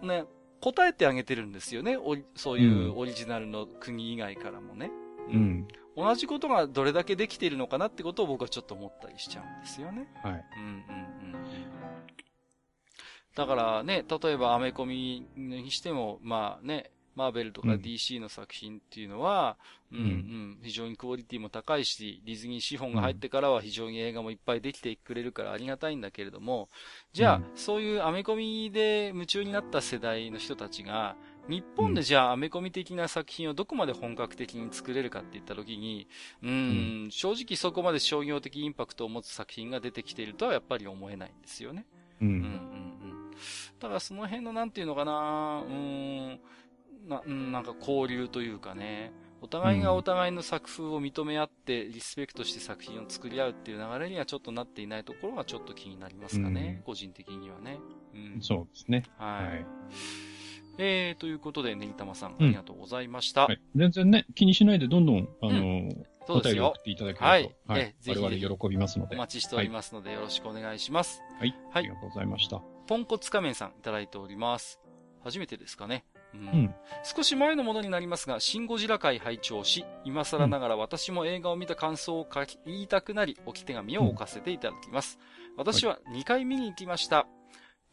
[0.02, 0.24] ね、
[0.60, 1.98] 答えてあげてるんですよね。
[2.34, 4.90] そういうオリジナルの国以外からもね。
[5.28, 5.68] うん。
[5.96, 10.08] 同じことがどれだけできているのかなってことを僕はちょっと思ったりしちゃうんですよね。
[10.22, 10.44] はい。
[10.56, 10.80] うんうんうん。
[13.34, 19.56] だからね、例えばアメコミにしても、まあね、マーベルとか DC の作品っていうのは、
[19.92, 26.68] うん、うん、うん、非常にクオリティも高いし、ディズニー資本が入ってからは非常に映画もいっぱいできてくれるからありがたいんだけれども、
[27.12, 31.16] じゃあ、うん、そういうアメコミで夢中になった世代の人たちが、
[31.48, 36.06] 日本でじゃあアメコミ的な作品をどこまで本格的に作れるかって言った時に、
[36.42, 36.52] うん、う
[37.06, 41.86] ん、正直そこまで商業的インパクトを持つ作品が出てきているとはやっぱり思えないんですよね。
[42.20, 42.28] うん。
[42.28, 43.30] うんうんうん。
[43.80, 46.40] だからその辺のなんていうのかな、うん、
[47.06, 49.12] な、なんか交流というかね、
[49.42, 57.78] お互いがお互いの作風を認め合って、リスペクトして作品を作り合うっていう流れにはちょっとなっていないところがちょっと気になりますかね、うん、個人的にはね。
[58.14, 59.04] うん、そうですね。
[59.16, 59.46] はい。
[59.46, 59.66] はい、
[60.78, 63.60] えー、ということで、ねぎたまさん、ありがとうございました、はい。
[63.74, 66.66] 全然ね、気にしないでどんどん、あのー、そうですよ。
[66.68, 67.56] 送っていただけると、はい。
[67.66, 69.16] はい、ぜひ我々喜びますので。
[69.16, 71.22] お待ちしておりますので、よろしくお願いします。
[71.38, 71.54] はい。
[71.72, 71.80] はい。
[71.80, 72.60] ありがとうございました。
[72.86, 74.80] ポンコツ仮面さんいただいております。
[75.24, 76.04] 初めてですかね。
[76.34, 85.18] うん、少し前のものになりますが、シン・ゴジラ会拝聴し、今更ながら私も映画を見た感想を書き、言いたくなり、置き手紙を置かせていただきます。
[85.56, 87.26] 私は2回見に行きました。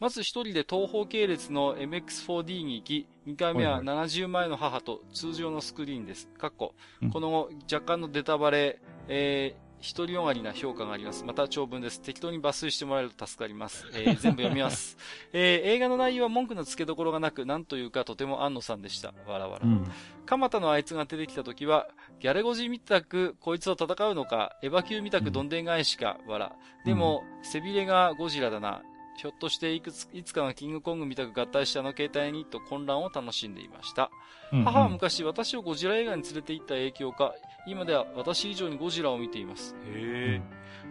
[0.00, 6.28] まず一人で東方系列の MX4D に行き、2回目は70前の母と通常のスクリーンです。
[6.38, 6.74] かっこ、
[7.12, 11.24] この後、若干のデタバレ、えー、独りよがりな評価があります。
[11.24, 12.00] また長文です。
[12.00, 13.86] 適当に抜粋してもらえると助かります。
[13.94, 14.96] えー、全部読みます。
[15.32, 19.14] えー、映画の内容は文句の付けどころがなく、なんというかとても安野さんでした。
[19.26, 19.66] わらわら。
[19.66, 19.90] うん、
[20.26, 21.88] 蒲田のあいつが出てきた時は、
[22.20, 26.56] ギャレゴジみたくこいつと戦うのか、エヴァ級みたくどんでん返しか、わら。
[26.84, 28.82] でも、背びれがゴジラだな。
[29.18, 34.10] ひょっとしていくつ、いつかのキングコングみたく合体したの携帯にと混乱を楽しんでいました。
[34.52, 37.34] うんうん、母は昔私をゴジラ映画に連れて行った影響か、
[37.66, 39.74] 今では私以上にゴジラを見ています。
[39.86, 40.42] へえ。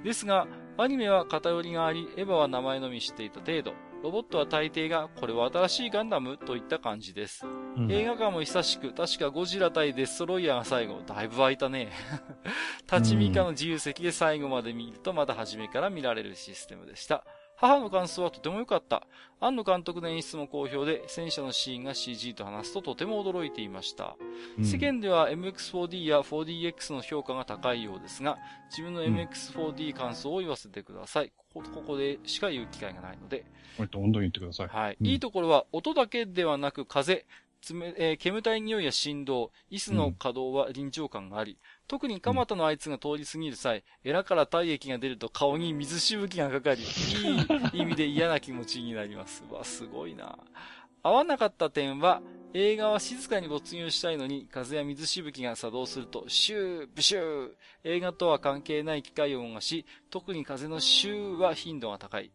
[0.04, 0.46] ですが、
[0.78, 3.74] アニメは偏りがあり、エヴァは名前のみ知っていた程度。
[4.04, 7.46] ロボットは大抵が、これは新しいガンダムといった感じです。
[7.78, 11.92] うん、映画館も久しく、確かゴジラ対デストロイヤーが最後、だいぶ空いたね。
[12.92, 17.24] 立ち見かの自由席で最後まで見るとまた初めから見られるシステムでした。
[17.60, 19.08] 母の感想はとても良かった。
[19.40, 24.16] 庵野監督の演出も好評で、戦車のシーンが CG と話すととても驚いていました。
[24.60, 28.38] うん、世間では MX4D や 4DX の評価が高いようですが、
[28.70, 31.32] 自分の MX4D 感想を言わせてください。
[31.52, 33.44] ここここでしか言う機会がないので。
[33.92, 34.68] どんどん言ってください。
[34.68, 34.98] はい。
[35.02, 37.26] うん、いいところは、音だけではなく風、
[37.62, 41.58] つめ、えー、煙たい匂いや振動、椅子の可動は臨場感があり、
[41.88, 49.44] 特に蒲田のあいつが通り過ぎる際、エラから体液が出ると顔に水しぶきがかかり、いい意味で嫌な気持ちになります。
[49.50, 50.38] わ、すごいな。
[51.02, 52.22] 合わなかった点は、
[52.54, 57.52] 映画は静かに没入したいのに、風や水しぶきが作動すると、シュー、ブシュー。
[57.86, 62.32] 映画とは関係ない機械音がし、特に風のシューは頻度が高い。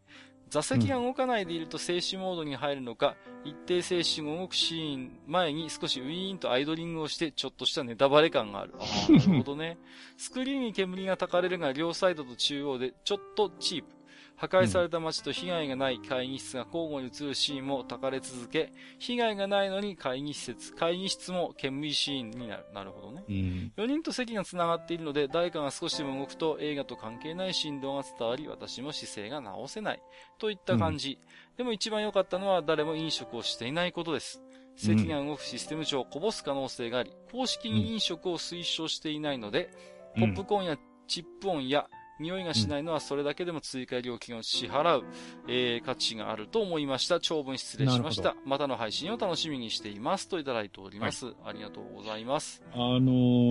[0.52, 8.74] 座席が動かないでいると静止モードに入るのか、一定静止が動くシーン前に少しウィーンとアイドリングをしてちょっとしたネタバレ感がある。
[8.78, 9.78] ああ、 なるほどね。
[10.18, 14.01] スクリーンに煙が焚かれるが両サイドと中央でちょっとチープ。
[14.42, 22.64] 破壊された街と被害がない会議室が交互に映るシーンも焚かれ続け、被害がないのに会議施設、会議室も煙シーンになる。
[22.74, 23.22] なるほどね。
[23.28, 30.02] うん、4人と席が繋がっているので、誰かが少しでも動くと映画と関係ない振動が伝わり、私も姿勢が直せない。
[30.38, 31.20] といった感じ。
[31.20, 34.42] うん、でも一番良かったのは誰も飲食をしていないことです。
[34.74, 39.70] 席が動くシステム上こぼす可能性があり、公式に飲食を推奨していないので、
[40.18, 41.86] ポップコーンやチップ音や
[42.22, 45.04] 匂いがしないのはそれだけでも追加料金を支払う、
[45.48, 47.20] えー、価値があると思いました。
[47.20, 48.34] 長文失礼しました。
[48.46, 50.28] またの配信を楽しみにしています。
[50.28, 51.26] といただいております。
[51.26, 52.62] はい、ありがとうございます。
[52.72, 53.00] あの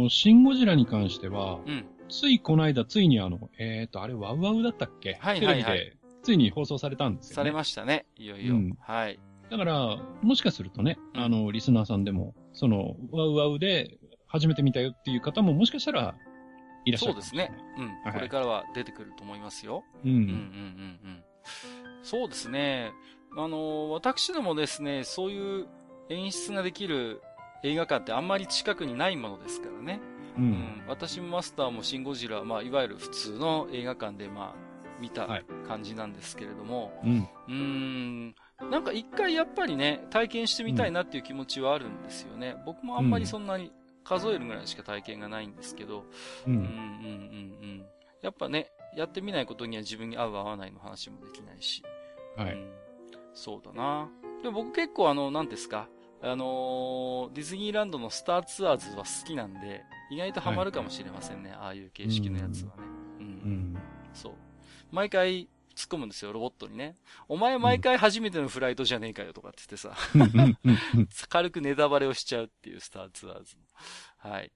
[0.06, 5.18] ー、シンゴジラに関しては、うん、ついこの間、ついにあの、えっ、ー、と、あれ、ワウワウだったっけ？
[5.19, 5.98] はいはいはい。
[6.23, 7.35] ついに放送されたんですよ、ね。
[7.35, 8.06] されましたね。
[8.15, 8.56] いよいよ。
[8.56, 9.19] うん、はい。
[9.49, 16.15] だから、もしかするとね、あの、リスナーさんでも、その、ワウワウで初めて見たよっていう方ももしかしたら
[16.86, 17.52] いらっしゃる、そうですね。
[17.78, 18.14] うん、はいはい。
[18.14, 19.84] これからは出てくると思いますよ。
[20.03, 20.12] うん。
[20.12, 20.34] うんうんうんう
[21.10, 21.24] ん。
[22.03, 22.91] そうですね。
[23.38, 25.68] あの、私どもですね、そういう
[26.10, 27.22] 演出ができる
[27.64, 29.99] 映画館ってあんまり近くにないものですからね。
[30.38, 30.44] うん。
[30.44, 35.28] うん、私もマスターもシン・ゴジラ、まあ、いわゆる普通の映画館で、まあ、見た
[35.68, 37.28] 感じなんですけれども、うん。
[37.48, 38.36] うーん、
[38.70, 42.56] なんか一回やっぱりね、体験してみたいなっていう気持ちはあるんですよね。
[42.66, 43.72] 僕もあんまりそんなに
[44.03, 46.06] 数えるぐらいしか体験がないんですけど、
[46.48, 47.86] うん、うん、うん、うん。
[48.22, 51.84] やっぱね、やってみないことには自分に合う合わないの話もできないし。
[52.36, 52.53] はい。
[52.53, 52.72] うん、
[53.34, 54.10] そうだな。
[54.44, 55.88] でも僕結構あの、何ですか、
[56.22, 62.84] あのー、ディズニーランドのスターツアーズは好きなんで、意外とハマるかもしれませんね、はい、ああいう形式のやつはね。
[63.19, 63.26] うん。
[63.26, 63.78] うん、
[64.14, 64.34] そう。
[64.91, 66.95] 毎回、突っ込むんですよ、ロボットにね。
[67.28, 69.95] お前毎回初めてのフライトじゃねえかよとかって言ってさ、
[71.30, 73.57] 軽くネタバレをしちゃうっていうスターツアーズ。
[74.18, 74.52] はい。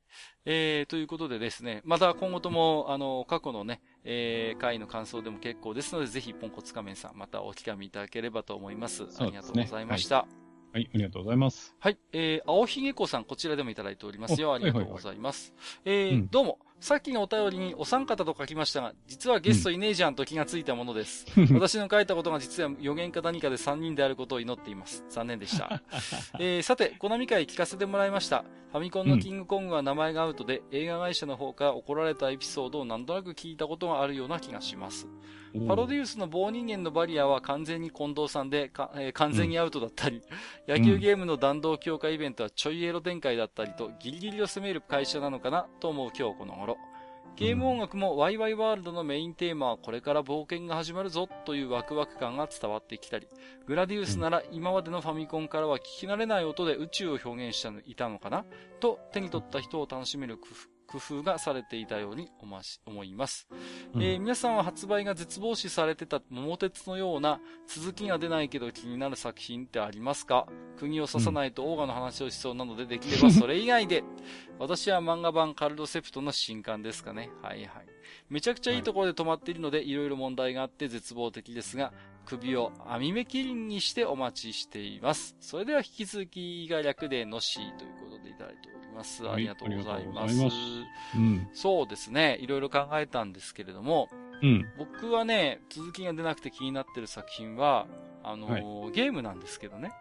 [0.46, 8.98] えー、ということでですね、また今後とも、あの、過去のね、えー、回の感想でも結構ですので、ぜひ、ポンコツ仮面さん、またお聞かみいただければと思います。
[8.98, 10.18] すね、ありがとうございました。
[10.18, 10.46] はい
[10.76, 11.74] はい、ありがとうございます。
[11.80, 14.54] はい、えー、青ひげ子さん、こちらでもいただいておりますよ。
[14.54, 15.54] ありがとうございます。
[15.86, 21.26] はいはいはい、えー、うん、どうも、さっきのお便りにお三方と書きましたが、実はゲストいねえじゃんと気がついたものです。
[21.36, 25.04] うん、 私の書いたことが実は予言か何かで3人であることを祈っています。
[25.10, 25.82] 残念でした。
[26.38, 28.46] えー、さて、コナミ会聞かせてもらいました。
[28.72, 35.08] ファミコンのキングコングは名前がアウトで、うん、映画会社の方から怒られたエピソードをなんとなく聞いたことがあるような気がします。
[35.68, 40.22] パロディウスの棒人間のバリアは完全に近藤さんで、えー、完全にアウトだったり、
[40.68, 46.78] うん、野球ゲームの弾道強化イベントはちょいエロ展開だったりと、ギリギリを攻める会社なのかなと思う今日この頃。
[47.36, 53.28] ゲーム音楽もワイワイワールドのメインテーマはこれから冒険が始まるぞというワクワク感が伝わってきたり、
[53.66, 58.46] グラディウスなら今までのファミコンからは聞き慣れない音で宇宙を表現していたのかな
[58.80, 63.48] と手に取った人を楽しめる工夫工夫がされていたように思います、
[63.94, 70.48] うん、えー、皆さんは発売が絶望視されてた桃鉄のような続きが出ないけど気になる作品ってありますか？
[70.78, 74.04] 釘を刺さないとオーガの話をしそうなのでできれば それ以外で。
[74.58, 77.30] 私は漫画版カルドセプトの新刊ですかね。
[77.42, 77.86] はいはい。
[78.30, 81.92] めちゃくちゃいいところで止まっているので、いろいろ問題があって絶望的ですが、
[82.26, 85.36] 首をアミメキリンにしてお待ちしています。
[85.42, 89.30] それでは引き続き、が略でのしということでいただいております。
[89.30, 90.36] ありがとうございます。
[91.16, 92.38] うん、そうですね。
[92.42, 94.08] いろいろ考えたんですけれども、
[94.42, 97.88] うん、僕はね、続きが出なくて気になってる作品は、
[98.24, 99.92] あのーはい、ゲームなんですけどね。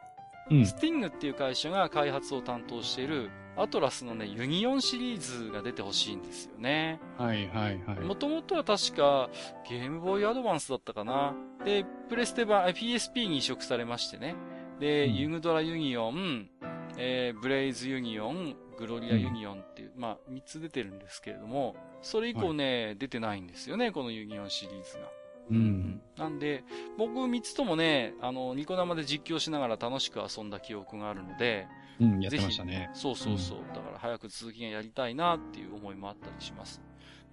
[0.51, 6.99] うん、スティングっていう会社が開発を担当している、アトラスのね、ユニオンシリーズが出てほしいんですよね。
[7.17, 8.01] はいはいはい。
[8.01, 9.31] もともとは確か、
[9.69, 11.35] ゲームボーイアドバンスだったかな。
[11.65, 14.35] で、プレステ版、PSP に移植されましてね。
[14.81, 16.49] で、うん、ユグドラユニオン、
[16.97, 25.11] えー、ブレイズユニオン、グロリアユニオンっていう、うん、まあ、3つ出てるんですけれども、それ以降ね、はい、出てないんですよね、このユニオンシリーズが。
[25.51, 26.01] うん。
[26.17, 26.65] なんで、
[26.97, 31.67] 僕3つともね、あの、ニコ生で実況しながら楽しく遊んだ記憶があるので、
[32.01, 32.91] うん、やってましたね。
[32.95, 36.81] そうそうそう、うん、だから早く続きがやりたいなっていう思いもあったりします。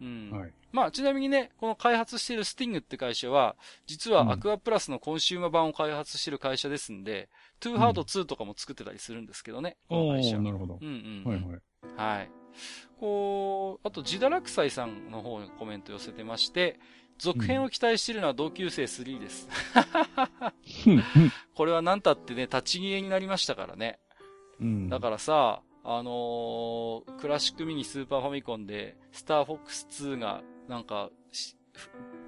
[0.02, 0.32] うん。
[0.32, 0.54] はい。
[0.72, 3.56] まあ、ちなみにね、この開発しているスティングって会社は、
[3.86, 7.30] 実はアクアプラスのコンシューマー版を開発している会社ですんで、
[7.60, 10.40] トゥーハート2とかも作ってたりするんですけどね、この会社。
[10.40, 10.80] なるほど。
[10.82, 11.32] うんうん。
[11.32, 12.18] はいはい。
[12.18, 12.32] はい。
[13.00, 16.80] こう、あと、ジダラクサイさんの方にコメント寄せてまして、
[17.18, 19.48] 続編を期待しているのは同級生3です。
[21.54, 24.00] これは何たってね、立ち消えになりましたからね。
[24.60, 31.10] うん、だからさ、あのー、クラシックミニスーパーファミコンで、スターフォックス2が、なんか、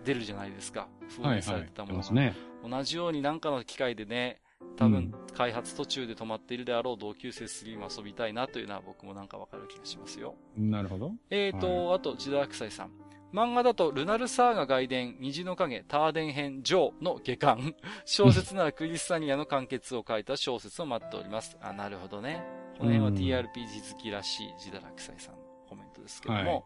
[0.04, 0.88] 出るじゃないですか。
[1.10, 2.36] 封印されてたもの、はいはいね、
[2.68, 4.42] 同じようになんかの機会でね、
[4.76, 10.36] 多分、開発途中で止まっているであろう同級生3も遊びたいなというのは僕もなんかわかる気がしますよ。
[10.58, 11.12] なるほど。
[11.30, 12.92] えーと、はい、あと、ジダークサイさん。
[13.34, 17.76] 漫画だと、ルナルサーガ外伝、虹の影、ターデン編、ジョーの下巻。
[18.06, 21.58] 小説ならクリスタニアの完結を書いた小説を待っております。
[21.62, 22.44] あ、なるほどね。
[22.78, 26.40] この辺は TRPG 好きらしい、ジダラクサイさんのコメントですけども。
[26.40, 26.64] はい、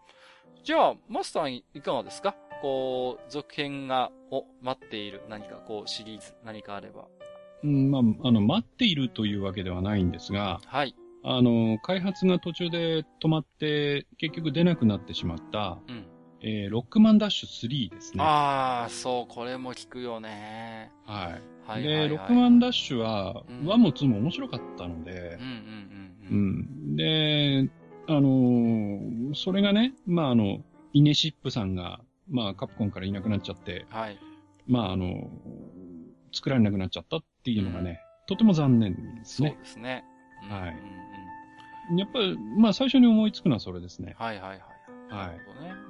[0.63, 2.35] じゃあ、マスターいかがですか？
[2.61, 7.07] こう、続編が、を待っている何かこう、シリーズ、何かあれば。
[7.63, 10.95] うん、まあ、あの、待っているというわけではないんですが、はい。
[11.23, 16.06] あの、開発が途中で止まって、結局出なくなってしまった、うん。
[16.41, 18.23] えー、ロックマンダッシュ3ですね。
[18.23, 20.91] ああ、そう、これも聞くよね。
[21.05, 21.41] はい。
[21.67, 26.95] はいで、ロックマンダッシュは、1も2も面白かったので、うんうんうん、うん。
[26.95, 27.69] で、
[28.07, 30.59] あのー、それがね、まあ、あの、
[30.93, 31.99] イネシップさんが、
[32.29, 34.17] まあ、カプコンからいなくなっちゃって、はい。
[34.65, 35.29] まあ、あの、
[36.31, 39.49] 作られなくなっちゃったっていうのがね、うん、とても残念ですね。
[39.49, 40.05] そうですね。
[40.49, 41.99] はい。
[41.99, 44.15] やっぱり、まあ、最初に思いつくのはそれですね。
[44.17, 44.61] はいはいはい。
[45.09, 45.29] はい。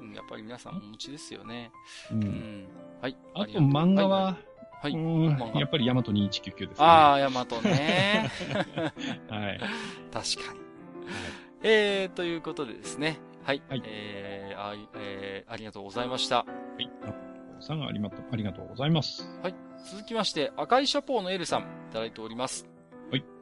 [0.07, 0.15] ね。
[0.15, 1.71] やっぱり皆さんお持ちですよね。
[2.11, 2.23] うん。
[2.23, 2.67] うん、
[3.01, 3.17] はい。
[3.33, 4.37] あと漫画は、
[4.81, 4.93] はい。
[4.93, 6.73] はい、やっぱりヤマト2199ですね。
[6.79, 8.29] ああ、ヤマトね。
[9.29, 9.59] はい。
[10.11, 10.59] 確かに。
[10.59, 10.67] はい、
[11.63, 13.17] えー、ということでですね。
[13.43, 13.61] はい。
[13.69, 16.37] はい、えー、あえー、ありがとうございました。
[16.37, 16.45] は
[16.79, 16.89] い。
[17.59, 19.27] さんありがとう、ありがとうございます。
[19.41, 19.55] はい。
[19.91, 22.76] 続きまして、赤いシャポーのエルさん、いただいております。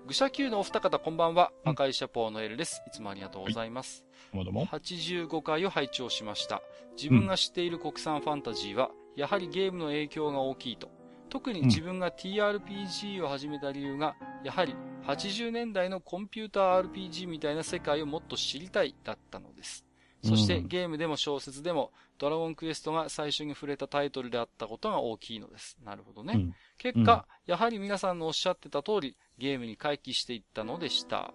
[0.06, 0.10] はい。
[0.10, 2.84] 愚者級のお二方こんばんは、赤いシャポーのエルです。
[2.88, 4.06] いつもありがとうございます。
[4.34, 4.66] どうも。
[4.68, 6.62] 85回を拝聴しました。
[6.96, 10.92] 自分が知っている国産ファンタジーは、やはりゲームの影響が大きいと。
[11.30, 14.76] 特に自分が TRPG を始めた理由が、やはり
[15.08, 19.86] 80年代のコンピューター RPG みたいな世界をもっと知りたいだったのです。
[20.24, 25.78] そしてゲームでも小説でもドラゴンクエストが最初に触れたタイトルであったことが大きいのです。
[25.84, 26.34] なるほどね。
[26.36, 31.34] うん、結果、うん、やはり皆さんのおっしゃってた通り、ゲームに回帰していったのでした。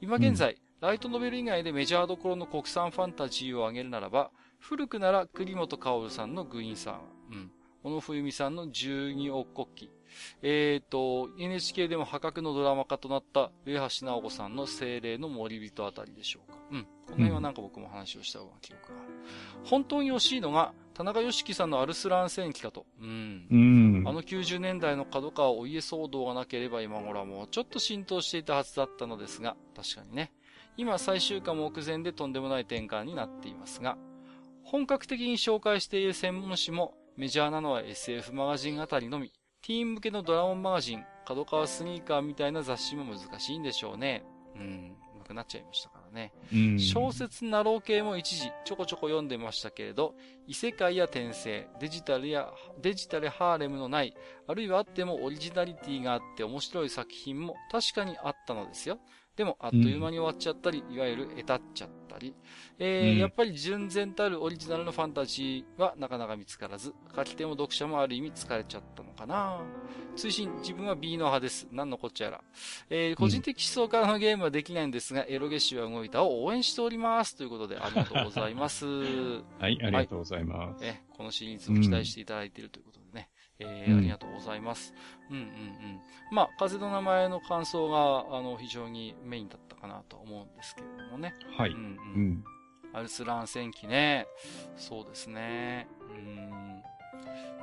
[0.00, 7.00] 今現在、うん、ライトノベル以外でメジャーどころの国産ファンタジーを挙げるならば、古くなら栗本薫さんのグイーンさん、
[7.32, 7.52] うん。
[7.82, 9.92] 小野冬美さんの十二億国旗。
[10.42, 16.58] えっ、ー、と、NHK でも破格のドラマ化となった上橋直子さんの精霊の森人あたりでしょうか。
[16.70, 16.86] うん。
[17.12, 19.00] この辺はなんか僕も話をしたような記憶が。
[19.64, 22.86] 本当に惜しいのが、田中良樹さんのアルスラン戦記かと。
[23.00, 23.46] うん。
[23.50, 23.56] う
[24.02, 24.08] ん。
[24.08, 30.32] あの90年代の角川お家騒動がなければ今頃はもうちょっと浸透していたはずだったのですが、確かにね。
[30.78, 33.98] 今最終回も目前でとんでもない転換になっていますが、
[34.64, 39.32] 本格的に紹介している専門誌もメジャーなのは SF マガジンあたりのみ。
[39.60, 44.24] ティーン向けのドラゴンマガジン、角川スニーカーみたいな雑誌も難しいんでしょうね。
[44.56, 46.32] うん、なくなっちゃいましたからね。
[46.78, 50.14] 小説ナロー系も一時ちょこちょこ読んでましたけれど、
[50.46, 54.14] 異世界や転生、デジタルや、デジタルハーレムのない、
[54.46, 58.98] あるいはあってもオリジナリティがあって面白い作品も確かにあったのですよ。
[59.36, 62.34] でも、あっという間に終わっちゃったり、いわゆる得たっちゃったり、
[62.78, 69.60] えー、うん、やっぱり純然たるオリジナルのファンタジーはなかなか見つからず、書き手も読者もある意味疲れちゃったのかな
[70.16, 71.66] 追伸、自分は B の派です。
[71.72, 72.42] 何のこっちゃら。
[72.90, 77.34] えー、個人的思想からのゲームはできないんですが、エロゲシュは動いたを応援しております。
[77.34, 78.86] ということで、 ありがとうございます。
[78.86, 80.84] はい、ありがとうございます。
[80.84, 82.91] え、このシリーズも期待していただいているということ。
[83.58, 84.94] えー、ありがとうございます。
[85.30, 86.00] うんうんうん。
[86.30, 91.34] まあ、風の名前の感想が、あの、非常にメインだったかなと思うんですけれどもね。
[91.56, 91.70] はい。
[91.70, 91.86] うん、うん、う
[92.18, 92.44] ん。
[92.92, 94.26] アルスラン戦記ね。
[94.76, 95.88] そうですね。
[96.10, 96.82] うん。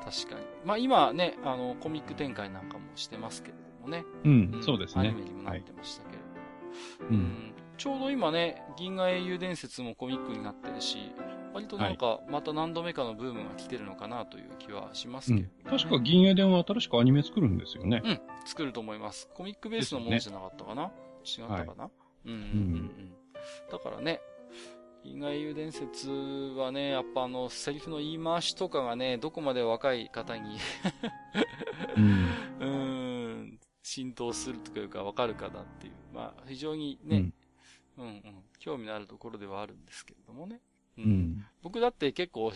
[0.04, 0.46] 確かに。
[0.66, 4.06] まあ今ね、あの、コミック展開なんかもしてますけれどもね。
[4.24, 5.10] うん、うん、そうですね。
[5.10, 7.10] アニメにもなってましたけれども。
[7.10, 7.54] はい、うん。
[7.80, 11.14] ちょうど今ね、銀河英雄伝説もコミックになってるし、
[11.54, 15.52] 割となんか、また何度目かのブームが来てるのかなという気はしますけど、ね。
[15.64, 18.02] うん、確か銀河伝は新しくアニメ作るんですよね。
[18.04, 19.30] うん、作ると思います。
[19.34, 20.92] コミックベースのものじゃなかったかな、ね、
[21.26, 21.90] 違ったかな、は
[22.26, 23.14] い、うんうんうんうん。
[23.72, 24.20] だからね、
[25.06, 30.58] 銀河英雄伝説はね、やっぱあの、セリフの言い回しとかがね、どこまで若い方に
[31.96, 32.28] うん、
[32.60, 35.94] うん浸透するというかわかるかなっていう。
[36.14, 37.34] まあ、非常にね、うん、
[38.00, 38.24] うんうん
[38.60, 40.60] 興味のあるところではあるんですけれどもね。
[40.98, 41.46] うん。
[41.62, 42.52] 僕だって結構、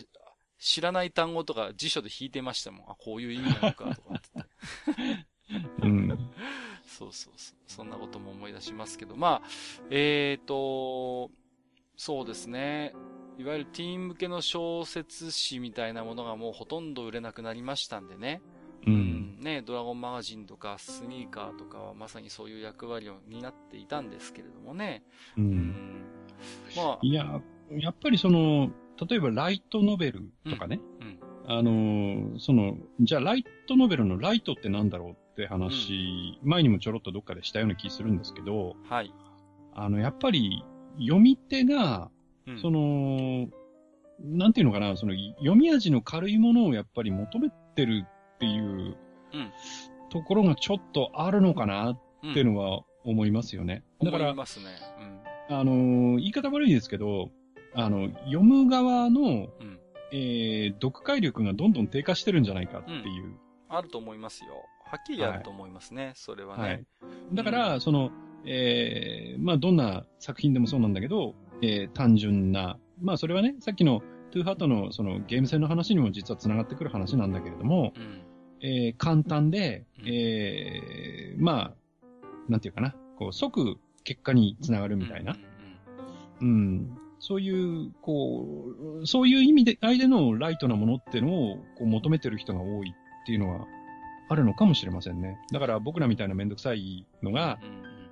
[0.59, 2.91] 知らない単語とか辞書で引いてましたもん。
[2.91, 4.29] あ、こういう意味なのか、とかって
[5.81, 6.09] うん。
[6.85, 7.57] そうそうそう。
[7.67, 9.47] そんなことも思い出しますけど、まあ、
[9.89, 11.31] えーと、
[11.95, 12.93] そうですね。
[13.37, 18.41] いわゆるティーン向けの小説誌みたいなものがもうほとんど売れなくなりましたんでね。
[18.85, 25.03] うん、ね、ドラゴンマガジンとかスニーカーとかはまさにそういう役割を担っていたんですけれどもね。
[25.37, 25.43] うん。
[25.43, 26.05] うん、
[26.75, 26.99] まあ。
[27.01, 27.41] いや、
[27.71, 28.71] やっぱりその、
[29.07, 30.79] 例えばライトノベルとかね。
[31.01, 31.07] うん。
[31.07, 31.63] うん、あ
[32.33, 38.75] の、その、じゃあライトノベルのライトってなんだろうって話、うん、前にもちょろっとどっかでしたような気するんですけど。
[38.89, 39.13] はい。
[39.75, 40.63] あの、やっぱり
[40.99, 42.11] 読み手が、
[42.61, 43.47] その、
[44.19, 48.05] なんていうのかな、その読み味の軽いものをやっぱり求めてる
[48.43, 48.97] っていう
[50.09, 51.99] ところがちょっとあるのかなっ
[52.33, 53.83] ていうのは思いますよね。
[54.03, 54.43] だから、ね。
[55.49, 57.29] うん、あの、言い方悪いですけど、
[57.73, 59.25] あの、読む側の、う
[59.63, 59.79] ん、
[60.11, 63.25] えー、読解力がどんどん低下してるんじゃないかっていう。
[63.25, 63.37] うん、
[63.69, 64.49] あると思いますよ。
[64.85, 66.63] はっきりあると思いますね、はい、それはね。
[66.63, 66.85] はい。
[67.33, 68.11] だから、その、
[68.45, 74.01] えー、まあ、どんな作品でもそうなんだけど、えー、単純な、まあ、それはね、さっきの
[74.31, 78.22] トゥーハートのそのゲーム性の話にも実は繋がってくる話なんだけれども、うん
[78.63, 81.73] えー、簡単で、えー、まあ、
[82.47, 85.35] なんていうかな、こう、即結果につながるみたいな。
[86.41, 86.97] うん。
[87.19, 88.65] そういう、こ
[89.01, 93.67] う、そういう意味で、相手のライトなものっていうのをこう求めてる人が多いっていうのは
[94.29, 95.37] あるのかもしれませんね。
[95.51, 97.59] だから僕らみたいなめんどくさいのが、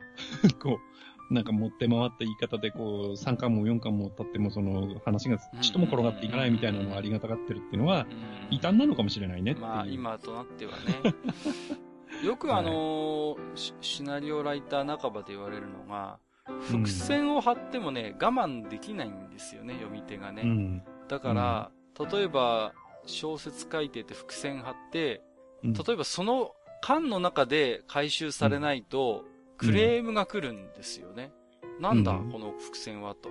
[0.62, 0.91] こう、
[1.32, 8.06] なんか持って回った言い方で、こう、3巻も4巻も経っても、その話がちっとも転がっていかないみたいなのをありがたがってるっていうのは、
[8.50, 11.16] 異端なのかもしれないねまあ、今となってはね。
[12.26, 16.20] よくあのーはい、シナリオライター半ばで言われるのが、
[16.60, 20.42] 伏線を張ってもね、我慢できないんですよね、読み手がね。
[20.44, 21.72] うん、だから、
[22.12, 22.74] 例えば、
[23.06, 25.22] 小説書いてて伏線貼って、
[25.64, 26.52] 例えばその
[26.82, 29.24] 巻の中で回収されないと、
[29.62, 31.32] クレームが来るんですよね。
[31.78, 33.30] うん、なんだ、この伏線はと。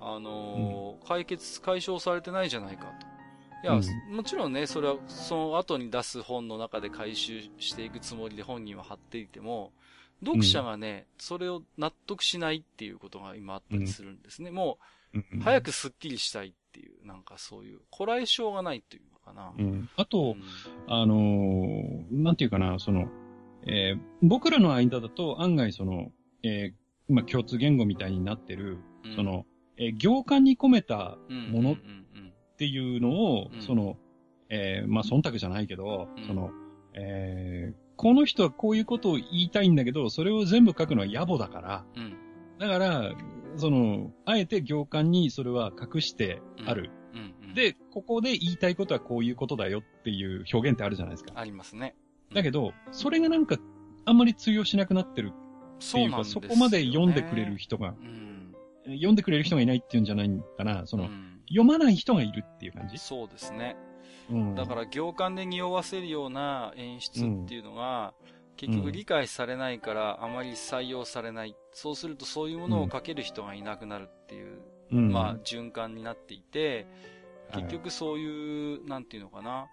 [0.00, 3.06] あのー、解決、解消されてないじゃないかと。
[3.62, 3.80] いや、う
[4.12, 9.72] ん、もちろんね、それはその後に出す本の中で回収していくつもりで本人は貼っていても、
[10.24, 14.48] 読者がね、うん、それを納得しないっていうことが今あったりするんですね。
[14.48, 14.78] うん、も
[15.14, 19.52] う、早くスッキリしたいっていう、なんかそういう、こらえ性がないっていうのかな。
[19.58, 20.36] うん、あと、
[20.88, 23.08] あのー、なんていうかな、その、
[23.66, 26.10] えー、僕らの間だと案外その、
[26.42, 28.78] えー、まあ、共通言語みたいになってる、
[29.16, 29.44] その、
[29.76, 31.18] えー、行間に込めた
[31.50, 31.76] ものっ
[32.56, 33.96] ていうのを、その、
[34.48, 36.50] えー、まあ、忖度じゃないけど、その、
[36.94, 42.16] えー、この人はこういうことを言いたいんだけど、それを全部書くのは野暮だから、うん、
[42.58, 43.12] だから、
[43.56, 46.90] その、あえて行間にそれは隠してある。
[47.14, 47.48] うん。
[47.48, 51.32] うん、で、ここで言いたいことはこういうことだよっていう表現ってあるじゃないですか。
[51.34, 51.94] ありますね。
[52.32, 53.56] だけど、それがなんか、
[54.04, 58.54] あんまり通用しなくなってるっていうか、そ、ね,、こまで読んでくれる人が、うん。
[58.86, 60.86] 読んでくれる人がいないっていうんじゃないかな。
[60.86, 62.98] その、うん、読まない人がいるっていう感じ？
[62.98, 63.76] そうですね。
[64.30, 68.14] うん、だから行間で匂わせるような演出っていうのが、
[68.56, 71.56] 結局理解されないからあまり採用されない。
[71.72, 74.60] そうするとそういうものを書ける人がいなくなるっていう、
[74.92, 76.86] うん、まあ循環になっていて、
[77.52, 79.66] 結局そういう、なんていうのかな。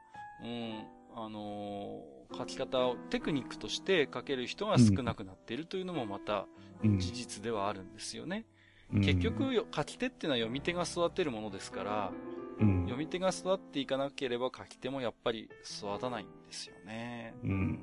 [0.44, 0.84] うん、
[1.16, 6.46] あのー、書き方をテクニックとして書ける人が少なくなっているというのもまた
[6.84, 8.46] 事実ではあるんですよね。
[8.94, 12.12] 結局、書き手っていうのは読み手が育てるものですから、
[12.60, 17.36] うん、読み手が育っていかなければ書き手もやっぱり育たないんですよね。
[17.44, 17.80] うん、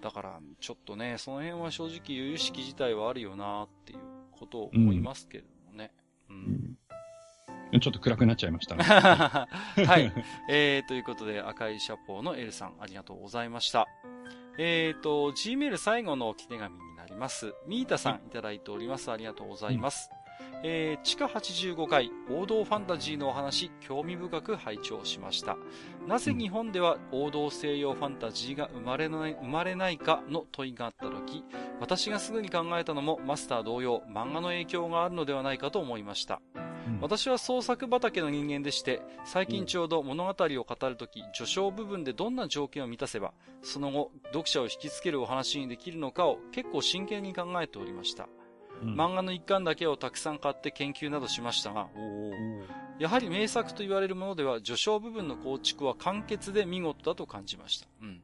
[0.00, 3.98] だから、ちょっとね、その辺は正直、由々しき自体はあるよなっていう
[4.32, 5.92] ことを思いますけれどもね。
[6.30, 6.69] うん、うん、
[7.78, 8.82] ちょっと暗くなっちゃいましたね。
[8.84, 9.46] は
[9.98, 10.12] い。
[10.50, 13.86] えー、ということで、赤いシャポーの L さん、ありがとうございました。
[14.58, 17.54] えっ、ー、と、Gmail 最後の置き手紙になります。
[17.66, 19.10] ミータさんいただいております。
[19.10, 20.10] ありがとうございます。
[20.40, 25.56] うん、えー、地下85回、王道ファンタジーのお話、興味深く拝聴しました。
[26.06, 31.44] なぜ日本では王道西洋ファンタジーが生まれない、生まれないかの問いがあった時、
[31.80, 36.42] 私がすぐに考えたのもマスター同様、漫画の影響があるのではないかと思いました。
[37.00, 40.34] 私は創作畑の人間でして、最近ちょうど物語を
[40.64, 48.28] 語るとき、序章部分でどんな条件を満たせば、その後、読者を引きつけるお話にできるのかを結構真剣に考えておりました。
[48.82, 51.88] うん、漫画の一巻だけをたくさん買って研究などしましたが、
[53.00, 57.88] やはり名作と言われるものでは、序章部分の構築は簡潔で見事だと感じました。
[58.02, 58.22] うん。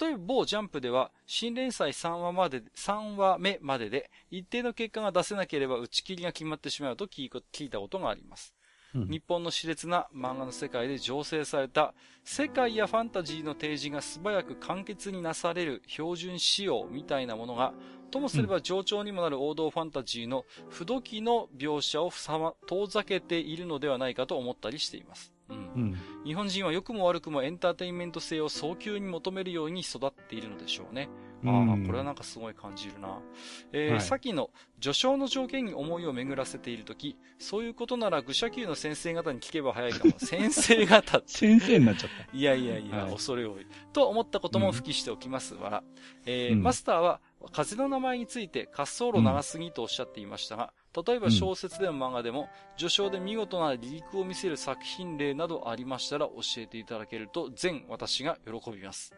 [0.00, 7.26] 例えば某ジャンプでは、新連載3話まで、3話目までで、一定の結果が出せなければ打ち切りが決まってしまうと聞
[7.64, 8.54] いたことがあります。
[8.94, 11.92] うん、日本の熾烈な漫画の世界で醸成された
[12.24, 17.74] 世界やファンタジーの提示が素早く簡潔になされる標準仕様みたいなものが
[18.10, 22.10] ともすれば上長にもなる王道ファンタジーの不時の描写を
[22.66, 25.32] 遠ざけているのではないかと思ったりしています。
[25.48, 31.08] うん、日本人は良くも悪くもエンターテインメント性を早急に求めるように育っているのでしょうね。
[31.44, 33.20] ああ、これはなんかすごい感じるな。
[33.72, 34.50] えー、はい、先の
[34.80, 40.14] 序章の条件に思いを巡らせているとき、そういうことなら愚者級の先生方に聞けば早いかも。
[40.18, 42.36] 先生方先生になっちゃった。
[42.36, 43.66] いやいやいや、はい、恐れ多い。
[43.92, 45.78] と思ったことも吹きしておきますわら。
[45.78, 45.84] うん、
[46.24, 47.20] えーうん、マスターは
[47.52, 50.72] 風の名前について滑走路長すぎとおっしゃっていましたが、
[51.04, 59.14] 例えば小説でも漫画でも、序章で見事な離陸を見せる作品例などありましたら教えていただけると全私が喜びます。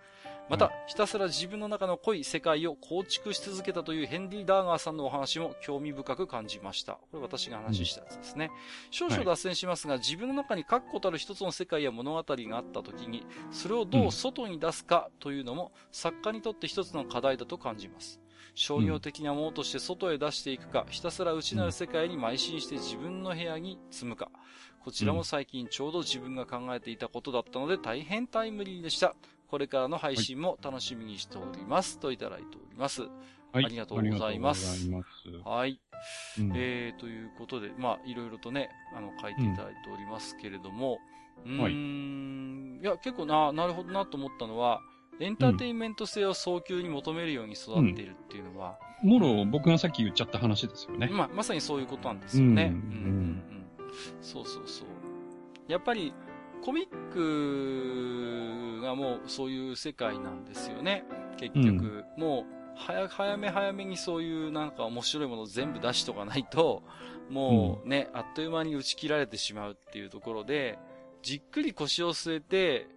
[0.48, 6.94] また、ひたすら自分の中の濃い世界を構築し続けたというヘンリー・ダーガーさんのお話も興味深く感じました。
[6.94, 8.50] これ私が話したやつですね。
[8.90, 18.18] 少々脱線しますが、はい、自分の中に確固たる一つの世界や物語があった時に、それをどう外に出すかというのも、作家にとって一つの課題だと感じます。
[18.58, 24.30] 商業的なものとして外へ出していくか、ひたすら内なる世界に邁進して自分の部屋に積むか。
[24.80, 29.14] こちらも最近ちょうど自分が考えていたことだったので大変タイムリーでした。
[29.46, 32.00] これからの配信も楽しみにしております。
[32.00, 33.02] といただいております。
[33.52, 34.90] はい、ありがとうございます。
[35.44, 35.80] はい。
[36.40, 40.98] うん、えー、ということで、まあ、いろいろとね、あの、書いていただいておりますけれども、
[41.46, 44.80] うん、はい、いや、結構な、なるほどなと思ったのは、
[45.20, 48.78] エンターテインメント性を早急に求めるように育っているっていうのは。
[49.02, 51.08] うん、もろ、僕がさっき言っちゃった話ですよね。
[51.12, 52.72] まあ、まさにそういうことなんですよね。
[52.72, 53.42] うん
[54.20, 54.86] そうそうそう。
[55.66, 56.14] やっぱり、
[56.62, 61.04] コミックがもうそういう世界なんですよね。
[61.36, 62.04] 結局。
[62.16, 62.44] うん、もう、
[62.76, 66.82] 早、早め早めにそういうなんか面白いものを全部出しとかないと、
[67.28, 70.78] もうね、うん、あっという間に打ち切られてしまうっていうところで、
[71.22, 72.88] じっくり腰を据えて、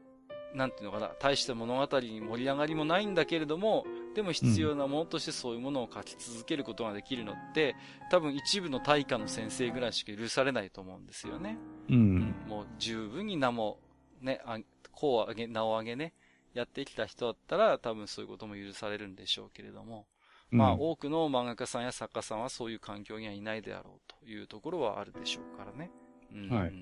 [0.54, 7.76] なんていうのかな、大した物語に盛り上がりもないんだけれども、でも必要なものとしてそういうものを書き続けることができるのって、
[8.10, 11.58] 多分一部の大化の先生ぐらいしか許されないと思うんですよね。
[11.90, 11.96] うん。
[11.96, 13.80] うん、もう十分に名も、
[14.22, 14.60] ね、あ、
[14.92, 16.14] こう上げ、名を上げね、
[16.54, 20.06] やってきた人だったら多分そういうことも許されるんでしょうけれども、
[20.50, 25.90] まあ、多くの漫画家さんや作家さんはそういう環境にはいないであろうというところはあるでしょうからね。
[26.34, 26.74] うん、うん、はい。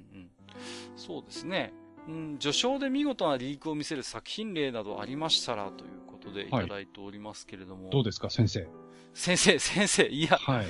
[0.95, 1.71] そうですね。
[2.09, 7.83] うん、序章で見事なリークを見せる作品例などありましたらということでいただいておりますけれども。
[7.83, 8.67] はい、どうですか、先生？
[9.13, 10.37] 先生、 先生、いや。
[10.37, 10.65] はい。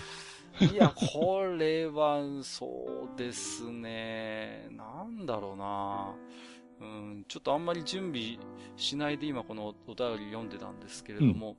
[0.66, 4.68] いや、これは、そうですね。
[4.72, 6.14] なんだろうな。
[6.82, 8.38] うん、ちょっとあんまり準備
[8.76, 11.56] しないで今このお便り読んでたんですけれども。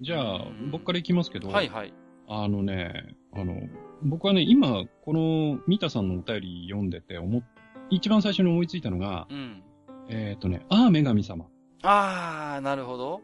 [0.00, 1.48] うん、じゃあ、僕からいきますけど。
[1.48, 1.92] はいはい。
[2.26, 3.60] あのね、あの、
[4.02, 7.42] 僕はね、今、この、三田さんのお便り読んでて思っ
[7.90, 9.62] 一番最初に思いついたのが、うん、
[10.08, 11.46] えっ、ー、とね、ああ、女神様。
[11.82, 13.20] ああ、なるほど。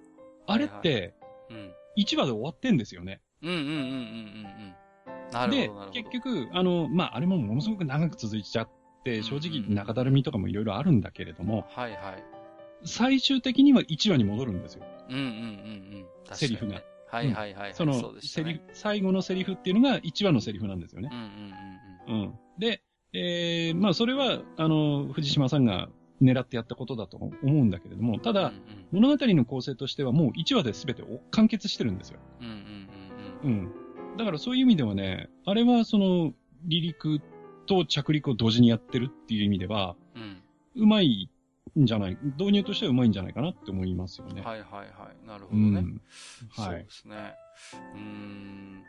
[0.46, 1.12] あれって、はいはい、
[1.50, 3.20] うん、1話で終わってんですよね。
[3.42, 4.74] うんうんうんうんうんうん。
[5.32, 5.90] なるほど。
[5.90, 8.68] で、結局、あの、まあ、あれもものすごく長く続いちゃっ
[9.04, 12.24] て、正直中だるみとかもいろいろあるんだけれども、はいはい。
[12.84, 14.84] 最終的には1話に戻るんですよ。
[15.08, 15.26] うんうんうん
[16.28, 16.36] うん。
[16.36, 16.82] セリフが。
[17.08, 21.08] はいはいはい、その、セリフ、最後のセリフっていうのが1話のセリフなんですよね。
[21.12, 22.26] うんうんうんうん。
[22.26, 22.38] うん。
[22.58, 22.82] で、
[23.16, 25.88] えー、まあそれは、あの、藤島さんが
[26.22, 28.48] 狙ってやったことだと思うんだけれども、ただ、うんう
[28.98, 32.20] ん、物語の構成としてはもう1話で全て完結してるんですよ。
[32.40, 32.52] うんうん
[33.44, 33.58] うんうん。
[34.12, 34.16] うん。
[34.18, 36.34] だからそういう意味ではね、あれはその、
[36.68, 37.20] 離陸
[37.66, 40.42] と着陸を同時にやってるっていう意味では、うん、
[40.82, 41.30] うまい
[41.78, 44.42] んじゃない、導入としてはうまいんじゃないかなって思いますよね。
[44.42, 44.84] はいはいは
[45.24, 45.26] い。
[45.26, 45.80] なるほどね。
[45.80, 46.00] うん、
[46.50, 46.64] はい。
[46.64, 47.34] そうですね。
[47.94, 48.82] うん。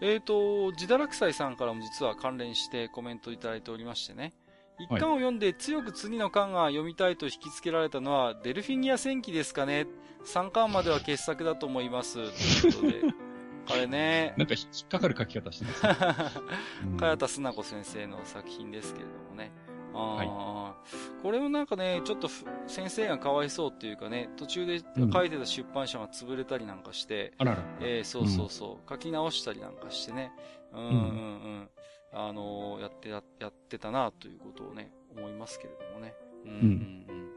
[0.00, 4.32] えっ、ー、と、自堕落斎さんからも実は関連してコメントいただいておりましてね。
[4.78, 9.86] 一巻を読んで強く次の巻が読みたいと引きつけられたのは、デルフィニア戦記ですかね。
[10.26, 12.14] 3巻までは傑作だと思います。
[12.14, 13.02] ということで。
[13.66, 14.34] あれね。
[14.36, 15.96] なんか引っかかる書き方してます、ね。
[16.98, 19.52] 茅田砂子先生の作品ですけれどもね。
[19.94, 22.28] あはい、これもなんかね、ちょっと
[22.66, 24.80] 先生がかわいそうっていうかね、途中で
[25.12, 27.62] 書いてた出版社が潰れたりなんかして、うん、あらら。
[27.80, 30.32] えー、そうそうそう、うん、書き直したりなんかしてね、
[30.72, 31.68] うんうんうん、
[32.12, 36.14] あのー、やってや、やってたなということをね、思いますけれどもね。
[36.44, 36.56] うんうん。
[36.56, 37.32] うん、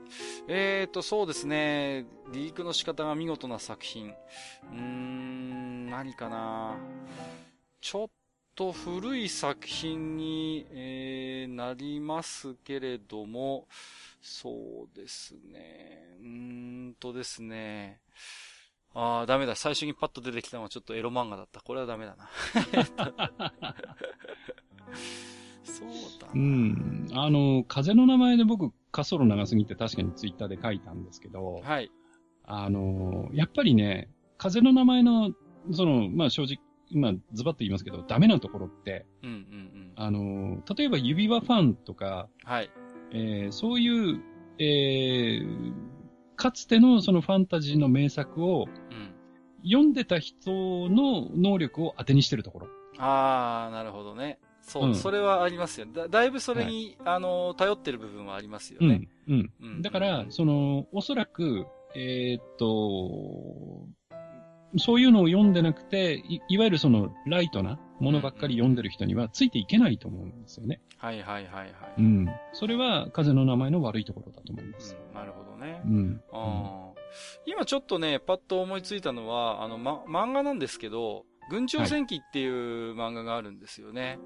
[0.48, 4.10] えーと、そうですね、リークの仕方が見事な作品。
[4.10, 6.76] うーん、何かな。
[7.82, 8.10] ちょっ
[8.58, 13.68] と古い作品に、えー、なりますけれども、
[14.20, 16.18] そうですね。
[16.20, 16.28] うー
[16.90, 18.02] んとですね。
[18.96, 19.56] ああ、ダメだ。
[19.56, 21.62] 最初にパッと出てきたのはちょっとエロ漫画だった。
[21.62, 22.28] これはダメだな。
[25.64, 25.90] そう
[26.20, 26.34] だな。
[26.34, 27.08] うん。
[27.14, 31.92] あの、風の名前で僕、滑走路長すぎて確かにツイッターで書いたんですけど、はい。
[32.44, 34.10] あの、やっぱりね、
[34.40, 35.32] 風の名前の、
[35.72, 36.58] その、まあ正直、
[36.91, 42.69] まあ、ズバッと言いますけど、ダメなところって、うんうんうん、あの、例えば指輪ファンとか、はい。
[43.11, 44.22] えー、そういう、
[44.59, 45.73] えー、
[46.35, 49.14] かつてのそのファンタジーの名作を、うん、
[49.64, 50.51] 読んでた人
[50.89, 52.68] の能力を当てにしてるところ。
[52.97, 54.39] ああ、なるほどね。
[54.61, 56.07] そう、うん、それはありますよだ。
[56.07, 59.07] だいぶそれに、はい、あの、頼ってる部分はありますよね。
[59.27, 59.51] うん。
[59.61, 59.81] うん。
[59.81, 61.65] だから、その、おそらく、
[61.95, 63.88] えー、っと、
[64.77, 70.81] そういうのを読んでなくてい、いわゆるそのライトなものばっかり読んでる人にはついていけないと思うんですよね。
[70.98, 71.73] はいはいはいはい。
[71.98, 72.27] うん。
[72.53, 74.98] それは風の名前の悪いところだと思います。
[75.10, 75.81] うん、なるほどね。
[75.85, 76.22] うん。
[76.34, 76.91] あ
[77.45, 84.19] 今ちょっとね、パッと思いついたのは、あの、ま、漫画なんですけど、群青戦記っていう漫画があるんですよね。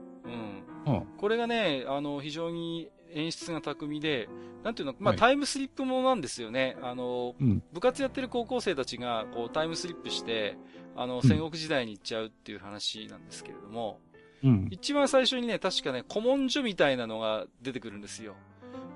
[0.86, 1.18] はい、うん。
[1.18, 4.30] これがね、あの、非常に演出が巧みで、
[4.64, 6.78] なんていうの、まあ、はい、タイムスリップものなんですよね。
[6.82, 10.58] あの、うん、部活やってる高校生たちが、こう、タイムスリップして、
[10.96, 14.00] あの、戦国時代に行っちゃうっていう話なんですけれども、
[14.44, 18.36] うん、一番最初にね、確かね、古文書みたいなのが出てくるんですよ。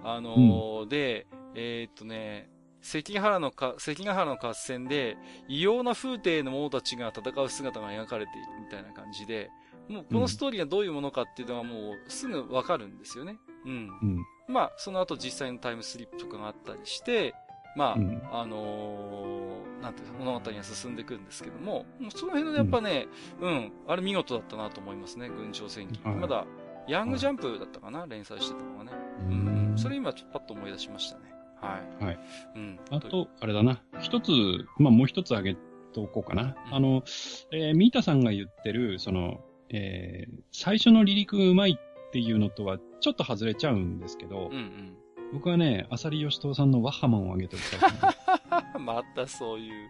[0.04, 2.50] あの、うん、で、えー、っとね、
[2.82, 5.18] 関ヶ原のか、関ヶ原の合戦で、
[5.48, 9.50] 異様な風景の者たちが戦う姿が描かれているみたいな感じで、
[9.88, 13.38] もうこのストーリーがどういうものかっていうのはもうすぐわかるんですよね。
[13.66, 13.90] うん。
[14.02, 17.34] うん、まあ、その後実際のタイムスリップとかがあったりして、
[17.76, 21.86] まあ、うん、あのー、なんて物語が進んでいくんですけども、
[22.16, 23.08] その辺のやっぱね、
[23.42, 26.00] うん、うん、あれ見事だったなと思いますね、群青戦記。
[26.00, 26.46] まだ、
[26.88, 28.92] ヤングジャンプだったかな、連載してたのがね。
[29.30, 29.74] うん。
[29.76, 31.34] それ今、パッと思い出しましたね。
[31.62, 32.04] はい。
[32.04, 32.20] はい。
[32.56, 32.80] うん。
[32.92, 33.82] あと、あれだな。
[34.00, 34.32] 一つ、
[34.78, 35.60] まあもう一つ挙げて
[35.98, 36.56] おこうかな。
[36.68, 37.04] うん、あの、
[37.52, 41.80] えー、ミータさんが言ってる、その、えー、最初の離陸うまい
[42.16, 44.98] っていうのとはちょっと外れちゃうんですけど、うんうん、
[45.34, 48.18] 僕はね、浅利義藤さんのワッハマンをあげておきたいます。
[48.80, 49.90] またそういう。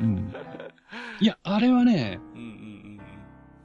[0.00, 0.32] うん。
[1.20, 2.40] いや、あれはね、うん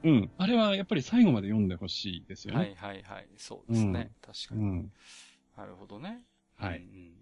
[0.04, 0.30] うんうん。
[0.36, 2.54] あれはやっぱり最後まで読んでほしいですうん。
[2.54, 2.76] よね。
[2.78, 3.28] はいはいはい。
[3.38, 4.10] そうですね。
[4.20, 4.62] 確かに。
[4.62, 4.92] うん。
[5.56, 6.20] なるほどね。
[6.56, 7.12] はいうんうん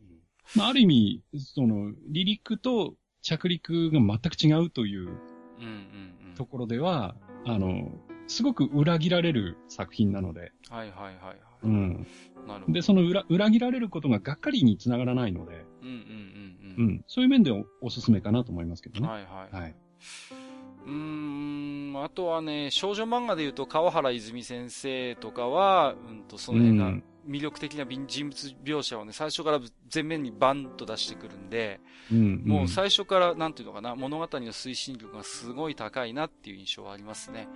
[0.57, 5.09] まあ、ある意味、その、離陸と着陸が全く違うといううん。
[5.09, 6.35] うんうんうん。
[6.35, 7.15] ところでは、
[7.47, 7.93] あの、
[8.27, 11.37] すごく裏切られる作品なので、はいはいはいはい。
[11.65, 12.07] うん。
[12.47, 12.73] なるほど。
[12.73, 15.95] で、その裏、裏切られることががっかりにつながらないので、うんうん
[16.79, 17.05] ううんん。
[17.07, 19.05] そういう面でおおすすめかなと思いますけどうん。
[19.05, 19.11] ね。
[19.11, 19.63] はいはい。
[19.63, 19.75] はい。
[20.87, 29.61] うーん、あとはね、少女漫画で言うと、川原泉先生とかは、うんと、その辺がうん魅力的な人物描写をね、最初から
[29.93, 31.81] 前面にバンと出してくるんで、
[32.13, 32.43] うん。
[32.45, 37.49] もう最初から、なんていうのかな、物語の推進力がすごい高いなっていう印象はありますね。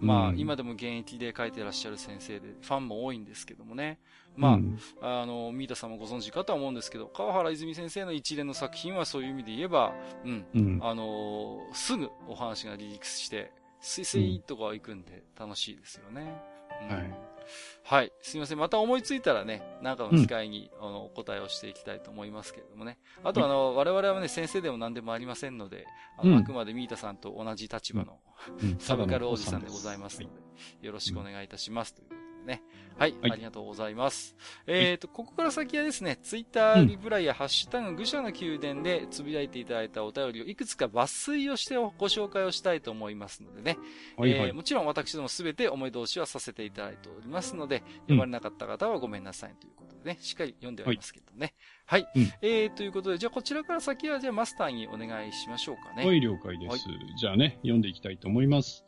[0.00, 3.98] まあ、うん今でも現役で書いてらっしゃる先生で、ファンも多いんですけどもね。
[4.36, 9.94] まあ、うんあの、ミータさんもご存知かとは思うんですけど、川原泉先生の一連の作品はそういう意味で言えば、
[10.24, 10.78] うん、うん。
[10.82, 16.34] あのーすぐお話が離陸して、スイスイとか行くんで楽しいですよね。
[16.82, 17.35] うんはい。
[17.84, 18.12] はい。
[18.20, 18.58] すみません。
[18.58, 22.98] また思いついたらね、なんかの機会に、あの、お答えをしていきたいと思いますけれどもね。
[23.22, 25.86] あとあの、我々はね、先生でも何でもありませんので、
[26.18, 28.18] あの、うんあくまでミータさんと同じ立場の、
[28.62, 30.34] うんサブカルおじさんでございますのは
[30.80, 31.94] で、よろしくお願いいたします。
[31.94, 32.62] というね。
[32.98, 34.34] はい、はいありがとうございます。
[34.66, 43.78] えっ、と、ここから先はですね、ツイッターリプライやハッシュタグ愚者の宮殿でつぶやいていただいたお便りをいくつか抜粋をしてご紹介をしたいと思いますのでね。
[44.16, 44.48] はいはい。
[44.48, 51.52] えーもちろん私どもすべて思い通しはさせていただいておりますので、読まれなかった方はごめんなさいということでね、しっかり読んではいますけどね。
[51.84, 52.08] はい。
[52.14, 56.06] うんえー、ということで、じゃあこちらから先はじゃあマスターにお願いしましょうかね。
[56.06, 56.86] はい、了解ではいす。
[57.18, 58.84] じゃあね、読んでいきたいと思います。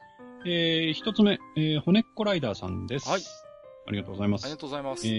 [0.47, 3.09] えー、一つ目、えー、骨っこライダーさんです。
[3.09, 3.21] はい。
[3.89, 4.57] ありがとうございまありがす。
[4.59, 5.07] とうございます。
[5.07, 5.11] え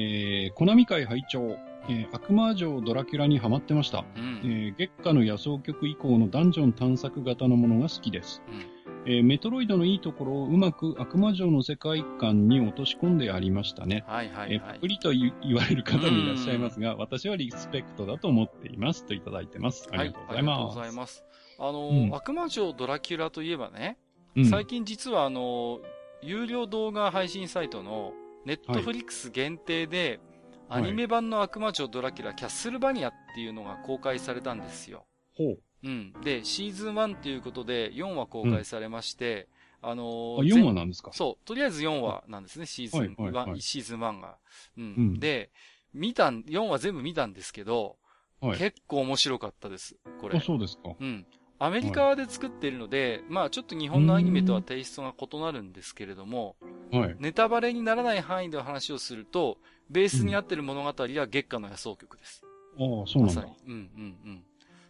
[0.51, 3.99] ー、コナミ会拝聴えー、悪魔城ドラキュラにハマってました。
[3.99, 4.23] うえん。
[4.41, 8.43] ー、月下の野草曲以降のダンジョン探索型のものが好きです。
[8.47, 8.63] うん。
[9.05, 14.03] えー、メトロイドのいいところをうまく悪魔城の世界観に落とし込んでありましたね。
[14.07, 14.73] はいはいえーはい。
[14.75, 19.05] パクリと言言われる方もいらっしゃいますが、私はリスペクトだと思っています。
[19.05, 19.87] といただいてます。
[19.91, 20.75] ありがとうございはありがとうます。
[20.75, 21.23] ございます。
[21.57, 23.97] あの、うん悪魔城ドラキュラといえばね、
[24.35, 25.79] うん最近実はあの、
[26.21, 28.11] 有料動画配信サイトの
[28.49, 30.29] ネットフリックス限定で、はい
[30.71, 35.07] アニメ版の悪魔城ドラキュラキャッスルバニアっていうのが公開されたんですよ。
[35.35, 35.59] ほう。
[35.83, 36.13] うん。
[36.21, 39.47] で、シーズン1っていうことで4話公開されまして、
[39.81, 40.03] あの
[40.39, 41.11] あ、ー4話なんですか？
[41.11, 44.37] そう、とりあえず4話なんですね、シーズンはいはい1、はいシーズン1が。
[44.77, 44.83] うん。
[44.83, 45.49] うんで、
[45.95, 47.97] 見たん、4話全部見たんですけど、
[48.39, 48.57] はい。
[48.59, 50.41] 結構面白かったです、これあ、。
[50.41, 50.93] そうですか。
[50.99, 51.25] うん。
[51.59, 56.55] アメリカで作っているので、まあちょっと日本のアニメとはテイストが異なるんですけれども、
[56.91, 57.15] はい。
[57.19, 59.57] ネタバレにならない範囲で話をすると、
[59.89, 62.43] ベースになっている物語は月下の野草曲です。
[62.79, 63.55] ああ、そうなんだまさに。。
[63.67, 63.79] うんうん
[64.25, 64.43] うん。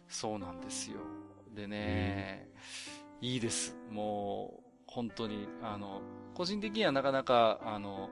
[0.08, 0.98] そうなんですよ。
[1.54, 2.48] でね、
[3.20, 3.76] いいです。
[3.90, 6.02] もう、本当に、あの、
[6.34, 8.10] 個人的にはなかなか、あの、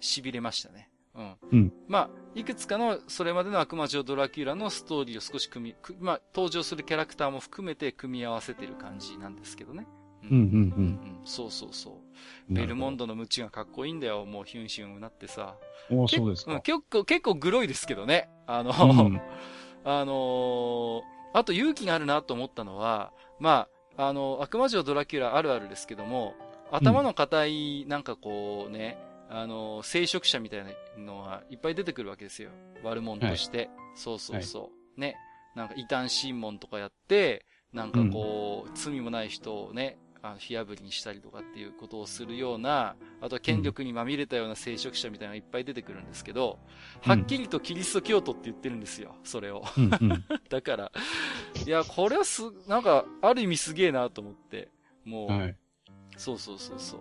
[0.00, 0.89] 痺れましたね。
[1.14, 1.36] うん。
[1.52, 9.86] うんまあ、いくつかの、それまでの悪魔城ドラキュラのストーリーを少し組み、くまあ、登場するキャラクターも含めて組み合わせてる感じなんですけどね。
[10.22, 11.20] うんうんうんうん。
[11.24, 12.00] そうそうそ
[12.50, 12.54] う。
[12.54, 13.06] ベルモンド。
[13.06, 14.24] ドのムチがかっこいいんだよ。
[14.26, 15.56] もうヒュンシュンうなってさ。
[15.90, 16.56] ああ、そうですか。
[16.56, 18.28] ん結構、結構グロいですけどね。
[18.46, 19.20] あの、うん
[19.84, 26.34] あのーあと勇気があるなと思ったのは、まあ、あの、悪魔城ドラキュラあるあるですけども、
[26.72, 28.98] 頭の硬い、なんかこうね、
[29.30, 32.50] あの、聖職者みたいなのがいっぱい出てくるわけですよ。
[32.82, 33.70] 悪者として。
[33.94, 35.00] そうそうそう。
[35.00, 35.16] ね。
[35.54, 46.58] なんか異端審問とかやって、なんかこう、罪もない人をね、あの火炙りにしたりとかっていうことをするような、あとは権力にまみれたような聖職者みたいなのがいっぱい出てくるんですけど、
[47.02, 49.62] はっきりとキリスト教徒って言ってるんですよ、それを。
[49.78, 50.24] うんうん。
[50.50, 50.92] だから、
[51.64, 54.68] いや、これはす、なんか、ある意味すげえなと思って、
[55.04, 55.56] もう、はい。
[56.16, 57.00] そうそうそうそう。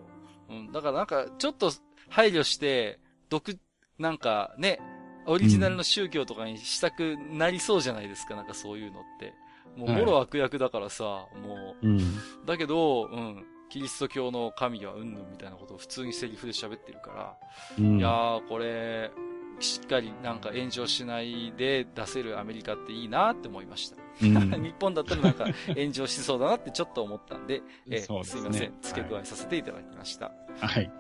[0.50, 1.72] うん、だからなんか、ちょっと
[2.10, 3.00] 配慮して、
[3.30, 3.58] 独、
[3.98, 4.80] なんかね、
[5.26, 9.34] オリジナルの宗教とかにしたくなりそうじゃないですか、なんかそういうのって。
[9.76, 11.98] もう、はいもろ悪役だからさ、もうん。
[11.98, 12.02] う、
[12.46, 17.38] だけど、うん、キリスト教の神はうんぬんみたいなことを普通にセリフで喋ってるから、
[17.78, 19.12] うんいやー、これ、
[19.60, 23.98] しっかりなんか炎上しないで出せるアメリカっていいなって思いました。
[24.22, 24.32] うん
[24.64, 28.74] 日本だったらなんか炎上しそうだなってちょっと思ったんで、 えそうですねすいません。
[28.82, 30.32] 付け加えさせていただきました。
[30.60, 30.92] はい。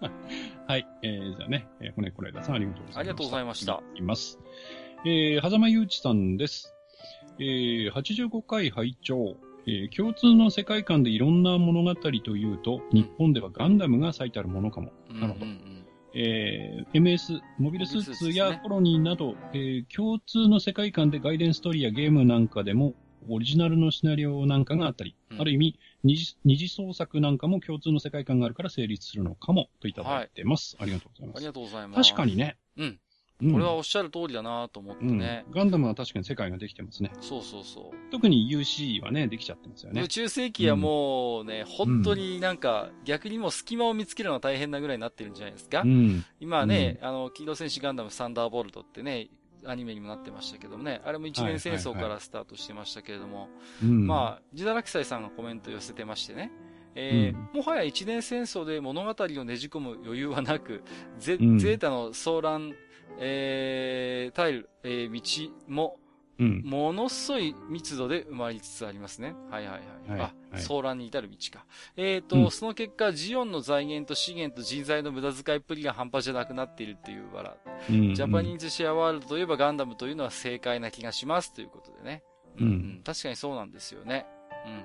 [0.66, 0.86] はい。
[1.02, 3.00] えー、じゃあね、えー、骨これださんありがとうございました。
[3.00, 4.38] ありがとうございましたいきます。
[5.04, 6.74] えー、狭間祐一さんです。
[7.38, 9.36] えー、85回拝聴
[9.70, 14.92] えー、共通の世界観でいろんな物語というと、日本ではガンダムが最たるものかも。
[15.10, 15.44] なるほど。
[15.44, 15.67] うんうん
[16.20, 22.94] ええー、MS、モビルスーツやコロニーなど、ね、えー、共通の世界観でガイデンストーリーやゲームなんかでも、
[23.28, 30.90] オリジナルのシナリオなんかがあったり、うん、ある意味二次、二次創作なんかも共通の世界観があるから成立するのかも、といただいてます、はい。
[30.90, 31.36] ありがとうございます。
[31.36, 32.10] ありがとうございます。
[32.10, 32.56] 確かにね。
[32.76, 33.00] うん。
[33.40, 37.12] これはおっしゃる通りだなと思ってね、うん、ガンダムは確かに世界ができてますね。
[37.20, 38.10] そうそうそう。
[38.10, 40.02] 特に UC はね、できちゃってますよね。
[40.02, 45.82] 宇宙世紀はもうね、うん、本当になんか、逆にもう隙間を見つけるのが大変なぐらいになってるんじゃないですか。
[45.82, 49.28] うん、今ね、あの、機動戦士ガンダムサンダーボルトってね、
[49.64, 53.48] アニメにもなってましたけどもね、あれも一年戦争からスタートしてましたけれども、
[53.82, 56.50] まあ、ジダラキサイさんがコメント寄せてましてね、
[56.94, 60.82] えー、うん、もはや一年戦争で物語をねじ込む余裕はなく、
[61.18, 62.74] ゼ,、ゼータの騒乱
[63.18, 65.98] えー、タイル、えー、道も、
[66.38, 69.34] うん、ものすごい密度で埋まりつつありますね。
[69.50, 70.10] はいはいはい。
[70.10, 71.66] はい、あ、はい、騒乱に至る道か。
[71.96, 77.56] えっ、ー、と、うん、その結果、ジオンの財源と資源と人材の無駄遣いっぷりが半端じゃなくなっているっていうわら。
[77.90, 82.22] うん、ジャパニーズシェアワールドといえばガンダムというのは正解な気がしますということでね。
[82.60, 84.26] うん、うん、確かにそうなんですよね。
[84.64, 84.84] うん。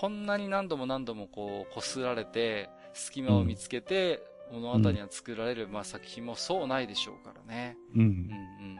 [0.00, 7.76] こんなに何度も何度もこう、擦られて、隙間を見つけて、物語が作られる、まあ、作品もそうないでしょうからね。
[7.94, 8.00] うん。
[8.00, 8.78] うんうんうんうん。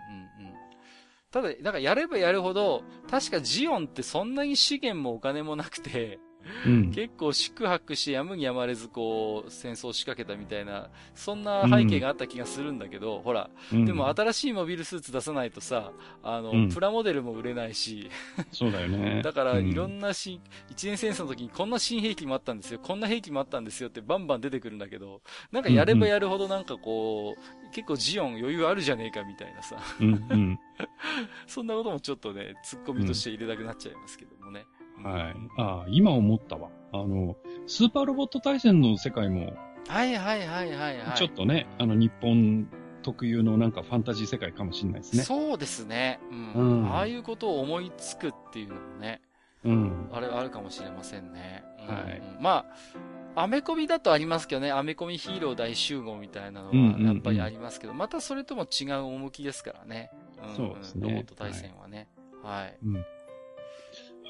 [1.31, 6.19] ただ、なんかやればやるほど、確かジオンってそんなに資源もお金もなくて、
[6.67, 15.93] うん、結構宿泊してやむにやまれずこう戦争を仕掛けたみたいな、そんな背景があった気がするんだけど、うん、ほら、うん、でも新しいモビルスーツ出さないとさ、
[16.23, 18.11] あの、プラモデルも売れないし、
[18.53, 19.23] そうだよね。
[19.25, 20.41] だからいろんな新、
[20.71, 25.23] 一年戦争の時にこんな新兵器もあったんですよ、こんな兵器もあったんですよってバンバン出てくるんだけど、
[25.53, 30.59] なんかやればやるほどなんかこう、結構ジオン余裕あるじゃねえかみたいなさ、うんうん、
[31.47, 34.65] そんなこともちょっとね、ツッコミとして入れたくなっちゃいますけどもね。
[35.03, 35.35] はい。
[35.59, 36.71] ああ、今思ったわ。
[36.93, 39.53] あの、スーパーロボット対戦の世界も、
[39.89, 41.17] はいはいはいはいはい。
[41.17, 42.69] ちょっとね、あの、日本
[43.03, 45.23] 特有のなんかファンタジー世界かもしれないですね。
[45.23, 46.21] そうですね。
[46.31, 46.53] うん。
[46.53, 49.21] うん、ああいうことを思いつくっていうのもね、
[49.65, 50.09] うん。
[50.13, 51.65] あれ、あるかもしれませんね。
[51.79, 52.19] はい。
[52.19, 52.67] うん、ま
[53.35, 60.11] あ、アメコミだとありますけどね、アメコミヒーロー大集合みたいなのはやっぱりありますけど、またそれとも違う趣ですからね。
[60.49, 61.09] うん、そうですね。
[61.09, 62.09] ロボット対戦はね。
[62.43, 62.63] はい。
[62.63, 63.05] はい、うん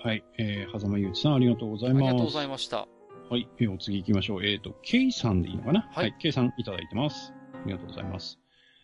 [0.04, 0.22] はい。
[0.36, 2.02] えー、はざまゆうちさん、ありがとうございます。
[2.02, 2.86] ありがとうございました。
[3.30, 3.48] はい。
[3.58, 4.44] えー、お次行きましょう。
[4.44, 5.88] えっ、ー、と、ケイさんでいいのかな？
[5.94, 6.14] はい。
[6.20, 7.32] ケイさんいただいてます。
[7.54, 8.38] ありがとうございます。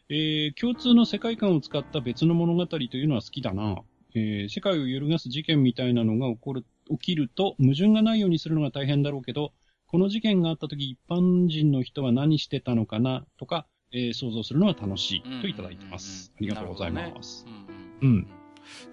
[0.09, 3.77] えー、共通の世界観を使った別の物語というのは好きだな。
[4.15, 9.53] えー、世界を揺るがす事件みたいなのが起こる、起きると矛盾がないようにするのが大変だろうけど、
[9.89, 13.27] この事件があった時一般人の人は何してたのかな？
[13.37, 16.33] とか、えー、想像するのは楽しいといただいてます。
[16.35, 17.45] ありがとうございます。
[17.45, 17.53] ね、
[18.01, 18.27] うん、うん、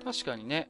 [0.03, 0.67] 確かにね、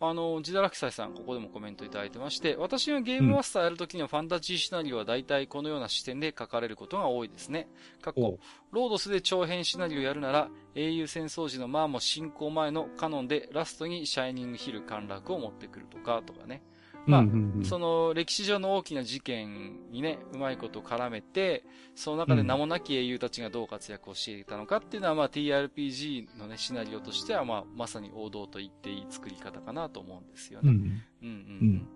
[0.00, 7.68] あの、ジダラキサイさん、ここでもコメントいただいてまして、私がゲームマスターやるときにはファンタジーシナリオは大体このような視点で書かれることが多いですね。
[8.02, 8.38] 過去、
[8.72, 16.62] ロードスで長編シナリオやるなら、英雄戦争時のマーも進行前のカノンでラストにシャイニングヒル陥落を持ってくるとか、とかね。
[17.06, 17.24] まあ、
[17.64, 21.64] その歴史上の大きな事件にね、うまいこと絡めて、
[21.94, 30.70] その中で名もなき英雄たちがどう活躍をしていたのかっていうのは、まあ TRPG のね、シナリオとしては、まあ、まさに王道と言っていい作り方かなと思うんですよね。
[30.70, 30.76] うん。
[30.76, 30.82] うん
[31.22, 31.30] うんう
[31.64, 31.88] ん。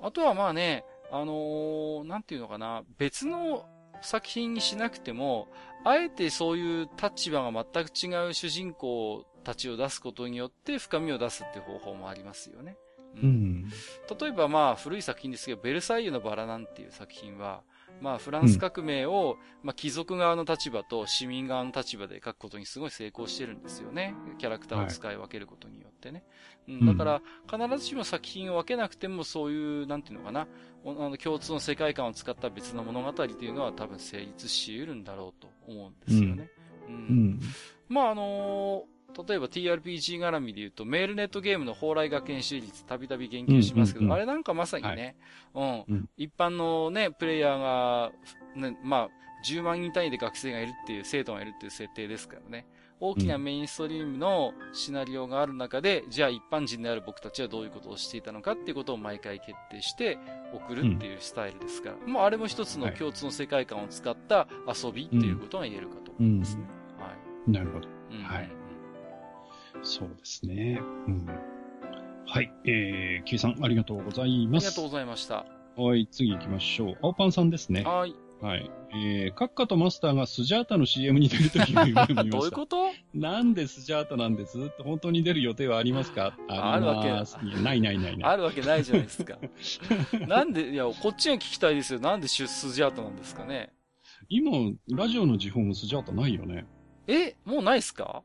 [0.00, 3.66] あとはまあね、あのー、なんていうのかな、別の
[4.02, 5.48] 作品にしなくても、
[5.84, 12.76] あえてそういう立場が全く違う主人公たちを出すことによって深みを出すっていう方法もありますよね。
[13.22, 13.70] うん。
[14.20, 17.62] 例えばまあ古い作品ですけど、ベルサイユのバラなんていう作品は、
[18.00, 24.14] まあフランス革命を、まあ貴族側の立場と市民側の立場で書くことにすごい成功してるんですよね。
[24.38, 26.24] キャラクターを使い分けることによってね。
[26.66, 30.46] はい、うん、だから、必ずしも作品を分けなくてもそういう、なんていうのかな、あ
[30.84, 36.50] の共通の世界観を使った別の物語というのは多分成立し得るんだろうと思うんですよね。
[36.88, 36.94] うん。
[36.94, 37.40] うん、
[37.88, 45.16] まああのー例えば TRPG 絡みで言うと、メールネットゲームの蓬莱学園シリーズたびたび言及しますけど、あれなんかまさにね、
[45.52, 48.12] はい、うん、一般のね、プレイヤーが、
[48.56, 49.08] ね、まあ、
[49.46, 52.66] 10万人単位で学生がいるっていう、生徒がいるっていう設定ですからね。
[53.00, 60.18] 大きなメインストリームのシナリオがある中で、うん、じゃあ一般人である僕たちはどういうことをしていたのかっていうことを毎回決定して
[60.54, 66.62] 送るっていうスタイルですから、うん、もうあれも一つの共通の世界観を使った遊びっていうことが言えるかと思いますね。
[66.96, 67.50] うん、はい。
[67.50, 67.88] なるほど。
[68.22, 68.63] はい。
[69.84, 70.80] そうですね。
[71.06, 71.26] うん。
[72.26, 72.52] はい。
[72.64, 74.66] えー、Q さん、ありがとうございます。
[74.66, 75.44] ありがとうございました。
[75.76, 76.98] はい、次行きましょう。
[77.02, 77.82] 青パンさんですね。
[77.84, 78.14] はい。
[78.40, 78.70] はい。
[78.94, 82.24] えー、カッカとマスターがスジャータの CM に出るときに見ました。
[82.24, 82.90] どういうこと？
[83.14, 84.70] なんでスジャータなんです？
[84.82, 86.36] 本当に出る予定はありますか？
[86.48, 87.10] あるわけ
[87.60, 88.30] ないないないない。
[88.30, 89.36] あるわけないじゃないですか。
[90.26, 92.00] なんで、いや、こっちが聞きたいですよ。
[92.00, 92.36] なんでス
[92.72, 93.72] ジャータなんですかね？
[94.28, 94.50] 今、
[94.90, 96.64] ラジオの時報もスジャータないよね。
[97.06, 98.22] えもうないっすか？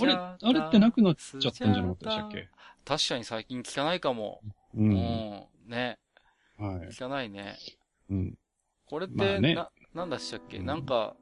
[0.00, 2.48] あれ、あれってなくなっちゃったんじゃなかったでしたっけ？
[2.84, 4.40] 確かに最近聞かないかも。
[4.74, 4.90] うん。
[4.90, 5.98] うん、ね。
[6.58, 6.88] はい。
[6.88, 7.56] 聞かないね。
[8.10, 8.38] うん。
[8.86, 11.14] これって、ね、な、なんだしたっけ、うん、なんか、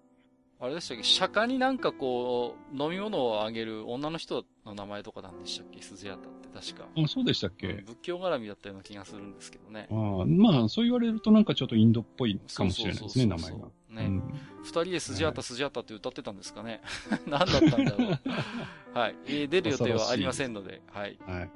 [0.61, 1.03] あれでしたっけ？
[1.03, 5.83] 釈迦になんかこう、飲み物をあげる女の人の名前とかなんでしたっけ？
[5.83, 6.87] スジャータって確か。
[6.97, 7.69] あ、そうでしたっけ？
[7.87, 9.89] 仏教絡みだったような気がするんですけどね。
[9.91, 13.59] ああ、まあ、そう言われるとなんかちょっとインドっぽいかもしれないですね、名前が。
[13.91, 14.23] ね。
[14.63, 16.81] 二、人でスジャータ、スジャータって歌ってたんですかね。
[17.29, 18.19] 何だったんだろう。
[18.99, 19.17] はい。
[19.27, 21.19] えー、出る予定はありませんので、はい。
[21.27, 21.51] はい。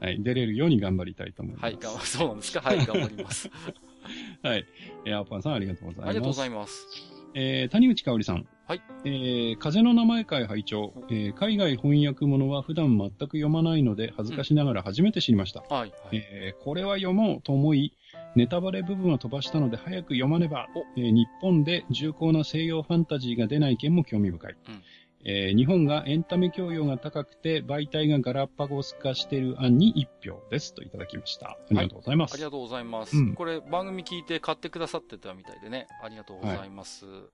[0.00, 0.22] はい。
[0.22, 1.64] 出れるように頑張りたいと思います。
[1.64, 3.50] はい、頑張、そうなんですかはい、頑張ります。
[4.42, 4.66] はい。
[5.04, 6.08] えー、アーパンさんありがとうございます。
[6.08, 7.17] ありがとうございます。
[7.34, 8.46] えー、谷口香織さん。
[8.66, 8.82] はい。
[9.04, 15.64] えー、風の名前会拝聴、えー、海外翻訳物は普段全く読まないので、恥ずかしながら初めて知りました。
[15.68, 16.16] うん、はい、はい。
[16.16, 17.96] えー、これは読もうと思い、
[18.36, 24.56] ネタバレ部分は飛ばしたので早く読まねば、えー、日本で重厚な西洋ファンタジーが出ない件も興味深い。
[24.68, 24.82] うん
[25.30, 31.48] えー、日本がエンタメ教養が高くて、媒体がガラパゴス化している案に一票ですといただきました。
[31.50, 32.32] ありがとうございます。
[32.32, 35.86] はい、ありがとうございます、うん、これ番組聞いて買ってくださってたみたいでね。
[36.02, 37.04] ありがとうございます。
[37.04, 37.24] はい。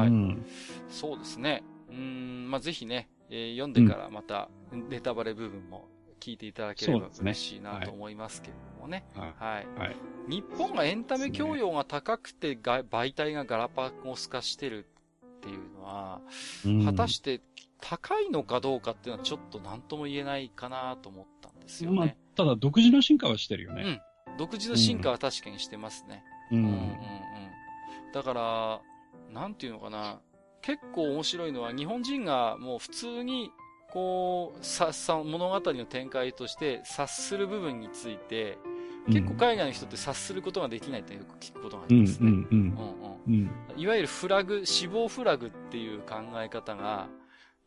[0.00, 0.46] はいうん、
[0.88, 1.62] そうですね。
[1.90, 5.90] うん、まあ、ぜひね、えー、読んでからまたネタバレ部分も
[6.20, 9.04] 聞いていただければ嬉しいなと思いますけれどもね。
[9.14, 9.34] はい。
[9.38, 9.96] はい、はい、
[10.30, 14.86] 日本がエンタメ教養が高くて、媒体がガラパゴス化してる
[15.44, 16.20] っていうのは、
[16.86, 17.42] 果たして
[17.80, 21.96] 高いのかどうかっていうのはちょっと何とも言えないかなと思ったんですよね。
[21.96, 24.00] まあ、ただ独自の進化はしてるよね。
[24.28, 24.36] うん。
[24.38, 26.24] 独自の進化は確かにしてますね。
[26.50, 26.58] うん。
[26.58, 26.92] うんうんうん。
[28.12, 28.80] だから、
[29.32, 30.20] なんていうのかな。
[30.62, 33.50] 結構面白いのは日本人がもう普通に
[33.90, 38.56] こう、さ、さ、物語の展開として察する部分について、
[39.06, 42.30] 結構海外の人って察することができないってよく聞くことがありますね。
[43.76, 47.08] いわゆるフラグ、死亡フラグっていう考え方が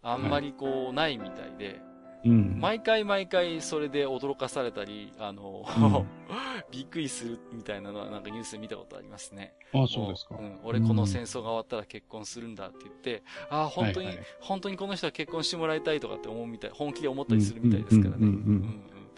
[0.02, 1.82] あんまりこうないみたいで、
[2.26, 6.06] うん、毎回毎回それで驚かされたり、あの、うん、
[6.72, 9.54] びっくりするみたいなのはなんかニュースで見たことありますね。
[9.74, 10.36] ああそうですか。
[10.40, 10.60] うん。
[10.64, 18.28] 俺この戦争が終わったら結婚するんだって言って、ああ、本当に、はいはい、本当にこの人は結婚してもらいたいとかって思うみたい、本気で思ったりするみたいですからね。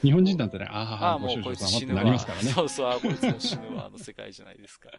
[0.02, 2.04] 日本人だったら、ああ、もうこいつ死ぬわ。
[2.04, 4.90] ね、そうそう、ああ、こいつも死ぬわ、の世界じゃないですか。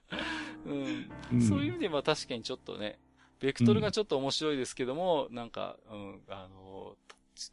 [0.66, 1.42] うん。
[1.42, 2.98] そういう意味では確かにちょっとね、
[3.40, 6.96] ベクトルがちょっと面白いですけども、うん、なんか、うん、あの、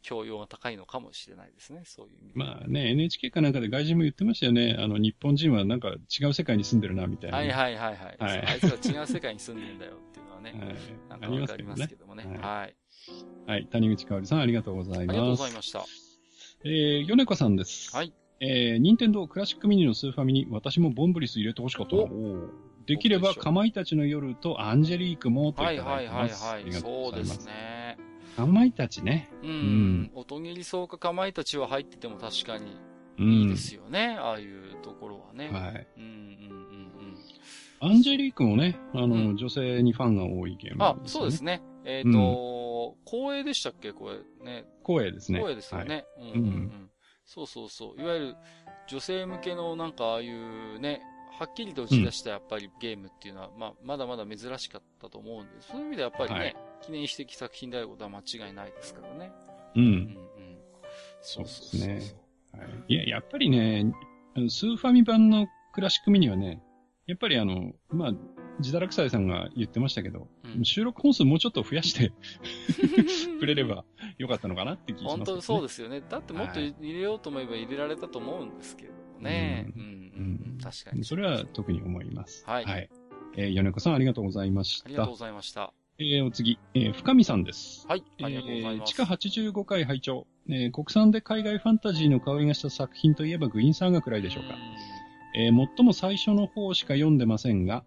[0.02, 4.76] 教養が高いのかもしれないですね、そういう意味まあね、NHK かなんかで外人も言ってましたよね。
[4.78, 8.16] あの、日本人はなんか違う世界に住んでるな、みたいな、はいはいはいはい。
[8.18, 10.52] はい、あいつは違う世界に住んでるんだよっていうのはね、
[11.08, 12.24] はい、なんかわかりますけどもね。
[12.24, 12.76] ねはい。
[13.46, 13.66] はい。
[13.66, 15.00] 谷口香織さん、ありがとうございます。
[15.00, 16.07] ありがとうございました。
[16.64, 17.94] えー、米子さんです。
[17.94, 18.12] はい。
[18.40, 21.96] えー、任天堂クラシックミニのスーファミに私もボンブリス入れてほしかった
[22.86, 26.44] できれば、かまいたちの夜とアンジェリークもといただいてます。
[26.44, 26.80] はいはいはいはい。
[26.80, 27.98] そうですね。
[28.36, 29.28] かまいたちね。
[29.42, 29.50] うん。
[29.50, 32.76] うん、おとぎりそうかかまいたちは入ってても確かに
[33.18, 34.16] いいですよね。
[34.18, 35.50] うん、ああいうところはね。
[35.50, 35.86] はい。
[35.96, 36.88] うんうんうん
[37.80, 37.90] うん。
[37.90, 41.62] アンジェリークもね、あの、うん、女性にファンが多いゲーム、ね、あ、そうですね。
[41.84, 42.57] えっ、ー、と、
[43.04, 43.92] 光栄でしたっけ？
[43.92, 44.64] これね。
[44.84, 45.38] 光栄ですね。
[45.38, 46.04] 光栄ですよね。
[46.16, 46.90] はい、うんうんうん。
[47.24, 48.02] そうそうそう。
[48.02, 48.36] いわゆる
[48.88, 51.02] 女性向けのなんかああいうね、
[51.38, 59.30] はっきりと打ち出したやっぱりゲームっていうのは、うん、まあ、まだまだ珍しかったと思うんで、そういう意味でやっぱりね、はい、記念史的作品であることは間違いないですからね。
[59.76, 59.82] うん。
[59.82, 60.18] うんうん、
[61.20, 62.00] そうですね。
[62.52, 63.92] はい、いや、やっぱりね、
[64.48, 66.62] スーファミ版のクラシックミニはね、
[67.06, 68.12] やっぱりあの、まあ、
[68.58, 72.12] 自堕落斎さんが言ってましたけど、うん、収録本数もうちょっと増やして
[73.40, 73.84] くれれば
[74.18, 76.02] よかったのかなって気がします、ね、本当そうですよね。
[76.08, 79.72] だってもっと入れようと思えば入れられたと思うんですけどね。
[79.76, 79.82] うん。
[79.82, 79.88] うん、
[80.52, 81.04] うん、確かに。
[81.04, 82.44] それは特に思います。
[82.46, 82.64] はい。
[82.64, 82.90] はい。
[83.36, 84.86] えー、米子さんありがとうございました。
[84.86, 85.72] ありがとうございました。
[85.98, 87.86] えー、お次、えー、深見さんです。
[87.88, 88.04] はい。
[88.22, 88.74] ありがとうございます。
[88.74, 94.56] えー、地下85回拝聴えー、国産で海外ファンタジーの香りがした作品といえばグリーンサーガくらいでしょうか。
[95.36, 97.84] えー、最も最初の方しか読んでませんが、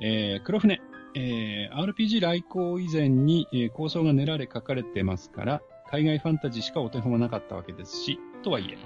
[0.00, 0.80] えー、黒船、
[1.14, 8.78] えー、RPG 来航以前に、えー、構想が練られ書かれてますから、海外ファンタジーしかお手本はなかったわけですし、とはいえ、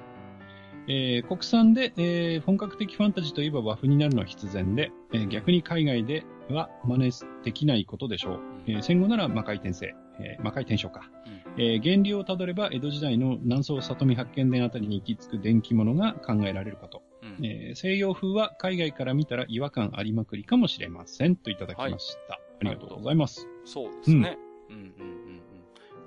[0.88, 7.12] えー、国産で、えー、本格的ファンタジーといえば和風になるのは必然で、えー、逆に海外では真似
[7.44, 8.40] できないことでしょう。
[8.66, 11.10] えー、戦後なら魔界転生、えー、魔界転生か。
[11.58, 17.02] えー、原理をたどれば江戸時代の南宋里見八犬伝あたりに行き着く電気物が考えられるかと。
[17.38, 22.34] うん、えー、西洋風は海外から見たら違和感ありまくりかもしれませんといただきました。
[22.34, 23.48] はい、ありがとうございます。
[23.64, 24.38] そうですね。
[24.68, 25.42] うん、うん、うんうん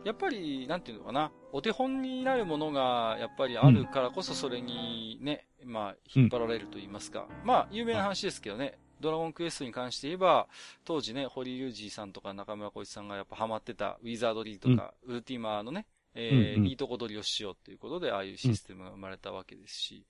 [0.05, 7.27] やっぱり、なんていうのかな、お手本になるものが、やっぱりあるからこそそれにね、うん、まあ、引っ張られると言いますか。
[7.43, 10.47] まあ、有名な話ですけどね、ドラゴンクエストに関して言えば、
[10.83, 20.05] 当時ね、堀隆二さんとか中村浩一さんがやっぱハマってた、ウィザードリーとか、ウルティマのね、えー、うんうん、いいとこ取りをしようっていうことで、ああいうシステムが生まれたわけですし。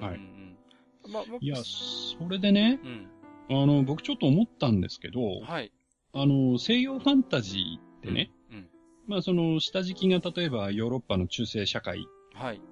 [0.00, 0.20] はい。
[1.08, 2.80] まあ、まあ、いや、それでね、
[3.48, 5.72] うん、あの、僕ちょっと思ったんですけど、はい。
[6.12, 8.68] あの、西洋ファンタジーってね、うん、うん、
[9.06, 12.06] まあその下敷きが例えばヨーロッパの中世社会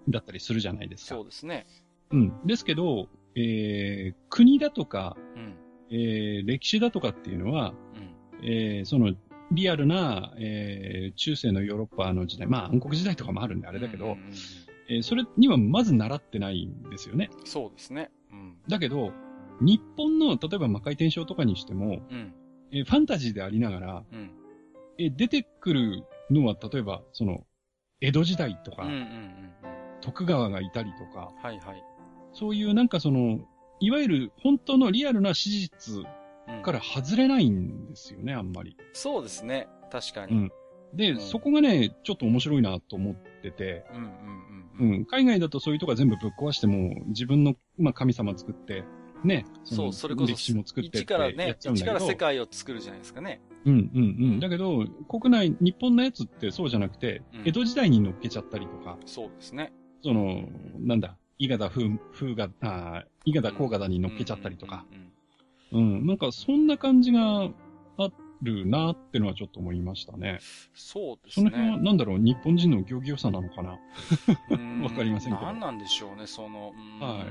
[0.08, 1.16] だったりするじゃないですか。
[1.16, 1.66] そうですね。
[2.10, 2.46] うん。
[2.46, 5.56] ですけど、えー、国だとか、うん、
[5.90, 7.74] えー、歴史だとかっていうのは、
[8.40, 9.14] うん、えー、その
[9.52, 14.16] リアルな、えー、中世のヨーロッパの時代、まあ暗黒時代とかもあるんであれだけど、
[14.88, 17.30] えー、それにはまず習ってないんですよね。
[17.44, 18.10] そうですね。
[18.32, 19.12] うん、だけど、
[19.60, 22.34] 日本の、例えば魔界転生とかにしても、うん、
[22.72, 24.30] えー、ファンタジーでありながら、うん、
[24.98, 27.44] えー、出てくるのは、例えば、その、
[28.00, 29.52] 江戸時代とか、うんうんうん、
[30.00, 31.82] 徳川がいたりとか、はいはい、
[32.32, 33.40] そういうなんかその、
[33.80, 36.04] いわゆる本当のリアルな史実
[36.62, 38.76] から外れないんですよね、あんまり。
[38.92, 39.68] そうですね。
[39.90, 40.32] 確かに。
[40.32, 40.52] うん。
[40.94, 45.04] で、うん、そこがね、ちょっと面白いなと思ってて、うんうんうん、うん。
[45.06, 48.84] 海外だとそういうとこ全部ぶっ壊しても、自分の、まあ、神様作って、
[49.24, 49.44] ね。
[49.64, 50.32] そう、それこそ。
[50.32, 53.40] 歴史も作って一からね、一から世界を作るじゃないですかね。
[53.64, 54.06] うんうんう
[54.36, 54.40] ん。
[54.40, 58.96] だけど、国内、日本のやつってそうじゃなくて、うん、江戸時代に乗っけちゃったりとか。
[59.06, 59.72] そうですね。
[60.02, 60.48] その、
[60.78, 64.86] なんだ、伊賀田風、風が、あ伊賀田甲賀田に乗っけちゃったりとか。
[65.72, 67.50] うん、なんかそんな感じが
[67.98, 68.10] あ
[68.42, 70.38] るなってのはちょっと思いましたね。
[70.74, 71.50] そうですね。
[71.50, 73.78] その辺はなんだろう、日本人の行儀良さなのかな？
[74.82, 75.46] わかりませんけど。
[75.46, 77.24] 何なんでしょうね、その、は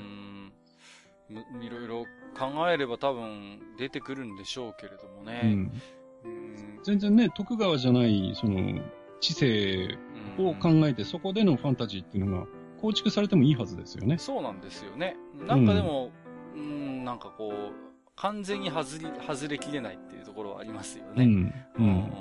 [1.30, 1.66] い。
[1.66, 2.06] いろいろ
[2.38, 5.42] 考えれば多分出てくるんでしょうけれどもね。
[5.44, 8.82] うん、全然ね、徳川じゃない、その、
[9.20, 9.98] 知性
[10.38, 12.48] を考えて、そこでのファンタジーっていうのが
[12.82, 14.18] 構築されてもいいはずですよね。
[14.18, 15.18] そうなんですよね。
[15.36, 16.12] なんかでも、
[16.56, 17.87] うん、うんなんかこう、
[18.18, 21.24] 完全に外り、外れきれないっていうところはありますよね。
[21.24, 21.54] うん。
[21.80, 22.12] うん、うん、うん。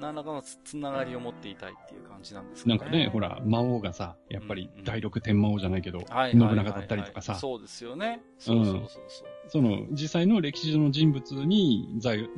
[0.00, 2.76] 何らかのつつながりを持っていたいっていう感じなんですかね。
[2.76, 6.00] なんかね、ほら、魔王がさ、やっぱり第六天魔王じゃないけど、
[6.32, 7.34] 信長だったりとかさ。
[7.34, 8.22] そうですよね。
[8.38, 9.28] そうそうそうそう。
[9.48, 12.28] その、実際の歴史上の人物に在、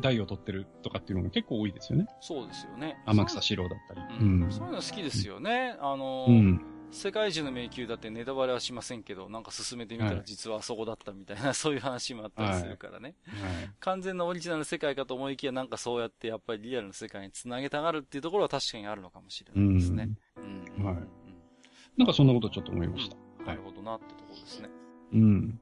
[0.00, 2.06] 代を取ってるとかっていうのが結構多いですよね。
[2.20, 2.96] そうですよね。
[3.06, 4.00] 天草四郎だったり。
[4.20, 4.50] うん。
[4.50, 5.76] そういうの好きですよね。
[5.80, 6.60] あの、うん、
[6.94, 13.70] 世界中の迷宮だってネタバレはしませんけど、なんか進めてみたら実はそこだったみたいな、はい、そういう話もあったりするからね、はいはい。
[13.80, 20.08] 完全なオリジナル世界かと思いきや、なんかそうやってやっぱりリアルな世界につなげたがるっていうところは確かにあるのかもしれないですね。
[20.78, 20.84] うん。
[20.84, 20.96] はい。
[21.96, 23.16] なんかそんなことちょっと思いました。
[23.40, 24.70] うん、なるほどなってところですね。
[25.12, 25.60] うん。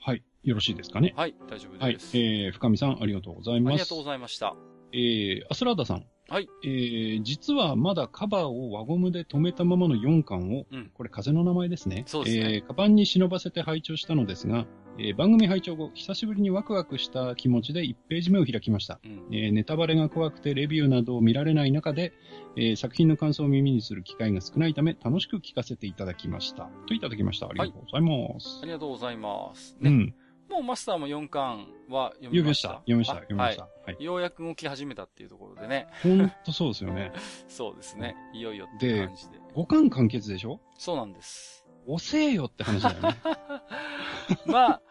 [0.00, 0.22] はい。
[0.44, 1.12] よろしいですかね。
[1.16, 1.82] はい、大丈夫です。
[1.82, 1.94] はい。
[1.94, 3.72] えー、深見さん、ありがとうございます。
[3.72, 4.54] ありがとうございました。
[4.92, 6.04] えー、アスラーダさん。
[6.30, 6.48] はい。
[6.62, 12.04] えー、実はまだカバーを輪ゴムで留めたままの4巻を、うん、これ風の名前ですね。
[12.06, 12.54] そうですね。
[12.56, 14.66] えー、カバンに忍ばせて拝聴したのですが、
[14.98, 19.00] えー、番組拝聴後、久しぶりにワクワクした気持ちで1ページ目を開きました。
[19.02, 22.12] うん、えー、ネタバレが怖くてレビューなどを見られない中で、
[22.56, 26.68] えー、作品の感想を耳にする機会が少ないため、楽しく聞かせていただきました。
[26.86, 27.46] といただきました。
[27.46, 28.48] ありがとうございます。
[28.56, 29.76] はい、ありがとうございます。
[29.80, 30.14] ね、うん。
[30.48, 32.68] もうマスターも4巻は読みました？
[32.68, 33.14] 読みました。
[33.14, 33.62] 読みました。
[33.64, 33.68] は
[33.98, 34.02] い。
[34.02, 35.86] ようやく動き始めたっていうところでね。
[36.02, 37.12] ほんとそうですよね。
[37.48, 38.16] そうですね。
[38.32, 39.38] いよいよって感じで。
[39.38, 40.60] で5巻完結でしょ？
[40.78, 41.66] そうなんです。
[41.86, 43.16] 遅えよって話だよね。
[44.46, 44.82] まあ、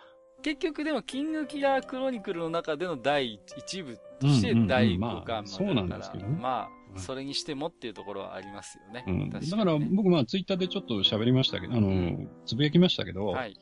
[0.41, 6.37] 結局でも、キングキラークロニクルの中での第1部として第5巻までだから、そうなんですけどね。
[6.39, 9.03] まあ、それにしてもっていうところはありますよね。
[9.07, 13.55] うん、だから僕まあツイッターでちょっと喋りましたけど、あの、つぶやきましたけど、はい。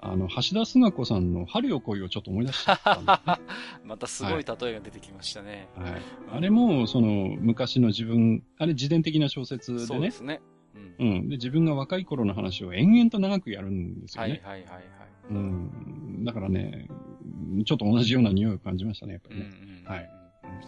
[0.00, 3.12] あの、橋田壽賀子さんの春よ恋をちょっと思い出しちゃったんね、
[3.84, 5.68] またすごい例えが出てきましたね。
[5.74, 5.92] はい。
[5.92, 6.02] はい、
[6.32, 9.86] あれも、その、昔の自分、あれ自伝的な小説でね。
[9.86, 10.40] そうですね。
[10.98, 11.06] うん。
[11.06, 11.28] うん。
[11.28, 14.40] で、自分が若い頃の話を延々と長くやるんですよね。
[14.44, 14.84] はいはいはいはい。
[15.30, 16.24] うん。
[16.24, 16.88] だからね、
[17.64, 19.50] ちょっと同じような匂いを感じましたね、やっぱりね。
[19.50, 20.10] うんうん、はい。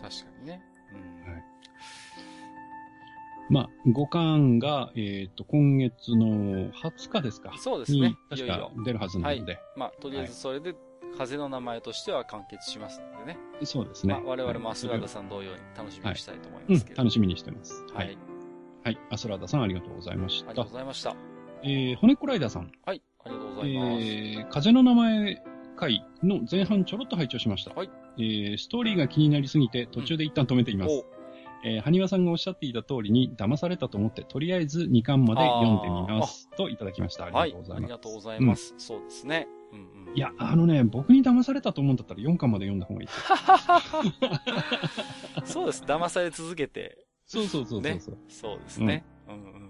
[0.03, 0.61] 確かにね。
[3.51, 7.53] まあ、五巻が、えっ、ー、と、今月の20日ですか。
[7.59, 8.17] そうですね。
[8.31, 9.53] 確か出るはずなので。
[9.55, 10.75] はい、まあ、とりあえずそれで、
[11.19, 13.39] 風の名前としては完結しますのでね。
[13.65, 14.15] そうですね。
[14.15, 17.85] まあ、我々もアスラーダさん同様に楽しみにしたいと思いますけど、はいうん、楽しみにしてます。
[17.93, 18.17] はい。
[18.85, 18.99] はい。
[19.11, 20.51] アスラーダさんありがとうございました。
[20.51, 21.17] ありがとうございました。
[21.65, 22.71] えー、骨コライダーさん。
[22.87, 23.03] はい。
[23.25, 24.03] ありがとうございます。
[24.03, 25.43] えー、風の名前
[25.77, 27.75] 回の前半ちょろっと拝聴しました。
[27.75, 27.91] はい。
[28.19, 30.95] えー、ストーリーが気になりすぎて途中で一旦止めています。
[30.95, 31.20] うん
[31.63, 36.49] えー、埴輪さんがおっしゃっていた通りに騙されたと思って、とりあえず2巻まで読んでみます。
[36.57, 37.27] といただきました。
[37.27, 37.71] ありがとうございます。
[37.71, 38.73] はい、ありがとうございます。
[38.73, 39.49] うん、そうですね。
[39.73, 43.09] うんうん、いや、あのね、僕に騙されたと思うんだったら4巻まで読んだ方がいい
[45.45, 45.85] そうです。
[45.85, 47.07] 騙され続けて。
[47.27, 49.05] そうそうそうそうそう、ね、そうですね。
[49.29, 49.61] うんうんうんうん。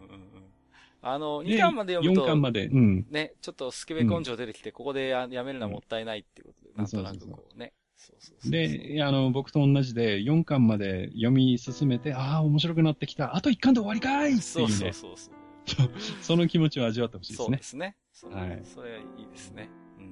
[1.02, 3.06] あの、2巻まで読むと、4巻まで、うん。
[3.10, 7.58] ね、ちょっとスケベ根性出てきて、ここでやめるのはもったいないっていうことで、なんとなくこうね。
[7.58, 7.79] そうそう
[8.44, 13.36] で、あの、僕と同じで、4巻まで読み進めて、ああ、面白くなってきた。
[13.36, 14.42] あと1巻で終わりかいっていうね。
[14.42, 15.34] そうそうそうそう。
[16.22, 17.44] その気持ちを味わってほしいですね。
[17.44, 17.96] そうですね。
[18.30, 18.60] はい。
[18.64, 19.68] それはいいですね。
[19.98, 20.04] うん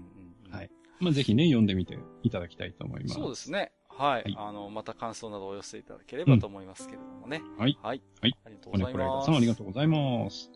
[0.46, 0.70] うん、はい。
[1.00, 3.14] まあ、ぜひね、読んでみていただきたいと思います。
[3.14, 3.72] そうですね。
[3.88, 4.22] はい。
[4.22, 7.42] はい、あの、また感想などお寄せいただければと思いますけれどもね。
[7.42, 7.78] うん、はい。
[7.82, 8.02] はい。
[8.20, 8.36] はい。
[8.44, 9.26] ありがとうございます。
[9.26, 10.50] さんありがとうございます。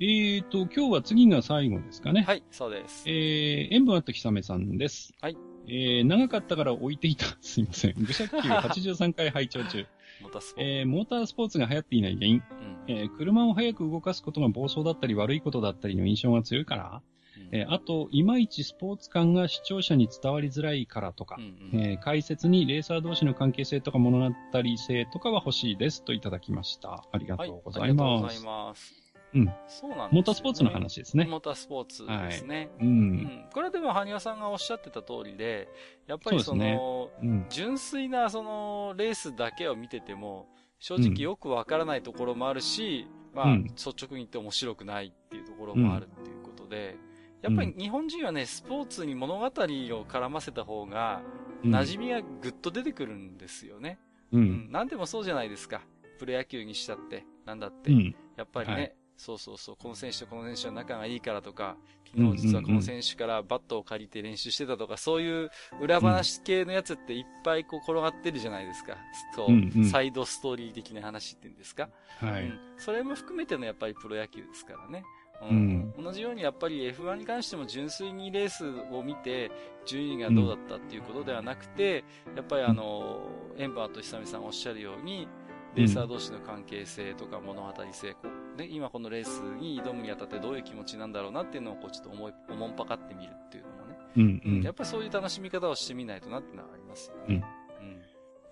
[0.00, 2.22] えーと、今日は次が最後ですかね。
[2.22, 3.04] はい、そうです。
[3.06, 5.12] えー、塩分あったひさめさんです。
[5.20, 5.36] はい。
[5.68, 7.26] えー、長かったから置いていた。
[7.40, 7.94] すいません。
[7.98, 9.86] 愚者級83回拝聴中。
[10.22, 10.68] モータースポーツ。
[10.68, 12.42] えー、モータースポーツが流行っていない原因。
[12.86, 17.02] うん、えー、車を速く動かすことが暴走だったり悪いことだったりの印象が強いから。
[17.36, 24.34] うん、えー、あと、いまいちスポーツ感が視聴者に伝わりづらいからとか、うんうん、えー、解説にレーサー同士の関係性とか物語
[24.76, 27.04] 性とかは欲しいですといただきました。
[27.12, 28.02] ありがとうございます。
[28.02, 29.01] はい、ありがとうございます。
[29.34, 29.52] うん。
[29.66, 31.24] そうなんです、ね、モータースポーツの話ですね。
[31.24, 32.56] モータースポーツですね。
[32.56, 33.44] はい、うん、うん。
[33.52, 35.68] これはでも、羽生さんがおっしゃってた通りで、
[36.06, 40.48] やっぱりその、そねうん、純粋なその、レースだけを見てても、
[40.78, 46.96] 正直よくわからないところもあるし、うん、まあ、率直に言って面白くないっていうところもあるっていうことで、
[47.40, 51.22] やっぱり日本人はね、スポーツに物語を絡ませた方が、
[51.64, 53.98] 馴染みがぐっと出てくるんですよね。
[54.32, 54.68] うん。
[54.70, 55.82] 何でもそうじゃないですか。
[56.18, 57.90] プロ野球にしたって、なんだって。
[58.36, 61.76] やっぱりね、はいそうそうそう、この選手とこの選手は仲がいいからとか、
[62.06, 65.50] 昨日実はこの選手からバットを借りて練習してたとか、そういう
[65.80, 68.96] 裏話系のやつっていっぱいこう転がってるじゃないですか。
[69.36, 71.88] そう、サイドストーリー的な話っていうんですか。
[72.18, 72.58] はい、うん。
[72.78, 75.04] それも含めてのやっぱりプロ野球ですからね。
[75.40, 79.50] うん、同じようにやっぱり F1 に関しても純粋にレースを見て
[79.86, 82.04] 順位がどうだったっていうことではなくて、
[82.34, 85.28] やっぱりあの、エンバーと久美さんおっしゃるように、
[85.74, 88.14] レーサー同士の関係性とか物語性、
[88.56, 93.96] ね、今このレースに挑むにあたってどういう気持ちなんだろうなっていうのをこうちょっと思い、思んぱかってみるっていうのもね。
[94.16, 94.62] うんうん。
[94.62, 97.22] やっぱりそういう楽しみ方をしてみないとなっていうのはありますよね。
[97.28, 97.34] うん。
[97.36, 97.42] うん、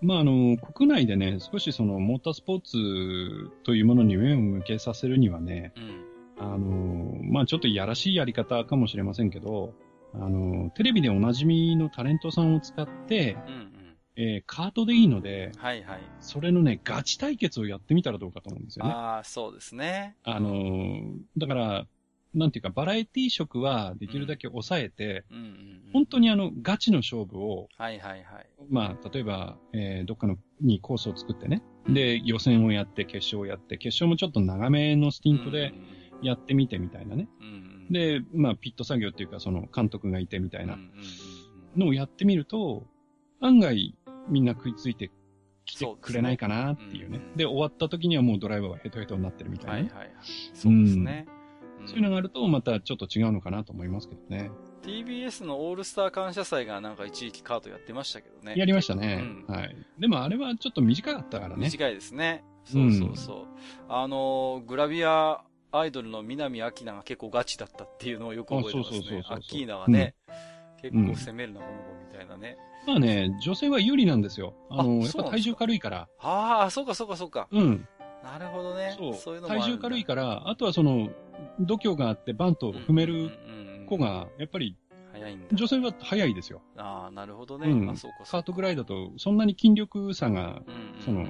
[0.01, 5.73] まあ、あの、国内でね、少しそのモータースポーツというものに目を向けさせるにはね、
[6.39, 9.73] うん、あの、まあ、ちょっといやらしいやり方かもしれませんけど、
[10.13, 13.70] あの、テレビでおなじみのタレントさんを使って、うん
[14.23, 15.99] えー、カートでいいので、はいはい。
[16.19, 18.91] それのね、ガチ対決をやってみたらどうかと思うんですよね。
[18.91, 20.15] ああ、そうですね。
[20.23, 21.87] あのー、だから、
[22.35, 28.47] なんていうか、バラエティ色はできるだけ抑えて、うんうんうんうん、本当にあの、ガチの勝負を、はいはいはい。
[28.69, 35.73] まあ、例えば、えー、どっかの、にコースを作ってね、で、予選をやって、決勝をやって、決勝もちょっと長めのスティントで
[36.21, 37.27] やってみてみたいなね。
[37.39, 37.49] うんう
[37.89, 40.77] ん、で、まあ、ピット作業っていうか、その、監督がいてみたいな
[41.75, 42.85] のをやってみると、
[43.41, 43.95] 案外、
[44.27, 45.11] みんな食いついて
[45.65, 47.17] きてくれないかなっていうね。
[47.17, 49.81] で、ねうん、で終わった時にはもうドライバーはヘトヘトになってるみたいな、ね。
[49.81, 50.09] はいはいはい。
[50.53, 51.27] そうですね、
[51.81, 54.51] うん、そういうのがあると、またちょっと違うのかなと思いますけどね。
[54.81, 58.55] TBS のオールスター感謝祭がなんか一時期カートやってましたけどね。
[58.57, 59.21] やりましたね。
[59.47, 59.75] うん、はい。
[59.99, 61.65] でもあれはちょっと短かったからね。
[61.65, 62.43] 短いですね。
[62.65, 63.37] そうそうそう。
[63.37, 63.45] うん、
[63.95, 68.97] あのー、グラビアアイドルの南明菜が結構ガチだったっていうのをよく覚えてますね。
[68.97, 70.15] そうそうそうそうアッキーナはね、
[70.83, 71.73] うん、結構攻めるな、ボンボ
[72.11, 72.57] みたいなね。
[72.85, 74.53] まあね、女性は有利なんですよ。
[74.69, 76.07] あの、やっぱ体重軽いから。
[76.19, 77.47] ああ、そうかそうかそうか。
[77.51, 77.87] うん。
[78.23, 78.95] なるほどね。
[78.97, 79.13] そう。
[79.15, 81.09] そういうの体重軽いから、あとはその、
[81.59, 83.31] 度胸があってバントを踏める
[83.87, 84.75] 子が、やっぱり、
[85.11, 85.55] 早いんだ。
[85.55, 86.61] 女性は早いですよ。
[86.77, 87.69] ああ、なるほどね。
[87.69, 87.89] うん。
[87.89, 90.61] あ、そうかカートぐらいだと、そんなに筋力差が、
[91.03, 91.27] その、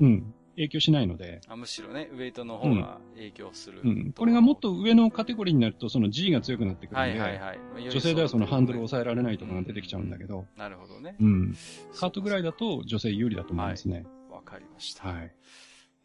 [0.00, 0.34] うん。
[0.56, 1.40] 影響しないので。
[1.48, 4.12] あむしろね、ウェイトの方が影響する、うん、うん。
[4.12, 7.90] これがもっと上のカテゴリーになると、その G が強くなってくるので、はいはいはい。
[7.90, 10.40] 女性ではそのハンドルを抑えられないとかが出てきちゃうんだけど。
[10.40, 11.16] うん、なるほどね。
[11.20, 11.56] うん。
[11.94, 14.06] カートぐらいだと女性有利だと思いますね。
[14.30, 15.08] わ、はい、かりました。
[15.08, 15.32] はい。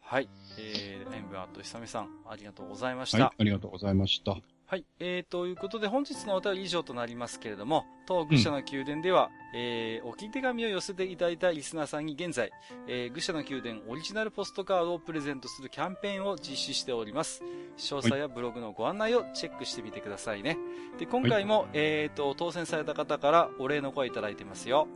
[0.00, 0.28] はい。
[0.58, 3.18] えー、エンブアート久美さん、ありがとうございました。
[3.18, 4.36] はい、ありがとうございました。
[4.70, 4.84] はい。
[5.00, 12.52] えー、ということで本日のお便り以上となりますけれども、当愚者の宮殿では、うん、えー、置き手紙を寄せていただいたリスナーさんに現在、
[12.86, 17.42] えー、愚者の宮殿オリジナルポストカードをプレゼントするキャンペーンを実施しております。
[17.78, 20.56] 詳細やブログのご案内をチェックしてみてくださいね。
[21.00, 24.86] で、今回も、はい、えー、と、当選された方からお礼の声いただいてますよ。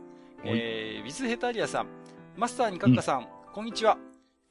[0.45, 1.87] えー、ウィズヘタリアさん、
[2.37, 3.97] マスターにカッカさん、うん、こんにちは。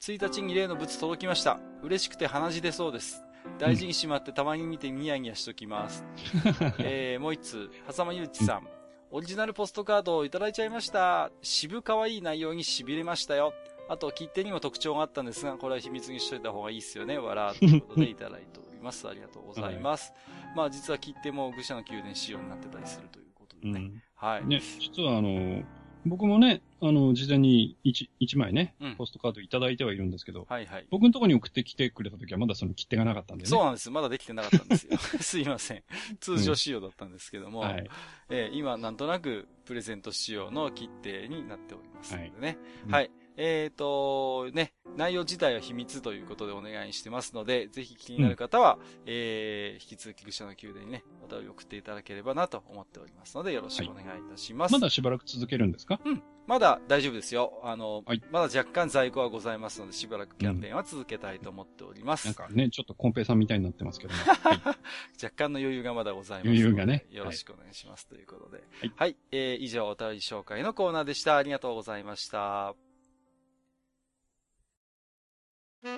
[0.02, 1.58] 1日に例の物届きました。
[1.82, 3.23] 嬉しくて鼻血出そうです。
[3.58, 6.04] 大事にしまってたまに見てニヤニヤしときます。
[6.78, 8.68] えー、もう一つ、はざまゆうちさん。
[9.10, 11.30] オリジナルポストカードをいただいちゃいました。
[11.40, 13.54] 渋かわいい内容に痺れましたよ。
[13.88, 17.18] あと、切手にも特徴があったんですが、これは秘密にしといた方がいいですよね。
[17.18, 19.06] わら、ということでいただいております。
[19.08, 20.12] ありがとうございます。
[20.12, 23.80] はい、まあ、実は切手も愚者の宮殿仕様になってたりするということでね。
[23.80, 24.46] うん、はい。
[24.46, 25.62] ね、実はあの、
[26.06, 30.86] 僕もね、あの、事前に 1, 1枚ね、うん、ポストカードいただいてはいるんですけど、はいはい。
[30.90, 33.50] 僕のところに送ってきてくれた時はまだその切手がなかったんでね。
[33.50, 33.90] そうなんです。
[33.90, 34.98] まだできてなかったんですよ。
[35.20, 35.82] すいません。
[36.20, 37.88] 通常仕様だったんですけども、うん、はい。
[38.28, 42.58] えー、今なんとなくプレゼント仕様の切手になっておりますのでね。
[42.88, 43.02] はい。
[43.04, 54.72] はいえっ、ー、と、ね、内容自体は秘密ということでお願いしてますので、ぜひ気になる方は、うん、えー、引き続き愚者の宮殿にね、お便り送っていただければなと思っておりますので、よろしくお願いいたします。
[54.72, 56.00] はい、まだしばらく続けるんですか？
[56.04, 56.22] うん。
[56.46, 57.58] まだ大丈夫ですよ。
[57.64, 62.28] あの、はい、まだ若干在庫はございますので、しばらくキャンペーンは続けたいと思っております。
[62.28, 64.20] うん、なんかね、ちょっとコンペイさんみたいになってますけどね。
[64.42, 64.58] はい、
[65.22, 67.06] 若干の余裕がまだございます余裕がね。
[67.10, 68.06] よろしくお願いします。
[68.06, 68.62] ということで。
[68.80, 68.92] はい。
[68.94, 71.38] はい、えー、以上お便り紹介のコーナーでした。
[71.38, 72.74] ありがとうございました。
[75.84, 75.90] は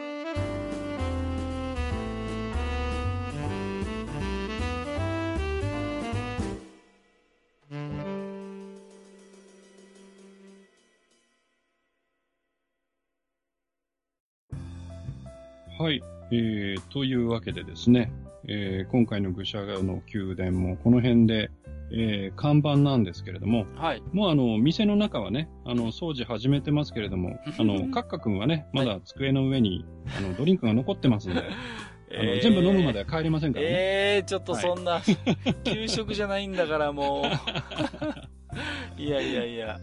[15.93, 16.03] い。
[16.31, 18.13] えー、というわけでですね、
[18.49, 21.51] えー、今回の愚者の宮殿もこの辺で、
[21.93, 24.03] えー、看板なんですけれども、はい。
[24.13, 29.85] もうあの、店の中はね、あの、掃除始めてますけれども、あの、カッカ君はね、まだ机の上に、
[30.19, 31.43] あの、ドリンクが残ってますんで、
[32.19, 33.71] あの、全部飲むまでは帰りませんからね。
[33.73, 37.25] ええー、ちょっとそんな、はい、給食じゃないんだからもう。
[38.97, 39.79] いやいやいや、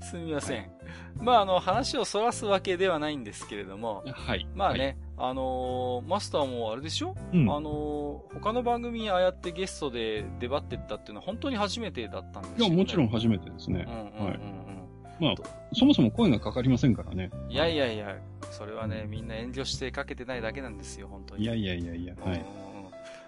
[0.00, 0.58] すみません。
[0.58, 0.70] はい、
[1.20, 4.46] まあ、あの、話をそらすわけではないんですけれども、はい。
[4.54, 13.86] まあね、はい、あのー、マスターもあれでしょ、うん、あのー、他の番組にああやってゲストで出張ってったっていうのは本当に初めてだったんですよ、ね、いや、もちろん初めてですね。
[13.88, 14.40] うんうんうん、うん、はい。
[15.20, 15.34] まあ、
[15.72, 17.30] そもそも声がかかりませんからね。
[17.48, 18.16] いやいやいや、
[18.50, 21.44] それはね、みんな遠慮してかけてないだけなんですよ、本当に。
[21.44, 22.44] いやいやいやいや、はい。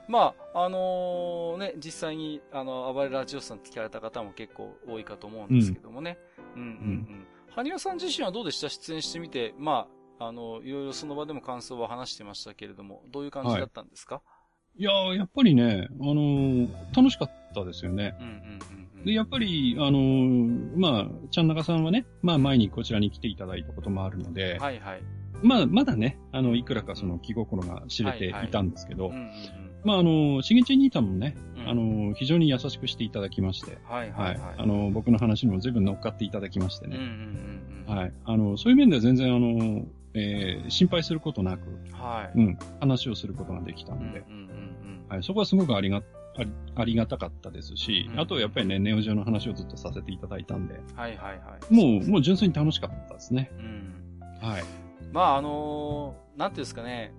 [0.08, 6.18] まあ、あのー、ね、実際に、あの、暴れラジオさん聞かれた方も結構多いかと思うんですけどもね。
[6.54, 7.26] うん、うん、うんうん。
[7.50, 8.68] 羽生さん自身はどうでした？
[8.68, 9.86] 出演してみて、ま
[10.18, 14.22] あ、あの、いろいろその場でも感想は話してましたけれども、どういう感じだったんですか、は
[14.76, 18.14] い、いややっぱりね、あのー、楽しかったですよね。
[18.20, 18.58] うんうん
[18.98, 25.02] うん、で、やっぱり、あのー、まあ、ちゃんなかさんはね、まあ前にこちらに来ていただいたこともあるので、はいはい。
[25.42, 29.12] まあ、まだね、あの、いくらかその気心が知れていたんですけど、
[29.84, 36.98] まあ、あの、しげち兄さんもね、うん、あの、非常に優しくしていただきまして、はいはい、はい、あの、僕の話にも随分乗っかっていただきましてね、
[37.86, 38.12] はい。
[38.24, 42.38] あの、そういう面では全然、あの、えー、心配することなく、はい。
[42.38, 44.24] うん、話をすることができたので、
[45.08, 46.02] はい、そこはすごくありが、
[46.36, 51.74] ありありがたかったですし、うん、あとやっぱりね、ネオジオの話をずっとさせていただいたんで、はいはいはい。
[51.74, 53.50] もう、もう純粋に楽しかったですね。
[53.58, 54.48] うん。
[54.48, 54.64] はい。
[55.12, 57.12] まあ、あのー、なんていうんですかね、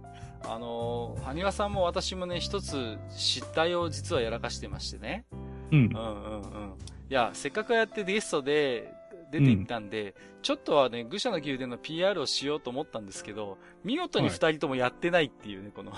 [0.47, 5.25] あのー、埴輪さんも私もね、一つ失態を実はやらかしてましてね。
[5.71, 5.77] うん。
[5.77, 6.73] うんうんうん。
[7.09, 8.93] いや、せっかくやってゲストで
[9.31, 15.93] 出ていったんで、うん、ちょっとはね、愚者の宮殿の PR をしようと思ったんですけど、見事に二人ともやってないっていうね、この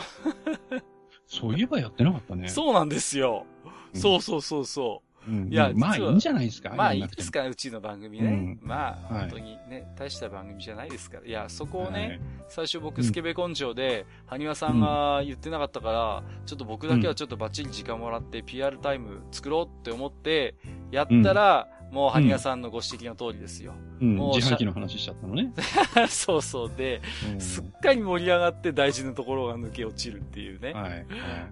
[1.28, 2.48] そういえばやってなかったね。
[2.50, 3.46] そうなんですよ。
[3.94, 5.07] うん、そうそうそうそう。
[5.28, 6.74] いや、まあいいんじゃないですか？
[6.76, 8.28] まあいいですか、うちの番組ね。
[8.30, 11.26] うん、まあ、本当にね、大した番組じゃないですから。
[11.26, 20.56] いや、そこをね、はい、最初僕、スケベ根性で、埴輪さんが言ってなかったから、ちょっと僕だけはちょっとバッチリ時間もらって、PR タイム作ろうって思って、
[20.92, 23.74] やったら、もう、ハニヤさんのご指摘の通りですよ。
[24.02, 25.52] うん、もう自販機の話しちゃったのね。
[26.10, 27.02] そうそうで、
[27.34, 30.74] うん、すっかり盛り上がって大事なところが抜け落ちるっていうね。
[30.74, 30.92] はい。
[30.92, 31.06] はい、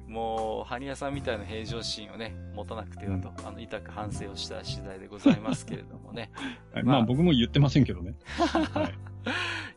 [0.08, 6.32] もう、ハニヤさんみたいな平常心をね、持たなくてはと、うん、あの、痛く反省をした次第でございますけれどもね。
[6.74, 8.16] はい、まあ、まあ、僕も言ってませんけどね。
[8.36, 8.94] はい。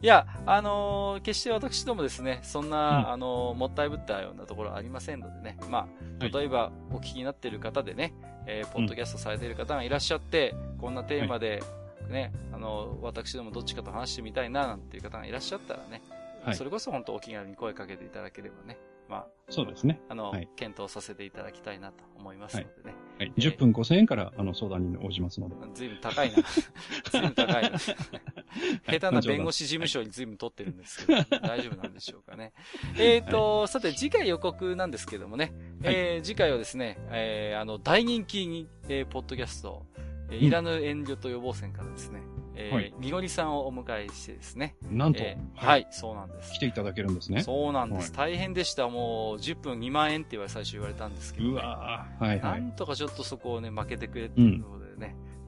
[0.00, 5.58] いや、あのー、決して私どもですね、そんな、うん、あのー、もったいぶったようなところありませんのでね。
[5.70, 5.88] ま
[6.20, 8.14] あ、例えば、お聞きになっている方でね、
[8.48, 11.62] えー、ポッドキャストされている方がいらっしゃって、うん、こんなテーマで、
[12.08, 16.02] ね、あの、私どもどっちかと話してみたいな、なんていう方がいらっしゃったらね、
[16.42, 18.78] はい、それこそ本当お気軽に声かけていただければね、
[19.08, 20.00] まあ、そうですね。
[20.08, 22.94] あの、はい、検討させていただきたいなと思いますのでね。
[23.18, 23.32] はい。
[23.36, 25.54] 10分5000円からあの相談に応じますので。
[25.74, 26.36] ずいぶん高いな。
[27.10, 27.78] ずいぶん高いな。
[27.78, 32.52] 下手な弁護士事務所にずいぶん取ってるんですけど、大丈夫なんでしょうかね。
[32.96, 39.84] えっと、さて次回予告なんですけどもね、えー、次回はですね、えー、あの、大人気に、えー、ポッドキャスト、
[40.30, 42.20] えー、いらぬ遠慮と予防線からですね、
[42.60, 44.76] えー、はい、みごりさんをお迎えしてですね。
[44.90, 46.52] なんと、えー、はい、そうなんです。
[46.54, 47.42] 来ていただけるんですね。
[47.42, 48.12] そうなんです。
[48.12, 48.88] はい、大変でした。
[48.88, 52.40] もう、10分2万円って言われ最初言われたんですけど、ね、うわはい、はい。
[52.40, 54.77] なんとかちょっとそこをね、負けてくれっていうことでね、うん、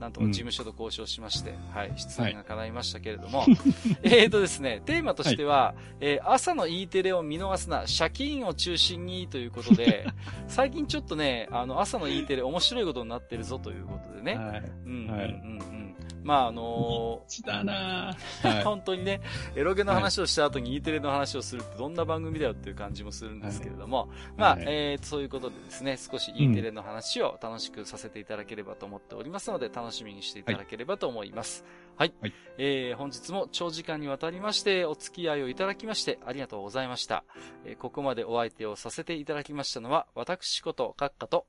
[0.00, 3.58] なんとか事務所と交渉しまして、うん、はい、出演が叶いましたけれども、はい、
[4.02, 10.06] えっとですね、テーマとしては、はい、えー、朝の E テレを見逃すな、借金を中心にということで、
[10.48, 15.80] 最近ちょっとね、あの、朝の E テレ面白いことになってるぞということでね、はい、うん、うん、うん、うん。
[16.22, 18.16] まああのー、だな。
[18.42, 19.20] はい、本当にね、
[19.56, 31.64] エロゲの話をした後に E テレの話をするってどんな番組だよっていう感じもするんですけれども、はい、まあ、はい、えー、そういうことでですね、少し E テレの話を楽しくさせていただければと思っておりますので、楽しみにしていただければと思います。
[31.96, 32.14] はい。
[32.20, 37.24] はい、えー、本日も長時間にわたりましてお付き合いをいただきましてありがとうございました。
[37.64, 41.46] えー、ここまでお相手をさせていただきましたのは、私こと閣下と、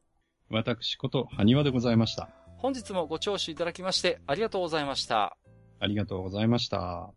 [0.49, 2.29] 私こと埴輪でございました。
[2.57, 5.37] 本日もご聴取いただきましてありがとうございました。
[5.79, 7.11] ありがとうございました。